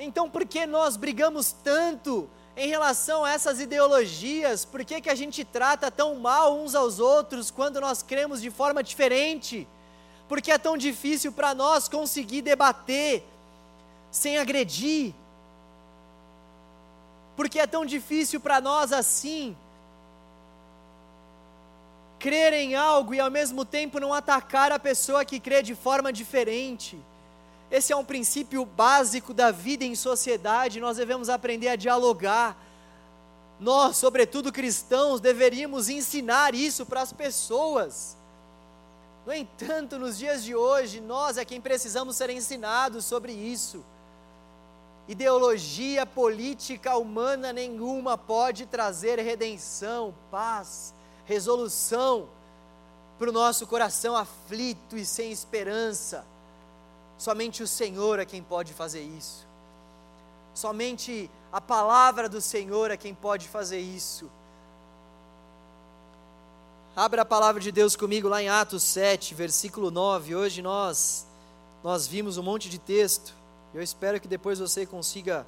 Então, 0.04 0.28
por 0.28 0.45
que 0.45 0.66
nós 0.66 0.97
brigamos 0.97 1.52
tanto 1.52 2.28
em 2.58 2.68
relação 2.68 3.24
a 3.24 3.34
essas 3.34 3.60
ideologias? 3.60 4.66
Por 4.66 4.84
que, 4.84 4.99
que 4.99 5.12
a 5.12 5.14
gente 5.14 5.45
trata 5.45 5.91
tão 5.91 6.16
mal 6.16 6.58
uns 6.58 6.74
aos 6.74 6.97
outros 6.97 7.52
quando 7.52 7.80
nós 7.80 8.02
cremos 8.02 8.41
de 8.41 8.49
forma 8.49 8.82
diferente? 8.82 9.68
Por 10.28 10.41
que 10.41 10.52
é 10.52 10.58
tão 10.58 10.76
difícil 10.76 11.32
para 11.32 11.54
nós 11.54 11.88
conseguir 11.88 12.41
debater 12.41 13.24
sem 14.10 14.39
agredir? 14.39 15.14
Por 17.36 17.47
que 17.47 17.60
é 17.60 17.68
tão 17.68 17.86
difícil 17.86 18.39
para 18.39 18.60
nós 18.60 18.91
assim 18.91 19.56
crer 22.18 22.54
em 22.54 22.74
algo 22.74 23.14
e 23.14 23.20
ao 23.20 23.30
mesmo 23.30 23.64
tempo 23.64 23.99
não 23.99 24.12
atacar 24.12 24.72
a 24.72 24.80
pessoa 24.80 25.24
que 25.24 25.39
crê 25.39 25.62
de 25.62 25.76
forma 25.76 26.12
diferente? 26.12 26.99
Esse 27.72 27.93
é 27.93 27.95
um 27.95 28.03
princípio 28.03 28.65
básico 28.65 29.34
da 29.34 29.49
vida 29.49 29.86
em 29.86 29.95
sociedade, 29.95 30.82
nós 30.82 30.97
devemos 30.97 31.30
aprender 31.30 31.69
a 31.69 31.78
dialogar. 31.78 32.57
Nós, 33.61 33.95
sobretudo 33.95 34.51
cristãos, 34.51 35.22
deveríamos 35.22 35.88
ensinar 35.88 36.53
isso 36.53 36.86
para 36.86 37.01
as 37.01 37.13
pessoas. 37.13 38.17
No 39.26 39.32
entanto, 39.32 39.97
nos 39.97 40.17
dias 40.17 40.43
de 40.43 40.53
hoje, 40.53 40.99
nós 40.99 41.38
é 41.38 41.45
quem 41.45 41.61
precisamos 41.61 42.17
ser 42.17 42.30
ensinados 42.30 43.05
sobre 43.05 43.32
isso. 43.32 43.86
Ideologia 45.07 46.05
política 46.05 46.97
humana 46.97 47.53
nenhuma 47.53 48.17
pode 48.17 48.65
trazer 48.65 49.17
redenção, 49.19 50.13
paz, 50.30 50.93
resolução 51.26 52.28
para 53.17 53.30
o 53.30 53.34
nosso 53.34 53.65
coração 53.65 54.15
aflito 54.15 54.97
e 54.97 55.05
sem 55.05 55.32
esperança. 55.32 56.26
Somente 57.22 57.61
o 57.61 57.67
Senhor 57.67 58.17
é 58.17 58.26
quem 58.26 58.41
pode 58.41 58.74
fazer 58.74 59.03
isso. 59.03 59.45
Somente 60.55 61.30
a 61.53 61.61
palavra 61.61 62.28
do 62.28 62.41
Senhor 62.41 62.89
é 62.89 62.97
quem 62.97 63.13
pode 63.13 63.47
fazer 63.47 63.80
isso. 63.80 64.28
Abra 66.95 67.22
a 67.22 67.26
palavra 67.26 67.61
de 67.61 67.72
Deus 67.72 67.95
comigo 67.95 68.28
lá 68.28 68.41
em 68.41 68.49
Atos 68.49 68.82
7, 68.82 69.36
versículo 69.36 69.91
9. 69.91 70.34
Hoje 70.36 70.63
nós 70.63 71.28
nós 71.84 72.07
vimos 72.07 72.39
um 72.39 72.43
monte 72.43 72.67
de 72.67 72.80
texto. 72.80 73.36
Eu 73.72 73.84
espero 73.84 74.19
que 74.19 74.28
depois 74.28 74.57
você 74.57 74.84
consiga 74.84 75.45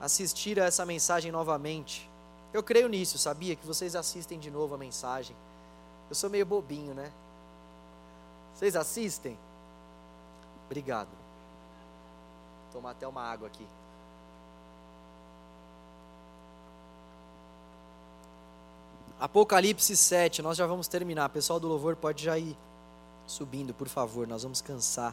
assistir 0.00 0.58
a 0.58 0.64
essa 0.64 0.86
mensagem 0.86 1.30
novamente. 1.30 2.08
Eu 2.50 2.62
creio 2.62 2.88
nisso, 2.88 3.18
sabia 3.18 3.54
que 3.54 3.66
vocês 3.66 3.94
assistem 3.94 4.38
de 4.38 4.50
novo 4.50 4.74
a 4.74 4.78
mensagem. 4.78 5.36
Eu 6.08 6.14
sou 6.14 6.30
meio 6.30 6.46
bobinho, 6.46 6.94
né? 6.94 7.12
Vocês 8.54 8.74
assistem? 8.74 9.36
Obrigado. 10.70 11.08
Vou 11.08 12.74
tomar 12.74 12.92
até 12.92 13.04
uma 13.04 13.22
água 13.22 13.48
aqui. 13.48 13.66
Apocalipse 19.18 19.96
7, 19.96 20.40
nós 20.42 20.56
já 20.56 20.68
vamos 20.68 20.86
terminar. 20.86 21.28
Pessoal 21.30 21.58
do 21.58 21.66
louvor 21.66 21.96
pode 21.96 22.22
já 22.22 22.38
ir 22.38 22.56
subindo, 23.26 23.74
por 23.74 23.88
favor. 23.88 24.28
Nós 24.28 24.44
vamos 24.44 24.60
cansar. 24.60 25.12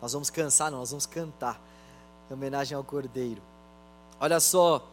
Nós 0.00 0.12
vamos 0.12 0.30
cansar, 0.30 0.70
não, 0.70 0.78
nós 0.78 0.90
vamos 0.90 1.04
cantar. 1.04 1.60
Em 2.30 2.34
homenagem 2.34 2.76
ao 2.76 2.84
Cordeiro. 2.84 3.42
Olha 4.20 4.38
só 4.38 4.86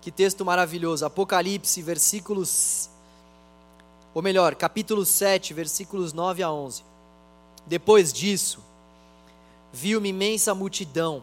Que 0.00 0.12
texto 0.12 0.44
maravilhoso. 0.44 1.04
Apocalipse, 1.04 1.82
versículos. 1.82 2.88
Ou 4.14 4.22
melhor, 4.22 4.54
capítulo 4.54 5.04
7, 5.04 5.52
versículos 5.52 6.12
9 6.12 6.44
a 6.44 6.52
11. 6.52 6.84
Depois 7.66 8.12
disso, 8.12 8.62
vi 9.76 9.94
uma 9.94 10.08
imensa 10.08 10.54
multidão, 10.54 11.22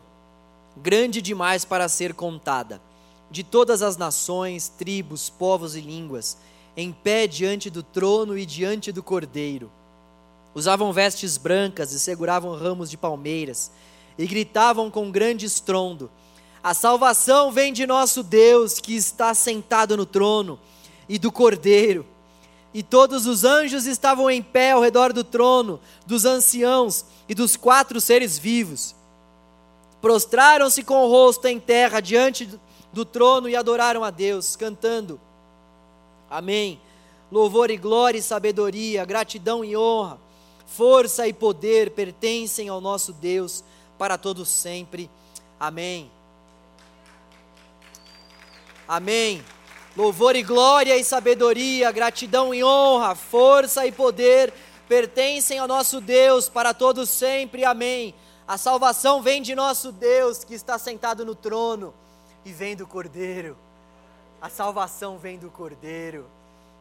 grande 0.77 1.23
demais 1.23 1.65
para 1.65 1.89
ser 1.89 2.13
contada, 2.13 2.79
de 3.31 3.43
todas 3.43 3.81
as 3.81 3.97
nações, 3.97 4.69
tribos, 4.69 5.27
povos 5.27 5.75
e 5.75 5.81
línguas, 5.81 6.37
em 6.77 6.91
pé 6.91 7.25
diante 7.25 7.71
do 7.71 7.81
trono 7.81 8.37
e 8.37 8.45
diante 8.45 8.91
do 8.91 9.01
cordeiro. 9.01 9.71
Usavam 10.53 10.93
vestes 10.93 11.35
brancas 11.35 11.93
e 11.93 11.99
seguravam 11.99 12.55
ramos 12.55 12.91
de 12.91 12.97
palmeiras, 12.97 13.71
e 14.19 14.27
gritavam 14.27 14.91
com 14.91 15.09
grande 15.09 15.47
estrondo: 15.47 16.11
a 16.63 16.75
salvação 16.75 17.51
vem 17.51 17.73
de 17.73 17.87
nosso 17.87 18.21
Deus 18.21 18.79
que 18.79 18.95
está 18.95 19.33
sentado 19.33 19.97
no 19.97 20.05
trono 20.05 20.59
e 21.09 21.17
do 21.17 21.31
Cordeiro. 21.31 22.05
E 22.73 22.81
todos 22.81 23.27
os 23.27 23.43
anjos 23.43 23.85
estavam 23.85 24.29
em 24.29 24.41
pé 24.41 24.71
ao 24.71 24.81
redor 24.81 25.13
do 25.13 25.23
trono, 25.23 25.79
dos 26.07 26.25
anciãos 26.25 27.05
e 27.29 27.35
dos 27.35 27.55
quatro 27.55 28.01
seres 28.01 28.37
vivos. 28.37 28.95
Prostraram-se 30.01 30.83
com 30.83 31.05
o 31.05 31.09
rosto 31.09 31.47
em 31.47 31.59
terra 31.59 31.99
diante 31.99 32.49
do 32.91 33.05
trono 33.05 33.47
e 33.47 33.55
adoraram 33.55 34.03
a 34.03 34.09
Deus, 34.09 34.55
cantando: 34.55 35.19
Amém. 36.29 36.79
Louvor 37.31 37.71
e 37.71 37.77
glória 37.77 38.19
e 38.19 38.21
sabedoria, 38.21 39.05
gratidão 39.05 39.63
e 39.63 39.75
honra, 39.75 40.19
força 40.67 41.27
e 41.27 41.33
poder 41.33 41.91
pertencem 41.91 42.69
ao 42.69 42.79
nosso 42.79 43.11
Deus 43.11 43.63
para 43.97 44.17
todos 44.17 44.49
sempre. 44.49 45.09
Amém. 45.59 46.11
Amém. 48.87 49.43
Louvor 49.95 50.35
e 50.35 50.41
glória 50.41 50.97
e 50.97 51.03
sabedoria, 51.03 51.91
gratidão 51.91 52.51
e 52.51 52.63
honra, 52.63 53.13
força 53.13 53.85
e 53.85 53.91
poder 53.91 54.51
pertencem 54.89 55.59
ao 55.59 55.67
nosso 55.67 56.01
Deus 56.01 56.49
para 56.49 56.73
todos 56.73 57.11
sempre. 57.11 57.63
Amém. 57.63 58.15
A 58.47 58.57
salvação 58.57 59.21
vem 59.21 59.39
de 59.39 59.53
nosso 59.53 59.91
Deus 59.91 60.43
que 60.43 60.55
está 60.55 60.79
sentado 60.79 61.23
no 61.23 61.35
trono 61.35 61.93
e 62.43 62.51
vem 62.51 62.75
do 62.75 62.87
Cordeiro. 62.87 63.55
A 64.41 64.49
salvação 64.49 65.19
vem 65.19 65.37
do 65.37 65.51
Cordeiro. 65.51 66.25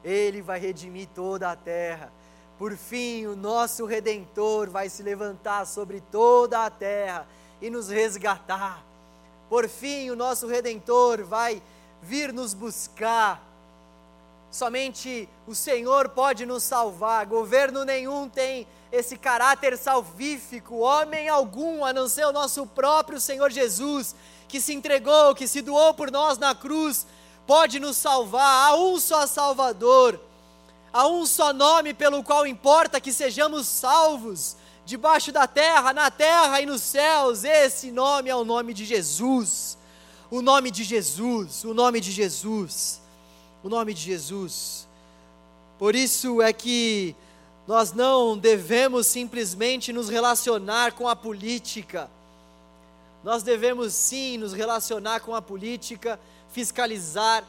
Ele 0.02 0.40
vai 0.40 0.58
redimir 0.58 1.06
toda 1.14 1.50
a 1.50 1.56
terra. 1.56 2.10
Por 2.58 2.74
fim, 2.78 3.26
o 3.26 3.36
nosso 3.36 3.84
redentor 3.84 4.70
vai 4.70 4.88
se 4.88 5.02
levantar 5.02 5.66
sobre 5.66 6.00
toda 6.00 6.64
a 6.64 6.70
terra 6.70 7.26
e 7.60 7.68
nos 7.68 7.90
resgatar. 7.90 8.82
Por 9.50 9.68
fim, 9.68 10.08
o 10.08 10.16
nosso 10.16 10.46
redentor 10.46 11.24
vai 11.24 11.62
vir 12.03 12.32
nos 12.32 12.53
buscar. 12.53 13.40
Somente 14.50 15.28
o 15.46 15.55
Senhor 15.55 16.09
pode 16.11 16.44
nos 16.44 16.64
salvar. 16.64 17.24
Governo 17.24 17.84
nenhum 17.84 18.28
tem 18.28 18.66
esse 18.90 19.16
caráter 19.16 19.78
salvífico, 19.78 20.78
homem 20.78 21.28
algum, 21.28 21.84
a 21.84 21.92
não 21.92 22.09
ser 22.09 22.26
o 22.26 22.32
nosso 22.32 22.66
próprio 22.66 23.18
Senhor 23.18 23.50
Jesus, 23.50 24.14
que 24.48 24.61
se 24.61 24.74
entregou, 24.74 25.34
que 25.34 25.48
se 25.48 25.62
doou 25.62 25.94
por 25.94 26.11
nós 26.11 26.36
na 26.36 26.55
cruz, 26.55 27.07
pode 27.46 27.80
nos 27.80 27.96
salvar. 27.96 28.68
Há 28.68 28.76
um 28.76 29.00
só 29.00 29.26
Salvador, 29.26 30.20
há 30.92 31.07
um 31.07 31.24
só 31.24 31.55
nome 31.55 31.94
pelo 31.94 32.22
qual 32.22 32.46
importa 32.46 33.00
que 33.00 33.14
sejamos 33.14 33.66
salvos, 33.66 34.57
debaixo 34.84 35.32
da 35.32 35.46
terra, 35.46 35.94
na 35.94 36.11
terra 36.11 36.61
e 36.61 36.66
nos 36.66 36.82
céus. 36.82 37.44
Esse 37.44 37.90
nome 37.90 38.28
é 38.28 38.36
o 38.36 38.44
nome 38.44 38.74
de 38.74 38.84
Jesus 38.84 39.78
o 40.32 40.40
nome 40.40 40.70
de 40.70 40.82
Jesus, 40.82 41.62
o 41.62 41.74
nome 41.74 42.00
de 42.00 42.10
Jesus, 42.10 43.02
o 43.62 43.68
nome 43.68 43.92
de 43.92 44.00
Jesus. 44.00 44.88
Por 45.78 45.94
isso 45.94 46.40
é 46.40 46.54
que 46.54 47.14
nós 47.68 47.92
não 47.92 48.38
devemos 48.38 49.06
simplesmente 49.06 49.92
nos 49.92 50.08
relacionar 50.08 50.92
com 50.92 51.06
a 51.06 51.14
política. 51.14 52.08
Nós 53.22 53.42
devemos 53.42 53.92
sim 53.92 54.38
nos 54.38 54.54
relacionar 54.54 55.20
com 55.20 55.34
a 55.34 55.42
política, 55.42 56.18
fiscalizar, 56.50 57.44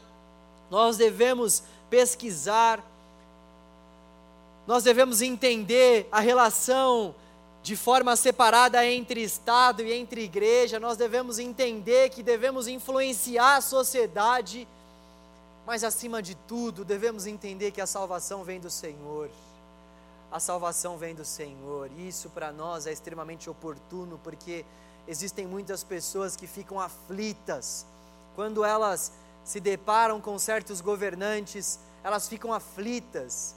nós 0.70 0.98
devemos 0.98 1.62
pesquisar, 1.88 2.84
nós 4.66 4.84
devemos 4.84 5.22
entender 5.22 6.06
a 6.12 6.20
relação 6.20 7.14
de 7.64 7.76
forma 7.76 8.14
separada 8.14 8.84
entre 8.84 9.22
Estado 9.22 9.82
e 9.82 9.90
entre 9.90 10.22
igreja, 10.22 10.78
nós 10.78 10.98
devemos 10.98 11.38
entender 11.38 12.10
que 12.10 12.22
devemos 12.22 12.68
influenciar 12.68 13.56
a 13.56 13.60
sociedade, 13.62 14.68
mas 15.64 15.82
acima 15.82 16.20
de 16.20 16.34
tudo, 16.34 16.84
devemos 16.84 17.26
entender 17.26 17.70
que 17.70 17.80
a 17.80 17.86
salvação 17.86 18.44
vem 18.44 18.60
do 18.60 18.68
Senhor. 18.68 19.30
A 20.30 20.38
salvação 20.38 20.98
vem 20.98 21.14
do 21.14 21.24
Senhor, 21.24 21.90
isso 21.96 22.28
para 22.28 22.52
nós 22.52 22.86
é 22.86 22.92
extremamente 22.92 23.48
oportuno, 23.48 24.20
porque 24.22 24.62
existem 25.08 25.46
muitas 25.46 25.82
pessoas 25.82 26.36
que 26.36 26.46
ficam 26.46 26.78
aflitas 26.78 27.86
quando 28.36 28.62
elas 28.62 29.10
se 29.42 29.58
deparam 29.58 30.20
com 30.20 30.38
certos 30.38 30.82
governantes, 30.82 31.78
elas 32.02 32.28
ficam 32.28 32.52
aflitas. 32.52 33.54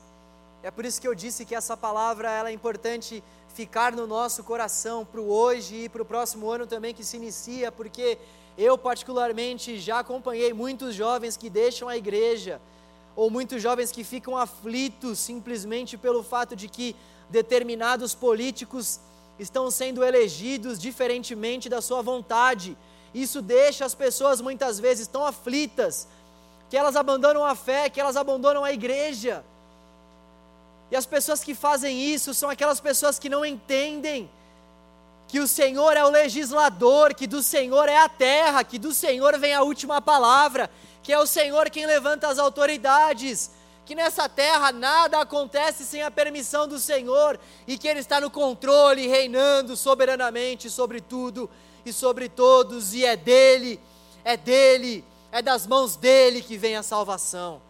É 0.64 0.72
por 0.72 0.86
isso 0.86 1.02
que 1.02 1.08
eu 1.10 1.14
disse 1.14 1.44
que 1.44 1.54
essa 1.54 1.76
palavra 1.76 2.32
ela 2.32 2.50
é 2.50 2.54
importante 2.54 3.22
ficar 3.58 3.92
no 3.92 4.06
nosso 4.06 4.44
coração 4.44 5.04
para 5.04 5.20
o 5.20 5.32
hoje 5.32 5.86
e 5.86 5.90
para 5.90 6.04
o 6.04 6.06
próximo 6.06 6.48
ano 6.48 6.68
também 6.68 6.94
que 6.94 7.04
se 7.04 7.18
inicia, 7.18 7.72
porque 7.72 8.20
eu, 8.56 8.78
particularmente, 8.78 9.80
já 9.80 9.98
acompanhei 9.98 10.54
muitos 10.54 10.94
jovens 10.94 11.36
que 11.36 11.50
deixam 11.50 11.90
a 11.90 11.98
igreja, 11.98 12.62
ou 13.16 13.32
muitos 13.32 13.60
jovens 13.60 13.92
que 13.92 14.04
ficam 14.04 14.38
aflitos 14.38 15.18
simplesmente 15.18 15.98
pelo 15.98 16.22
fato 16.22 16.56
de 16.56 16.68
que 16.68 16.96
determinados 17.32 18.14
políticos 18.14 19.00
estão 19.40 19.72
sendo 19.72 20.04
elegidos 20.04 20.78
diferentemente 20.78 21.68
da 21.68 21.82
sua 21.82 22.04
vontade. 22.04 22.78
Isso 23.12 23.42
deixa 23.42 23.86
as 23.86 23.96
pessoas 23.96 24.40
muitas 24.40 24.80
vezes 24.80 25.08
tão 25.08 25.26
aflitas 25.26 26.08
que 26.70 26.78
elas 26.78 26.96
abandonam 26.96 27.44
a 27.44 27.56
fé, 27.56 27.90
que 27.90 28.00
elas 28.00 28.18
abandonam 28.18 28.64
a 28.64 28.72
igreja. 28.72 29.44
E 30.90 30.96
as 30.96 31.06
pessoas 31.06 31.44
que 31.44 31.54
fazem 31.54 32.00
isso 32.02 32.34
são 32.34 32.50
aquelas 32.50 32.80
pessoas 32.80 33.20
que 33.20 33.30
não 33.30 33.46
entendem 33.46 34.30
que 35.28 35.40
o 35.42 35.48
Senhor 35.48 35.98
é 35.98 36.04
o 36.06 36.10
legislador, 36.10 37.14
que 37.14 37.28
do 37.28 37.44
Senhor 37.44 37.90
é 37.90 37.98
a 37.98 38.08
terra, 38.08 38.64
que 38.64 38.80
do 38.80 38.94
Senhor 38.94 39.38
vem 39.38 39.54
a 39.54 39.62
última 39.62 40.02
palavra, 40.02 40.70
que 41.04 41.12
é 41.12 41.20
o 41.20 41.28
Senhor 41.28 41.70
quem 41.70 41.86
levanta 41.86 42.30
as 42.30 42.40
autoridades, 42.40 43.52
que 43.86 43.94
nessa 43.94 44.30
terra 44.30 44.72
nada 44.72 45.20
acontece 45.20 45.84
sem 45.84 46.02
a 46.02 46.10
permissão 46.10 46.66
do 46.68 46.80
Senhor 46.80 47.38
e 47.68 47.78
que 47.78 47.88
Ele 47.88 48.00
está 48.00 48.22
no 48.22 48.32
controle, 48.32 49.08
reinando 49.08 49.76
soberanamente 49.76 50.70
sobre 50.70 51.02
tudo 51.02 51.50
e 51.86 51.92
sobre 51.92 52.30
todos, 52.30 52.94
e 52.94 53.04
é 53.04 53.18
dele, 53.18 53.80
é 54.24 54.38
dele, 54.38 55.04
é 55.30 55.42
das 55.42 55.68
mãos 55.68 55.98
dele 55.98 56.42
que 56.42 56.58
vem 56.58 56.78
a 56.78 56.84
salvação 56.84 57.67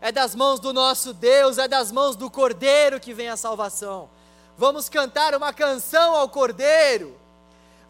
é 0.00 0.12
das 0.12 0.34
mãos 0.34 0.60
do 0.60 0.72
nosso 0.72 1.12
Deus, 1.12 1.58
é 1.58 1.66
das 1.66 1.90
mãos 1.90 2.16
do 2.16 2.30
Cordeiro 2.30 3.00
que 3.00 3.14
vem 3.14 3.28
a 3.28 3.36
salvação. 3.36 4.08
Vamos 4.56 4.88
cantar 4.88 5.34
uma 5.34 5.52
canção 5.52 6.14
ao 6.14 6.28
Cordeiro. 6.28 7.16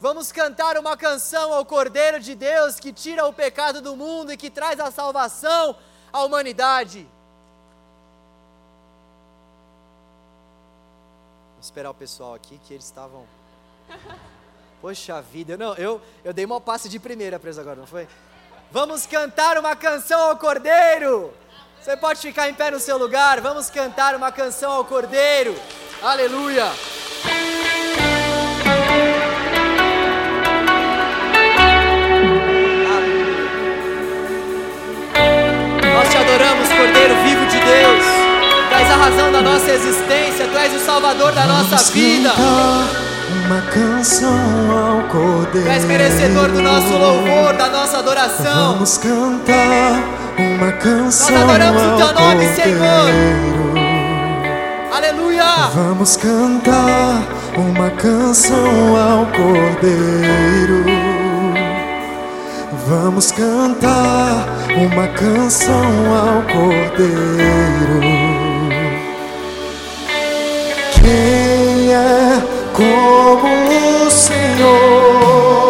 Vamos 0.00 0.30
cantar 0.30 0.76
uma 0.78 0.96
canção 0.96 1.52
ao 1.52 1.64
Cordeiro 1.64 2.20
de 2.20 2.34
Deus 2.34 2.78
que 2.78 2.92
tira 2.92 3.26
o 3.26 3.32
pecado 3.32 3.80
do 3.80 3.96
mundo 3.96 4.32
e 4.32 4.36
que 4.36 4.50
traz 4.50 4.78
a 4.78 4.90
salvação 4.90 5.76
à 6.12 6.22
humanidade. 6.22 7.08
Vou 11.52 11.60
esperar 11.60 11.90
o 11.90 11.94
pessoal 11.94 12.34
aqui 12.34 12.60
que 12.66 12.74
eles 12.74 12.84
estavam. 12.84 13.26
Poxa 14.82 15.20
vida, 15.22 15.56
não, 15.56 15.74
eu, 15.74 16.00
eu 16.22 16.32
dei 16.32 16.44
uma 16.44 16.60
passe 16.60 16.88
de 16.88 16.98
primeira 16.98 17.40
eles 17.42 17.58
agora, 17.58 17.80
não 17.80 17.86
foi? 17.86 18.06
Vamos 18.70 19.06
cantar 19.06 19.56
uma 19.56 19.74
canção 19.74 20.20
ao 20.28 20.36
Cordeiro. 20.36 21.32
Você 21.86 21.96
pode 21.96 22.20
ficar 22.20 22.50
em 22.50 22.52
pé 22.52 22.68
no 22.72 22.80
seu 22.80 22.98
lugar, 22.98 23.40
vamos 23.40 23.70
cantar 23.70 24.16
uma 24.16 24.32
canção 24.32 24.72
ao 24.72 24.84
Cordeiro. 24.84 25.54
Aleluia! 26.02 26.64
Nós 35.94 36.08
te 36.10 36.16
adoramos, 36.16 36.68
Cordeiro 36.70 37.14
vivo 37.22 37.46
de 37.46 37.60
Deus. 37.60 38.04
Tu 38.68 38.74
és 38.74 38.90
a 38.90 38.96
razão 38.96 39.30
da 39.30 39.42
nossa 39.42 39.70
existência, 39.70 40.48
Tu 40.48 40.58
és 40.58 40.74
o 40.74 40.84
Salvador 40.84 41.30
da 41.30 41.46
nossa 41.46 41.92
vida. 41.92 42.32
Uma 43.46 43.60
canção 43.60 44.28
ao 44.76 45.08
Cordeiro. 45.08 45.68
Tu 45.68 45.72
és 45.72 45.84
merecedor 45.84 46.48
do 46.48 46.60
nosso 46.60 46.92
louvor, 46.92 47.54
da 47.54 47.68
nossa 47.68 47.98
adoração. 47.98 48.72
Vamos 48.72 48.98
cantar 48.98 50.02
uma 50.36 50.72
canção 50.72 51.30
Nós 51.30 51.42
adoramos 51.42 51.80
o 51.80 51.96
teu 51.96 52.12
nome, 52.12 52.44
Senhor. 52.56 53.10
Aleluia. 54.92 55.44
Vamos 55.72 56.16
cantar 56.16 57.22
uma 57.56 57.88
canção 57.90 58.96
ao 58.96 59.26
Cordeiro. 59.26 60.84
Vamos 62.88 63.30
cantar 63.30 64.48
uma 64.76 65.06
canção 65.06 65.84
ao 66.12 66.42
Cordeiro. 66.52 68.00
Quem 71.00 71.92
é 71.94 72.55
como 72.76 74.06
o 74.06 74.10
Senhor? 74.10 75.65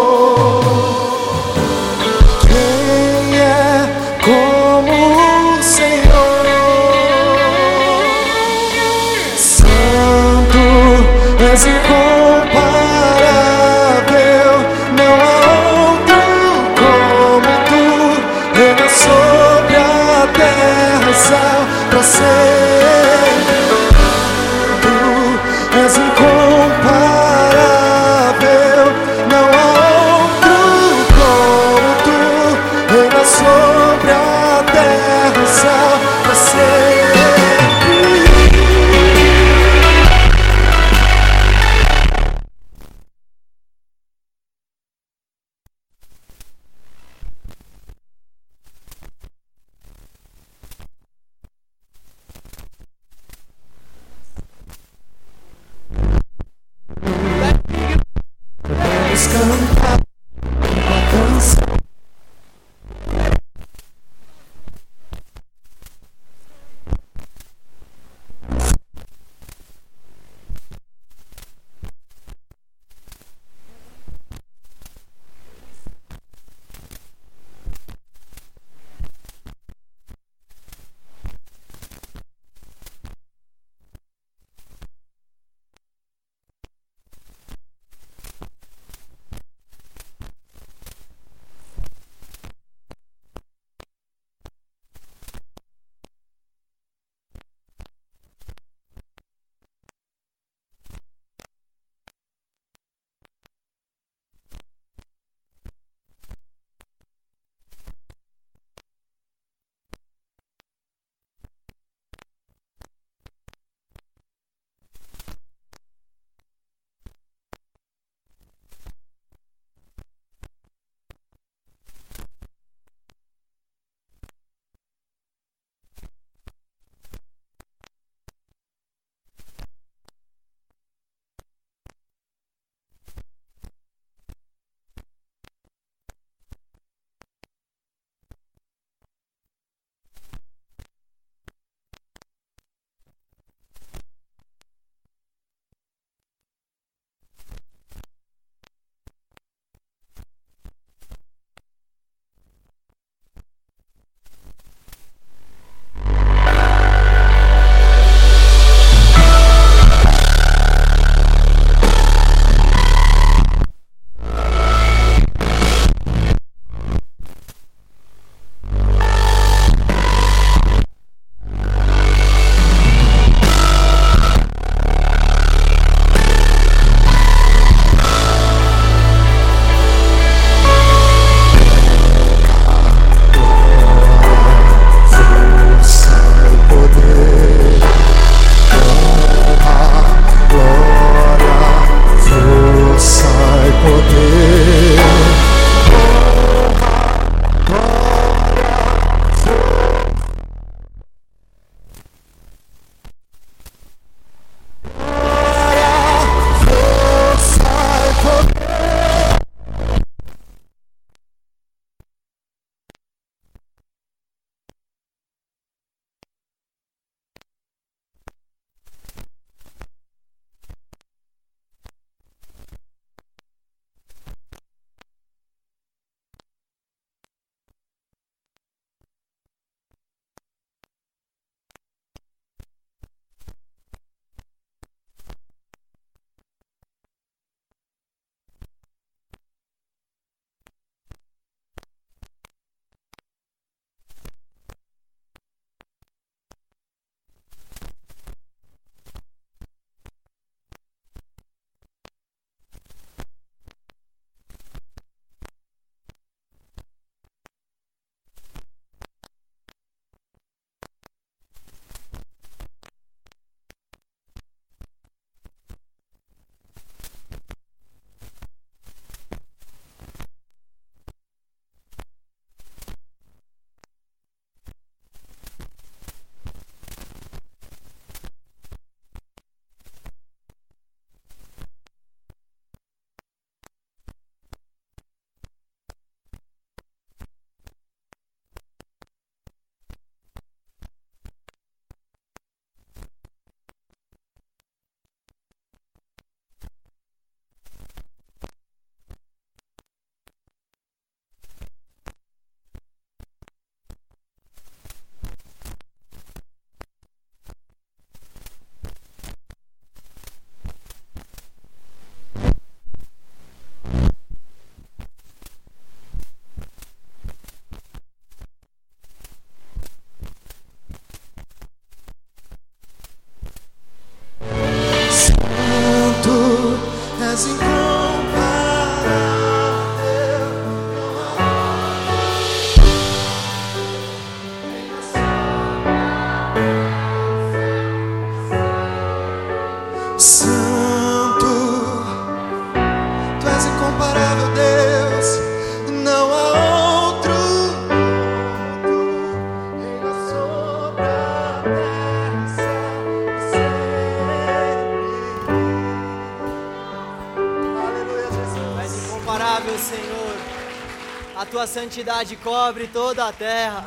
Santidade 361.76 362.36
cobre 362.36 362.86
toda 362.86 363.28
a 363.28 363.32
terra. 363.34 363.86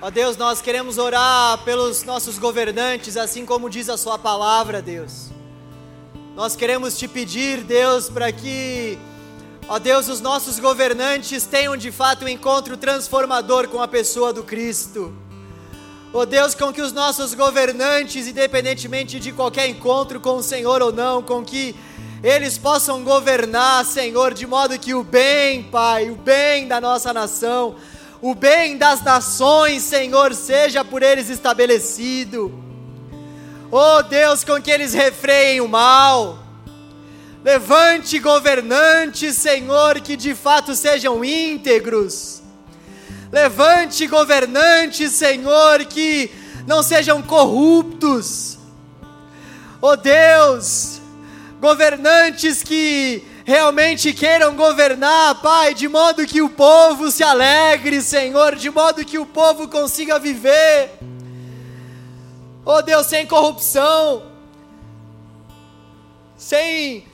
Ó 0.00 0.08
Deus, 0.10 0.38
nós 0.38 0.62
queremos 0.62 0.96
orar 0.96 1.58
pelos 1.64 2.02
nossos 2.02 2.38
governantes, 2.38 3.18
assim 3.18 3.44
como 3.44 3.68
diz 3.68 3.90
a 3.90 3.98
Sua 3.98 4.18
palavra, 4.18 4.80
Deus. 4.80 5.28
Nós 6.34 6.56
queremos 6.56 6.96
te 6.96 7.06
pedir, 7.06 7.62
Deus, 7.62 8.08
para 8.08 8.32
que, 8.32 8.98
ó 9.68 9.78
Deus, 9.78 10.08
os 10.08 10.22
nossos 10.22 10.58
governantes 10.58 11.44
tenham 11.44 11.76
de 11.76 11.92
fato 11.92 12.24
um 12.24 12.28
encontro 12.28 12.78
transformador 12.78 13.68
com 13.68 13.82
a 13.82 13.86
pessoa 13.86 14.32
do 14.32 14.44
Cristo. 14.44 15.14
Ó 16.10 16.24
Deus, 16.24 16.54
com 16.54 16.72
que 16.72 16.80
os 16.80 16.90
nossos 16.92 17.34
governantes, 17.34 18.26
independentemente 18.26 19.20
de 19.20 19.30
qualquer 19.30 19.68
encontro 19.68 20.18
com 20.20 20.36
o 20.36 20.42
Senhor 20.42 20.80
ou 20.80 20.90
não, 20.90 21.22
com 21.22 21.44
que 21.44 21.76
eles 22.24 22.56
possam 22.56 23.04
governar, 23.04 23.84
Senhor, 23.84 24.32
de 24.32 24.46
modo 24.46 24.78
que 24.78 24.94
o 24.94 25.04
bem, 25.04 25.62
Pai, 25.62 26.08
o 26.08 26.14
bem 26.14 26.66
da 26.66 26.80
nossa 26.80 27.12
nação, 27.12 27.76
o 28.22 28.34
bem 28.34 28.78
das 28.78 29.02
nações, 29.02 29.82
Senhor, 29.82 30.34
seja 30.34 30.82
por 30.82 31.02
eles 31.02 31.28
estabelecido. 31.28 32.50
Oh 33.70 34.02
Deus, 34.02 34.42
com 34.42 34.58
que 34.62 34.70
eles 34.70 34.94
refreiem 34.94 35.60
o 35.60 35.68
mal. 35.68 36.38
Levante 37.44 38.18
governantes, 38.18 39.36
Senhor, 39.36 40.00
que 40.00 40.16
de 40.16 40.34
fato 40.34 40.74
sejam 40.74 41.22
íntegros. 41.22 42.40
Levante 43.30 44.06
governantes, 44.06 45.12
Senhor, 45.12 45.84
que 45.84 46.30
não 46.66 46.82
sejam 46.82 47.20
corruptos. 47.20 48.56
Oh 49.82 49.94
Deus, 49.94 50.93
governantes 51.64 52.62
que 52.62 53.24
realmente 53.42 54.12
queiram 54.12 54.54
governar, 54.54 55.40
Pai, 55.40 55.72
de 55.72 55.88
modo 55.88 56.26
que 56.26 56.42
o 56.42 56.50
povo 56.50 57.10
se 57.10 57.24
alegre, 57.24 58.02
Senhor, 58.02 58.54
de 58.54 58.68
modo 58.68 59.02
que 59.02 59.18
o 59.18 59.24
povo 59.24 59.66
consiga 59.66 60.18
viver. 60.18 60.90
Oh 62.66 62.82
Deus, 62.82 63.06
sem 63.06 63.26
corrupção, 63.26 64.24
sem 66.36 67.06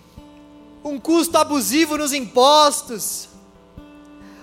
um 0.82 0.98
custo 0.98 1.38
abusivo 1.38 1.96
nos 1.96 2.12
impostos. 2.12 3.28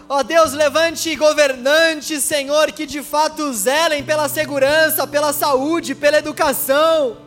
Ó 0.07 0.19
oh 0.19 0.23
Deus, 0.23 0.53
levante 0.53 1.13
governantes, 1.17 2.23
Senhor, 2.23 2.71
que 2.71 2.85
de 2.85 3.03
fato 3.03 3.51
zelem 3.51 4.05
pela 4.05 4.29
segurança, 4.29 5.05
pela 5.05 5.33
saúde, 5.33 5.93
pela 5.93 6.17
educação. 6.17 7.26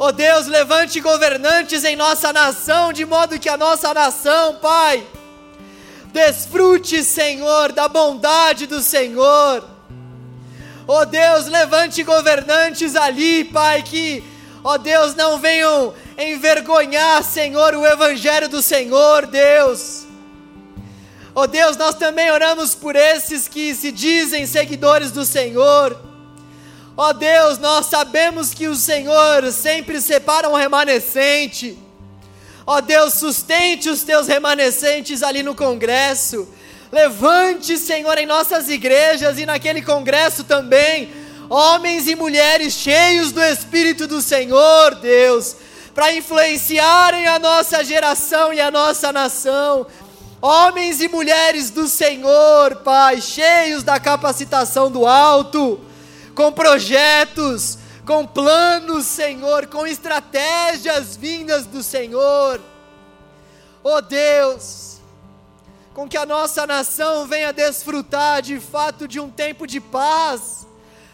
Oh 0.00 0.12
Deus, 0.12 0.46
levante 0.46 1.00
governantes 1.00 1.82
em 1.82 1.96
nossa 1.96 2.32
nação, 2.32 2.92
de 2.92 3.04
modo 3.04 3.36
que 3.36 3.48
a 3.48 3.56
nossa 3.56 3.92
nação, 3.92 4.54
Pai, 4.54 5.04
desfrute, 6.12 7.02
Senhor, 7.02 7.72
da 7.72 7.88
bondade 7.88 8.68
do 8.68 8.80
Senhor. 8.80 9.68
Oh 10.86 11.04
Deus, 11.04 11.46
levante 11.46 12.04
governantes 12.04 12.94
ali, 12.94 13.42
Pai, 13.42 13.82
que, 13.82 14.22
oh 14.62 14.78
Deus, 14.78 15.16
não 15.16 15.36
venham 15.36 15.92
envergonhar, 16.16 17.24
Senhor, 17.24 17.74
o 17.74 17.84
Evangelho 17.84 18.48
do 18.48 18.62
Senhor, 18.62 19.26
Deus. 19.26 20.06
Oh 21.34 21.48
Deus, 21.48 21.76
nós 21.76 21.96
também 21.96 22.30
oramos 22.30 22.72
por 22.72 22.94
esses 22.94 23.48
que 23.48 23.74
se 23.74 23.90
dizem 23.90 24.46
seguidores 24.46 25.10
do 25.10 25.24
Senhor 25.24 26.07
Ó 27.00 27.10
oh 27.10 27.12
Deus, 27.12 27.58
nós 27.58 27.86
sabemos 27.86 28.52
que 28.52 28.66
o 28.66 28.74
Senhor 28.74 29.52
sempre 29.52 30.00
separa 30.00 30.48
um 30.48 30.56
remanescente. 30.56 31.78
Ó 32.66 32.76
oh 32.76 32.80
Deus, 32.80 33.14
sustente 33.14 33.88
os 33.88 34.02
teus 34.02 34.26
remanescentes 34.26 35.22
ali 35.22 35.44
no 35.44 35.54
congresso. 35.54 36.48
Levante, 36.90 37.78
Senhor, 37.78 38.18
em 38.18 38.26
nossas 38.26 38.68
igrejas 38.68 39.38
e 39.38 39.46
naquele 39.46 39.80
congresso 39.80 40.42
também, 40.42 41.08
homens 41.48 42.08
e 42.08 42.16
mulheres 42.16 42.72
cheios 42.72 43.30
do 43.30 43.40
Espírito 43.44 44.08
do 44.08 44.20
Senhor, 44.20 44.96
Deus, 44.96 45.54
para 45.94 46.12
influenciarem 46.12 47.28
a 47.28 47.38
nossa 47.38 47.84
geração 47.84 48.52
e 48.52 48.60
a 48.60 48.72
nossa 48.72 49.12
nação. 49.12 49.86
Homens 50.42 51.00
e 51.00 51.06
mulheres 51.06 51.70
do 51.70 51.86
Senhor, 51.86 52.74
Pai, 52.82 53.20
cheios 53.20 53.84
da 53.84 54.00
capacitação 54.00 54.90
do 54.90 55.06
alto 55.06 55.86
com 56.38 56.52
projetos, 56.52 57.78
com 58.06 58.24
planos, 58.24 59.06
Senhor, 59.06 59.66
com 59.66 59.84
estratégias 59.84 61.16
vindas 61.16 61.66
do 61.66 61.82
Senhor. 61.82 62.60
Oh 63.82 64.00
Deus, 64.00 64.98
com 65.92 66.08
que 66.08 66.16
a 66.16 66.24
nossa 66.24 66.64
nação 66.64 67.26
venha 67.26 67.52
desfrutar 67.52 68.40
de 68.40 68.60
fato 68.60 69.08
de 69.08 69.18
um 69.18 69.28
tempo 69.28 69.66
de 69.66 69.80
paz. 69.80 70.64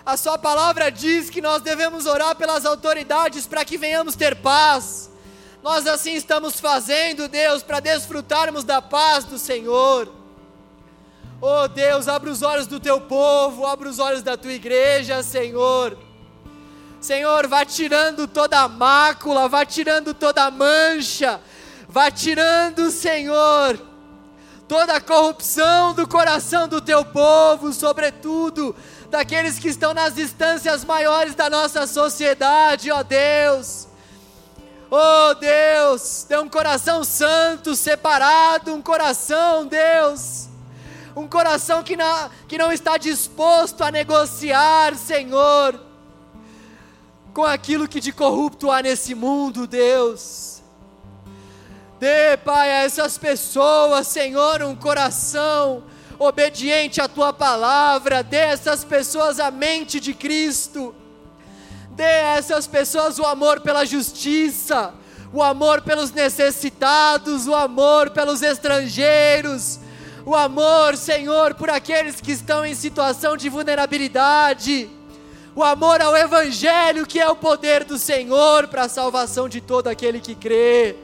A 0.05 0.15
Sua 0.19 0.37
palavra 0.37 0.91
diz 0.91 1.31
que 1.31 1.41
nós 1.41 1.63
devemos 1.63 2.05
orar 2.05 2.37
pelas 2.37 2.67
autoridades 2.67 3.47
para 3.47 3.65
que 3.65 3.79
venhamos 3.79 4.15
ter 4.15 4.37
paz. 4.37 5.09
Nós 5.63 5.87
assim 5.87 6.13
estamos 6.13 6.61
fazendo, 6.61 7.29
Deus, 7.29 7.63
para 7.63 7.81
desfrutarmos 7.81 8.63
da 8.63 8.83
paz 8.83 9.25
do 9.25 9.39
Senhor. 9.39 10.07
Oh 11.47 11.69
Deus, 11.69 12.09
abre 12.09 12.31
os 12.31 12.41
olhos 12.41 12.67
do 12.67 12.81
teu 12.81 12.99
povo, 12.99 13.67
abre 13.67 13.87
os 13.87 13.99
olhos 13.99 14.23
da 14.23 14.35
tua 14.35 14.55
igreja, 14.55 15.23
Senhor. 15.23 15.95
Senhor, 16.99 17.47
vá 17.47 17.67
tirando 17.67 18.27
toda 18.27 18.61
a 18.61 18.67
mácula, 18.67 19.47
vá 19.47 19.63
tirando 19.67 20.15
toda 20.15 20.45
a 20.45 20.51
mancha, 20.51 21.39
vá 21.87 22.11
tirando, 22.11 22.91
Senhor, 22.91 23.79
toda 24.67 24.97
a 24.97 25.01
corrupção 25.03 25.93
do 25.93 26.09
coração 26.09 26.67
do 26.67 26.81
teu 26.81 27.05
povo, 27.05 27.75
sobretudo 27.75 28.75
daqueles 29.11 29.59
que 29.59 29.69
estão 29.69 29.93
nas 29.93 30.17
instâncias 30.17 30.83
maiores 30.83 31.35
da 31.35 31.51
nossa 31.51 31.87
sociedade, 31.87 32.91
ó 32.91 33.03
Deus. 33.03 33.87
Oh 34.91 35.35
Deus, 35.35 36.25
dê 36.27 36.39
um 36.39 36.49
coração 36.49 37.05
santo, 37.05 37.77
separado, 37.77 38.73
um 38.73 38.81
coração, 38.81 39.67
Deus 39.67 40.54
um 41.17 41.29
coração 41.29 41.83
que 41.83 41.97
não, 41.97 42.31
que 42.49 42.59
não 42.59 42.73
está 42.73 42.97
disposto 42.97 43.83
a 43.83 43.91
negociar, 43.91 44.97
Senhor, 44.97 45.79
com 47.33 47.45
aquilo 47.45 47.89
que 47.89 48.01
de 48.01 48.13
corrupto 48.13 48.71
há 48.71 48.83
nesse 48.83 49.15
mundo, 49.15 49.67
Deus. 49.67 50.63
Dê, 52.01 52.37
Pai, 52.37 52.71
a 52.71 52.83
essas 52.83 53.17
pessoas, 53.17 54.09
Senhor, 54.09 54.63
um 54.63 54.75
coração 54.75 55.85
obediente 56.19 57.01
à 57.01 57.09
tua 57.09 57.33
palavra, 57.33 58.23
dê 58.23 58.41
a 58.41 58.49
essas 58.49 58.85
pessoas 58.85 59.39
a 59.39 59.51
mente 59.51 60.01
de 60.01 60.15
Cristo, 60.15 60.95
dê 61.91 62.05
a 62.05 62.37
essas 62.37 62.67
pessoas 62.67 63.19
o 63.19 63.25
amor 63.25 63.61
pela 63.61 63.85
justiça, 63.85 64.93
o 65.33 65.43
amor 65.43 65.83
pelos 65.83 66.11
necessitados, 66.11 67.47
o 67.47 67.55
amor 67.55 68.11
pelos 68.11 68.43
estrangeiros, 68.43 69.81
o 70.27 70.35
amor, 70.35 70.97
Senhor, 70.97 71.55
por 71.55 71.69
aqueles 71.69 72.21
que 72.21 72.33
estão 72.33 72.65
em 72.65 72.75
situação 72.75 73.37
de 73.37 73.51
vulnerabilidade, 73.51 74.89
o 75.55 75.63
amor 75.63 76.01
ao 76.01 76.17
Evangelho, 76.17 77.07
que 77.07 77.21
é 77.21 77.29
o 77.29 77.37
poder 77.37 77.85
do 77.85 77.99
Senhor 77.99 78.67
para 78.69 78.85
a 78.85 78.89
salvação 78.89 79.49
de 79.49 79.61
todo 79.61 79.89
aquele 79.89 80.21
que 80.21 80.35
crê. 80.35 80.97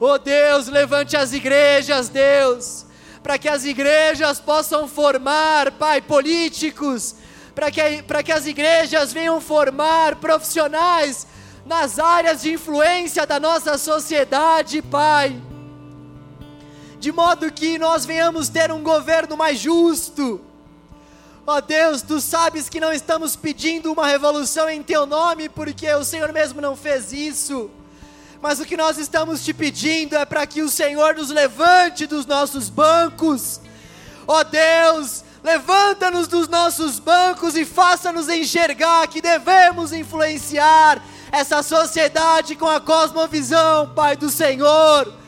Oh 0.00 0.18
Deus, 0.18 0.66
levante 0.68 1.16
as 1.16 1.34
igrejas, 1.34 2.08
Deus, 2.08 2.86
para 3.22 3.36
que 3.36 3.48
as 3.48 3.64
igrejas 3.64 4.40
possam 4.40 4.88
formar, 4.88 5.72
Pai, 5.72 6.00
políticos, 6.00 7.16
para 7.54 7.70
que, 7.70 8.02
para 8.02 8.22
que 8.22 8.32
as 8.32 8.46
igrejas 8.46 9.12
venham 9.12 9.40
formar 9.42 10.16
profissionais 10.16 11.26
nas 11.66 11.98
áreas 11.98 12.42
de 12.42 12.52
influência 12.52 13.26
da 13.26 13.38
nossa 13.38 13.76
sociedade, 13.76 14.80
Pai 14.80 15.38
de 17.06 17.12
modo 17.12 17.52
que 17.52 17.78
nós 17.78 18.04
venhamos 18.04 18.48
ter 18.48 18.72
um 18.72 18.82
governo 18.82 19.36
mais 19.36 19.60
justo. 19.60 20.40
Ó 21.46 21.58
oh 21.58 21.60
Deus, 21.60 22.02
tu 22.02 22.20
sabes 22.20 22.68
que 22.68 22.80
não 22.80 22.92
estamos 22.92 23.36
pedindo 23.36 23.92
uma 23.92 24.08
revolução 24.08 24.68
em 24.68 24.82
teu 24.82 25.06
nome, 25.06 25.48
porque 25.48 25.88
o 25.94 26.02
Senhor 26.02 26.32
mesmo 26.32 26.60
não 26.60 26.74
fez 26.74 27.12
isso. 27.12 27.70
Mas 28.42 28.58
o 28.58 28.64
que 28.64 28.76
nós 28.76 28.98
estamos 28.98 29.44
te 29.44 29.54
pedindo 29.54 30.16
é 30.16 30.24
para 30.24 30.44
que 30.48 30.62
o 30.62 30.68
Senhor 30.68 31.14
nos 31.14 31.30
levante 31.30 32.08
dos 32.08 32.26
nossos 32.26 32.68
bancos. 32.68 33.60
Ó 34.26 34.40
oh 34.40 34.42
Deus, 34.42 35.22
levanta-nos 35.44 36.26
dos 36.26 36.48
nossos 36.48 36.98
bancos 36.98 37.54
e 37.54 37.64
faça-nos 37.64 38.28
enxergar 38.28 39.06
que 39.06 39.20
devemos 39.20 39.92
influenciar 39.92 41.00
essa 41.30 41.62
sociedade 41.62 42.56
com 42.56 42.66
a 42.66 42.80
cosmovisão, 42.80 43.92
Pai 43.94 44.16
do 44.16 44.28
Senhor 44.28 45.24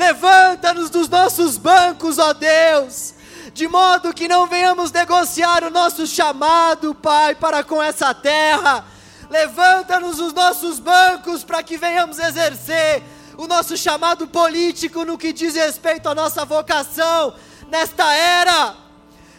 Levanta-nos 0.00 0.88
dos 0.88 1.10
nossos 1.10 1.58
bancos, 1.58 2.16
ó 2.16 2.32
Deus, 2.32 3.12
de 3.52 3.68
modo 3.68 4.14
que 4.14 4.26
não 4.26 4.46
venhamos 4.46 4.90
negociar 4.90 5.62
o 5.62 5.70
nosso 5.70 6.06
chamado, 6.06 6.94
Pai, 6.94 7.34
para 7.34 7.62
com 7.62 7.82
essa 7.82 8.14
terra. 8.14 8.82
Levanta-nos 9.28 10.16
dos 10.16 10.32
nossos 10.32 10.78
bancos 10.78 11.44
para 11.44 11.62
que 11.62 11.76
venhamos 11.76 12.18
exercer 12.18 13.02
o 13.36 13.46
nosso 13.46 13.76
chamado 13.76 14.26
político 14.26 15.04
no 15.04 15.18
que 15.18 15.34
diz 15.34 15.54
respeito 15.54 16.08
à 16.08 16.14
nossa 16.14 16.46
vocação 16.46 17.34
nesta 17.68 18.10
era. 18.10 18.74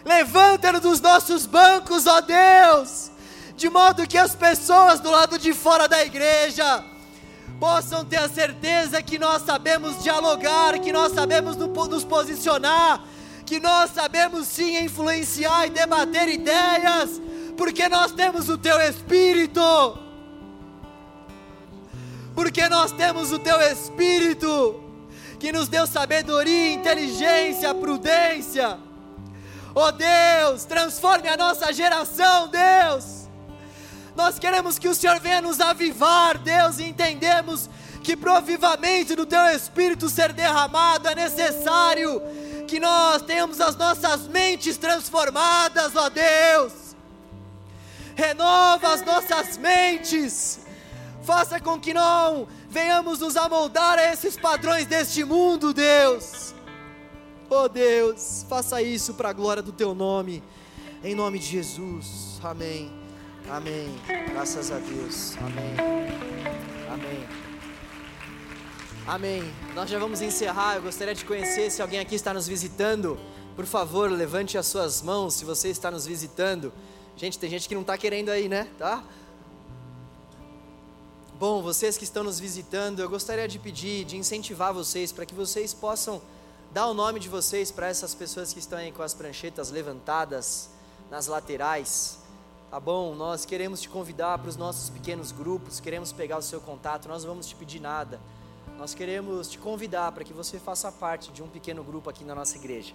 Levanta-nos 0.06 0.82
dos 0.82 1.02
nossos 1.02 1.48
bancos, 1.48 2.06
ó 2.06 2.22
Deus, 2.22 3.10
de 3.58 3.68
modo 3.68 4.08
que 4.08 4.18
as 4.18 4.36
pessoas 4.36 5.00
do 5.00 5.10
lado 5.10 5.40
de 5.40 5.56
fora 5.56 5.88
da 5.88 6.06
igreja 6.06 6.91
possam 7.62 8.04
ter 8.04 8.18
a 8.18 8.28
certeza 8.28 9.04
que 9.04 9.20
nós 9.20 9.44
sabemos 9.44 10.02
dialogar, 10.02 10.80
que 10.80 10.92
nós 10.92 11.14
sabemos 11.14 11.56
nos 11.56 12.04
posicionar, 12.04 13.04
que 13.46 13.60
nós 13.60 13.92
sabemos 13.92 14.48
sim 14.48 14.84
influenciar 14.84 15.68
e 15.68 15.70
debater 15.70 16.28
ideias, 16.28 17.22
porque 17.56 17.88
nós 17.88 18.14
temos 18.14 18.50
o 18.50 18.58
Teu 18.58 18.82
Espírito. 18.82 19.62
Porque 22.34 22.68
nós 22.68 22.92
temos 22.94 23.32
o 23.32 23.38
Teu 23.38 23.62
Espírito, 23.62 24.84
que 25.40 25.52
nos 25.52 25.68
deu 25.68 25.86
sabedoria, 25.86 26.74
inteligência, 26.74 27.76
prudência. 27.76 28.80
Oh 29.76 29.92
Deus, 29.92 30.66
transforme 30.66 31.30
a 31.30 31.38
nossa 31.38 31.72
geração, 31.72 32.48
Deus 32.48 33.21
nós 34.16 34.38
queremos 34.38 34.78
que 34.78 34.88
o 34.88 34.96
Senhor 34.96 35.20
venha 35.20 35.42
nos 35.42 35.60
avivar, 35.60 36.38
Deus, 36.38 36.80
e 36.80 36.84
entendemos 36.84 37.70
que 38.04 38.18
provivamente 38.18 39.16
do 39.16 39.26
Teu 39.26 39.46
Espírito 39.48 40.10
ser 40.10 40.34
derramado 40.34 41.08
é 41.08 41.16
necessário 41.16 42.22
que 42.68 42.80
nós 42.80 43.22
tenhamos 43.22 43.62
as 43.62 43.76
nossas 43.76 44.28
mentes 44.28 44.78
transformadas, 44.78 45.96
ó 45.96 46.10
Deus. 46.10 46.96
Renova 48.16 48.94
as 48.94 49.06
nossas 49.06 49.58
mentes, 49.58 50.60
faça 51.24 51.60
com 51.60 51.80
que 51.80 51.94
não 51.94 52.48
venhamos 52.70 53.20
nos 53.20 53.36
amoldar 53.36 54.00
a 54.00 54.14
esses 54.14 54.38
padrões 54.38 54.86
deste 54.88 55.24
mundo, 55.24 55.74
Deus. 55.74 56.54
Oh 57.50 57.68
Deus, 57.68 58.46
faça 58.48 58.82
isso 58.82 59.14
para 59.14 59.30
a 59.30 59.34
glória 59.34 59.62
do 59.62 59.74
Teu 59.74 59.94
nome, 59.94 60.42
em 61.04 61.14
nome 61.14 61.40
de 61.40 61.46
Jesus, 61.48 62.40
amém. 62.42 63.01
Amém. 63.50 64.00
Graças 64.32 64.72
a 64.72 64.80
Deus. 64.80 65.36
Amém. 65.38 65.76
Amém. 66.90 67.28
Amém. 69.08 69.54
Nós 69.74 69.90
já 69.90 70.00
vamos 70.00 70.22
encerrar. 70.22 70.76
Eu 70.76 70.84
gostaria 70.84 71.14
de 71.14 71.26
conhecer 71.26 71.70
se 71.70 71.82
alguém 71.82 72.00
aqui 72.00 72.16
está 72.16 72.34
nos 72.34 72.48
visitando. 72.48 73.20
Por 73.56 73.66
favor, 73.66 74.10
levante 74.10 74.58
as 74.58 74.68
suas 74.68 75.02
mãos 75.02 75.34
se 75.34 75.46
você 75.46 75.70
está 75.70 75.92
nos 75.92 76.06
visitando. 76.06 76.72
Gente, 77.18 77.38
tem 77.38 77.50
gente 77.50 77.68
que 77.68 77.76
não 77.76 77.82
está 77.82 77.98
querendo 77.98 78.30
aí, 78.30 78.48
né? 78.48 78.68
Tá? 78.78 79.04
Bom, 81.38 81.62
vocês 81.62 81.98
que 81.98 82.04
estão 82.04 82.24
nos 82.24 82.40
visitando, 82.40 83.00
eu 83.02 83.10
gostaria 83.10 83.48
de 83.48 83.58
pedir, 83.58 84.06
de 84.06 84.16
incentivar 84.16 84.74
vocês 84.74 85.12
para 85.12 85.26
que 85.26 85.34
vocês 85.34 85.74
possam 85.74 86.22
dar 86.72 86.88
o 86.88 86.94
nome 86.94 87.20
de 87.20 87.28
vocês 87.28 87.72
para 87.72 87.88
essas 87.88 88.16
pessoas 88.16 88.54
que 88.54 88.60
estão 88.60 88.78
aí 88.78 88.92
com 88.92 89.02
as 89.02 89.14
pranchetas 89.14 89.72
levantadas 89.72 90.70
nas 91.10 91.28
laterais. 91.28 92.21
Tá 92.72 92.80
bom? 92.80 93.14
Nós 93.14 93.44
queremos 93.44 93.82
te 93.82 93.90
convidar 93.90 94.38
para 94.38 94.48
os 94.48 94.56
nossos 94.56 94.90
pequenos 94.90 95.34
grupos, 95.34 95.82
queremos 95.82 96.14
pegar 96.14 96.38
o 96.38 96.42
seu 96.42 96.62
contato, 96.62 97.06
nós 97.10 97.26
não 97.26 97.32
vamos 97.32 97.48
te 97.48 97.54
pedir 97.54 97.82
nada. 97.82 98.18
Nós 98.78 98.94
queremos 98.94 99.50
te 99.50 99.60
convidar 99.60 100.10
para 100.14 100.24
que 100.24 100.32
você 100.32 100.58
faça 100.58 100.90
parte 100.90 101.34
de 101.34 101.44
um 101.44 101.50
pequeno 101.50 101.84
grupo 101.84 102.10
aqui 102.10 102.24
na 102.24 102.34
nossa 102.34 102.56
igreja. 102.56 102.94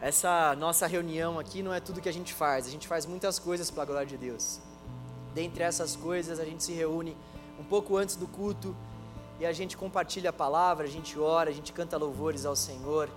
Essa 0.00 0.56
nossa 0.56 0.88
reunião 0.88 1.38
aqui 1.38 1.62
não 1.62 1.72
é 1.72 1.78
tudo 1.78 2.00
que 2.00 2.08
a 2.08 2.12
gente 2.12 2.34
faz, 2.34 2.66
a 2.66 2.70
gente 2.70 2.88
faz 2.88 3.06
muitas 3.06 3.38
coisas 3.38 3.70
para 3.70 3.84
a 3.84 3.86
glória 3.86 4.06
de 4.08 4.16
Deus. 4.16 4.58
Dentre 5.32 5.62
essas 5.62 5.94
coisas, 5.94 6.40
a 6.40 6.44
gente 6.44 6.64
se 6.64 6.72
reúne 6.72 7.16
um 7.60 7.64
pouco 7.64 7.96
antes 7.96 8.16
do 8.16 8.26
culto 8.26 8.74
e 9.38 9.46
a 9.46 9.52
gente 9.52 9.76
compartilha 9.76 10.30
a 10.30 10.32
palavra, 10.32 10.84
a 10.84 10.90
gente 10.90 11.16
ora, 11.16 11.48
a 11.48 11.54
gente 11.54 11.72
canta 11.72 11.96
louvores 11.96 12.44
ao 12.44 12.56
Senhor. 12.56 13.08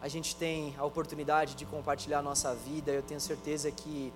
A 0.00 0.08
gente 0.08 0.34
tem 0.34 0.74
a 0.78 0.86
oportunidade 0.86 1.54
de 1.54 1.66
compartilhar 1.66 2.20
a 2.20 2.22
nossa 2.22 2.54
vida. 2.54 2.92
Eu 2.92 3.02
tenho 3.02 3.20
certeza 3.20 3.70
que 3.70 4.10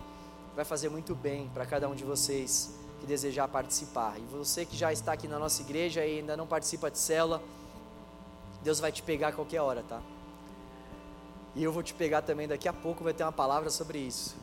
vai 0.55 0.65
fazer 0.65 0.89
muito 0.89 1.15
bem 1.15 1.49
para 1.55 1.65
cada 1.65 1.89
um 1.89 1.95
de 1.95 2.05
vocês 2.05 2.75
que 3.01 3.07
desejar 3.07 3.49
participar. 3.49 4.19
E 4.19 4.23
você 4.37 4.65
que 4.65 4.77
já 4.77 4.93
está 4.93 5.13
aqui 5.13 5.27
na 5.27 5.39
nossa 5.39 5.63
igreja 5.63 6.05
e 6.05 6.19
ainda 6.19 6.37
não 6.37 6.47
participa 6.47 6.91
de 6.91 6.99
célula, 6.99 7.43
Deus 8.63 8.79
vai 8.79 8.93
te 8.93 9.03
pegar 9.03 9.29
a 9.29 9.33
qualquer 9.33 9.61
hora, 9.61 9.83
tá? 9.89 10.01
E 11.55 11.63
eu 11.63 11.73
vou 11.73 11.83
te 11.83 11.93
pegar 11.95 12.23
também 12.23 12.47
daqui 12.47 12.69
a 12.69 12.73
pouco, 12.73 13.03
vai 13.03 13.13
ter 13.13 13.25
uma 13.25 13.33
palavra 13.33 13.71
sobre 13.71 13.99
isso. 13.99 14.37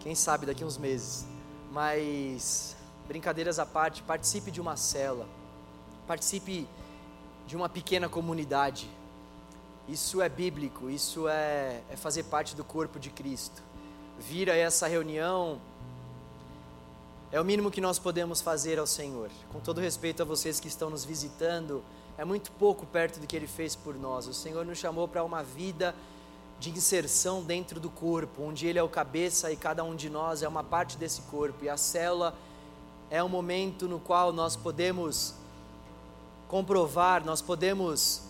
Quem 0.00 0.14
sabe 0.14 0.44
daqui 0.46 0.62
a 0.62 0.66
uns 0.66 0.76
meses. 0.76 1.26
Mas, 1.70 2.76
brincadeiras 3.06 3.58
à 3.58 3.66
parte, 3.66 4.02
participe 4.02 4.50
de 4.50 4.60
uma 4.60 4.76
célula. 4.76 5.26
Participe 6.06 6.66
de 7.46 7.56
uma 7.56 7.68
pequena 7.68 8.08
comunidade. 8.08 8.90
Isso 9.88 10.20
é 10.20 10.28
bíblico, 10.28 10.90
isso 10.90 11.28
é, 11.28 11.82
é 11.90 11.96
fazer 11.96 12.24
parte 12.24 12.56
do 12.56 12.64
corpo 12.64 12.98
de 12.98 13.10
Cristo 13.10 13.62
vir 14.18 14.50
a 14.50 14.56
essa 14.56 14.86
reunião 14.86 15.60
é 17.32 17.40
o 17.40 17.44
mínimo 17.44 17.70
que 17.70 17.80
nós 17.80 17.98
podemos 17.98 18.40
fazer 18.40 18.78
ao 18.78 18.86
Senhor. 18.86 19.30
Com 19.52 19.58
todo 19.58 19.80
respeito 19.80 20.22
a 20.22 20.24
vocês 20.24 20.60
que 20.60 20.68
estão 20.68 20.88
nos 20.88 21.04
visitando, 21.04 21.82
é 22.16 22.24
muito 22.24 22.52
pouco 22.52 22.86
perto 22.86 23.18
do 23.18 23.26
que 23.26 23.34
Ele 23.34 23.46
fez 23.46 23.74
por 23.74 23.96
nós. 23.96 24.28
O 24.28 24.34
Senhor 24.34 24.64
nos 24.64 24.78
chamou 24.78 25.08
para 25.08 25.24
uma 25.24 25.42
vida 25.42 25.94
de 26.60 26.70
inserção 26.70 27.42
dentro 27.42 27.80
do 27.80 27.90
corpo, 27.90 28.42
onde 28.42 28.66
Ele 28.66 28.78
é 28.78 28.82
o 28.82 28.88
cabeça 28.88 29.50
e 29.50 29.56
cada 29.56 29.82
um 29.82 29.96
de 29.96 30.08
nós 30.08 30.42
é 30.42 30.48
uma 30.48 30.62
parte 30.62 30.96
desse 30.96 31.22
corpo. 31.22 31.64
E 31.64 31.68
a 31.68 31.76
célula 31.76 32.34
é 33.10 33.22
um 33.22 33.28
momento 33.28 33.88
no 33.88 33.98
qual 33.98 34.32
nós 34.32 34.54
podemos 34.54 35.34
comprovar, 36.46 37.24
nós 37.24 37.42
podemos 37.42 38.22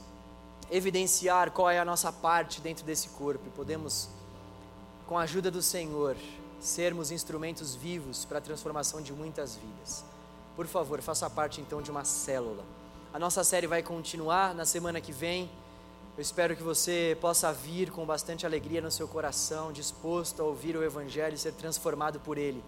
evidenciar 0.70 1.51
qual 1.51 1.68
é 1.68 1.78
a 1.78 1.85
nossa 1.85 2.11
parte 2.11 2.61
dentro 2.61 2.85
desse 2.85 3.11
corpo 3.11 3.51
podemos 3.51 4.09
com 5.07 5.18
a 5.18 5.22
ajuda 5.22 5.50
do 5.50 5.61
Senhor, 5.61 6.16
sermos 6.61 7.11
instrumentos 7.11 7.74
vivos 7.74 8.24
para 8.24 8.38
a 8.38 8.40
transformação 8.40 9.02
de 9.02 9.12
muitas 9.12 9.55
vidas. 9.55 10.05
Por 10.57 10.66
favor, 10.66 11.00
faça 11.02 11.28
parte 11.28 11.61
então 11.61 11.82
de 11.82 11.90
uma 11.90 12.05
célula. 12.05 12.64
A 13.12 13.18
nossa 13.18 13.44
série 13.44 13.66
vai 13.66 13.82
continuar 13.82 14.55
na 14.55 14.64
semana 14.64 15.00
que 15.00 15.12
vem. 15.12 15.50
Eu 16.16 16.22
espero 16.22 16.57
que 16.57 16.62
você 16.62 17.18
possa 17.20 17.52
vir 17.52 17.90
com 17.90 18.07
bastante 18.07 18.46
alegria 18.46 18.80
no 18.80 18.90
seu 18.90 19.07
coração, 19.07 19.72
disposto 19.72 20.40
a 20.40 20.44
ouvir 20.44 20.76
o 20.76 20.82
Evangelho 20.82 21.34
e 21.34 21.38
ser 21.38 21.52
transformado 21.52 22.18
por 22.20 22.38
ele, 22.38 22.62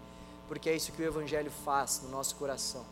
porque 0.47 0.69
é 0.69 0.75
isso 0.75 0.91
que 0.91 1.01
o 1.01 1.05
Evangelho 1.05 1.49
faz 1.65 2.01
no 2.03 2.09
nosso 2.09 2.35
coração. 2.35 2.85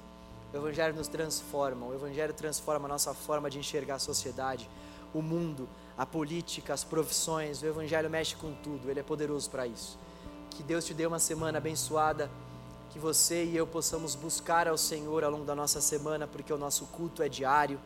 O 0.53 0.57
Evangelho 0.57 0.95
nos 0.95 1.07
transforma, 1.07 1.85
o 1.85 1.93
Evangelho 1.93 2.33
transforma 2.33 2.87
a 2.87 2.89
nossa 2.89 3.13
forma 3.13 3.49
de 3.49 3.59
enxergar 3.59 3.95
a 3.95 3.99
sociedade, 3.99 4.69
o 5.13 5.21
mundo, 5.21 5.67
a 5.97 6.05
política, 6.05 6.73
as 6.73 6.83
profissões, 6.83 7.61
o 7.61 7.65
Evangelho 7.65 8.09
mexe 8.09 8.35
com 8.35 8.53
tudo, 8.53 8.89
ele 8.89 8.99
é 8.99 9.03
poderoso 9.03 9.49
para 9.49 9.65
isso. 9.65 9.97
Que 10.49 10.61
Deus 10.61 10.85
te 10.85 10.93
dê 10.93 11.05
uma 11.05 11.19
semana 11.19 11.57
abençoada, 11.57 12.29
que 12.89 12.99
você 12.99 13.43
e 13.43 13.55
eu 13.55 13.65
possamos 13.65 14.15
buscar 14.15 14.67
ao 14.67 14.77
Senhor 14.77 15.23
ao 15.23 15.31
longo 15.31 15.45
da 15.45 15.55
nossa 15.55 15.81
semana, 15.81 16.27
porque 16.27 16.51
o 16.51 16.57
nosso 16.57 16.85
culto 16.87 17.23
é 17.23 17.29
diário, 17.29 17.79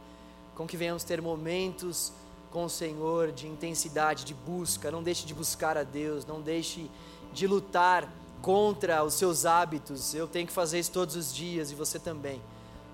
com 0.55 0.67
que 0.67 0.77
venhamos 0.77 1.03
ter 1.03 1.21
momentos 1.21 2.11
com 2.51 2.65
o 2.65 2.69
Senhor 2.69 3.31
de 3.31 3.47
intensidade, 3.47 4.25
de 4.25 4.33
busca. 4.33 4.91
Não 4.91 5.03
deixe 5.03 5.25
de 5.25 5.33
buscar 5.33 5.77
a 5.77 5.83
Deus, 5.83 6.25
não 6.25 6.41
deixe 6.41 6.89
de 7.31 7.47
lutar 7.47 8.11
contra 8.41 9.03
os 9.03 9.13
seus 9.13 9.45
hábitos. 9.45 10.13
Eu 10.13 10.27
tenho 10.27 10.47
que 10.47 10.53
fazer 10.53 10.79
isso 10.79 10.91
todos 10.91 11.15
os 11.15 11.33
dias 11.33 11.71
e 11.71 11.75
você 11.75 11.99
também. 11.99 12.41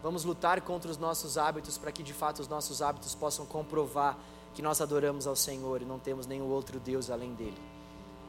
Vamos 0.03 0.23
lutar 0.23 0.61
contra 0.61 0.91
os 0.91 0.97
nossos 0.97 1.37
hábitos 1.37 1.77
para 1.77 1.91
que 1.91 2.03
de 2.03 2.13
fato 2.13 2.39
os 2.39 2.47
nossos 2.47 2.81
hábitos 2.81 3.15
possam 3.15 3.45
comprovar 3.45 4.17
que 4.55 4.61
nós 4.61 4.79
adoramos 4.79 5.27
ao 5.27 5.35
Senhor 5.35 5.81
e 5.81 5.85
não 5.85 5.99
temos 5.99 6.25
nenhum 6.25 6.47
outro 6.47 6.79
Deus 6.79 7.09
além 7.09 7.33
dele. 7.33 7.57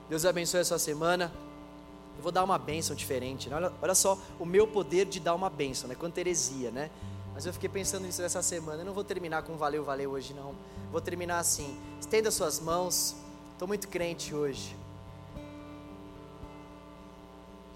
Deus 0.09 0.27
abençoe 0.27 0.61
a 0.61 0.65
sua 0.65 0.79
semana. 0.79 1.33
Eu 2.17 2.23
vou 2.23 2.33
dar 2.33 2.43
uma 2.43 2.59
bênção 2.59 2.97
diferente. 2.97 3.49
Né? 3.49 3.55
Olha, 3.55 3.73
olha 3.81 3.95
só 3.95 4.19
o 4.39 4.45
meu 4.45 4.67
poder 4.67 5.07
de 5.07 5.21
dar 5.21 5.35
uma 5.35 5.49
bênção, 5.49 5.89
né? 5.89 5.95
Quanto 5.95 6.19
heresia, 6.19 6.73
né? 6.73 6.91
Mas 7.33 7.47
eu 7.47 7.53
fiquei 7.53 7.69
pensando 7.69 8.05
nisso 8.05 8.23
essa 8.23 8.43
semana. 8.43 8.83
Eu 8.83 8.87
não 8.87 8.93
vou 8.93 9.05
terminar 9.05 9.43
com 9.45 9.57
valeu, 9.57 9.85
valeu 9.85 10.11
hoje, 10.11 10.35
não. 10.35 10.55
Vou 10.91 11.01
terminar 11.01 11.39
assim. 11.39 11.79
Estenda 12.01 12.31
suas 12.31 12.59
mãos. 12.59 13.15
Estou 13.53 13.69
muito 13.69 13.87
crente 13.87 14.35
hoje. 14.35 14.77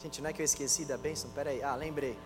Gente, 0.03 0.21
não 0.21 0.31
é 0.31 0.33
que 0.33 0.43
eu 0.43 0.45
esqueci 0.45 0.85
da 0.85 0.97
bênção? 0.97 1.31
Peraí. 1.31 1.63
Ah, 1.63 1.77
lembrei. 1.77 2.19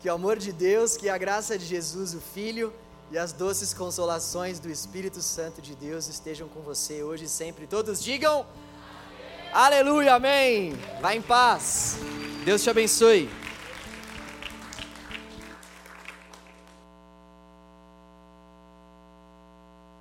Que 0.00 0.08
o 0.08 0.14
amor 0.14 0.38
de 0.38 0.50
Deus, 0.50 0.96
que 0.96 1.08
a 1.08 1.18
graça 1.18 1.56
de 1.56 1.66
Jesus, 1.66 2.14
o 2.14 2.20
Filho 2.20 2.72
e 3.10 3.18
as 3.18 3.32
doces 3.32 3.74
consolações 3.74 4.60
do 4.60 4.70
Espírito 4.70 5.20
Santo 5.20 5.60
de 5.60 5.74
Deus 5.74 6.08
estejam 6.08 6.48
com 6.48 6.60
você 6.60 7.02
hoje 7.02 7.24
e 7.24 7.28
sempre. 7.28 7.66
Todos 7.66 8.02
digam: 8.02 8.46
amém. 8.46 9.50
Aleluia, 9.52 10.14
amém. 10.14 10.72
Vá 11.00 11.14
em 11.14 11.22
paz. 11.22 11.96
Deus 12.44 12.62
te 12.62 12.70
abençoe. 12.70 13.28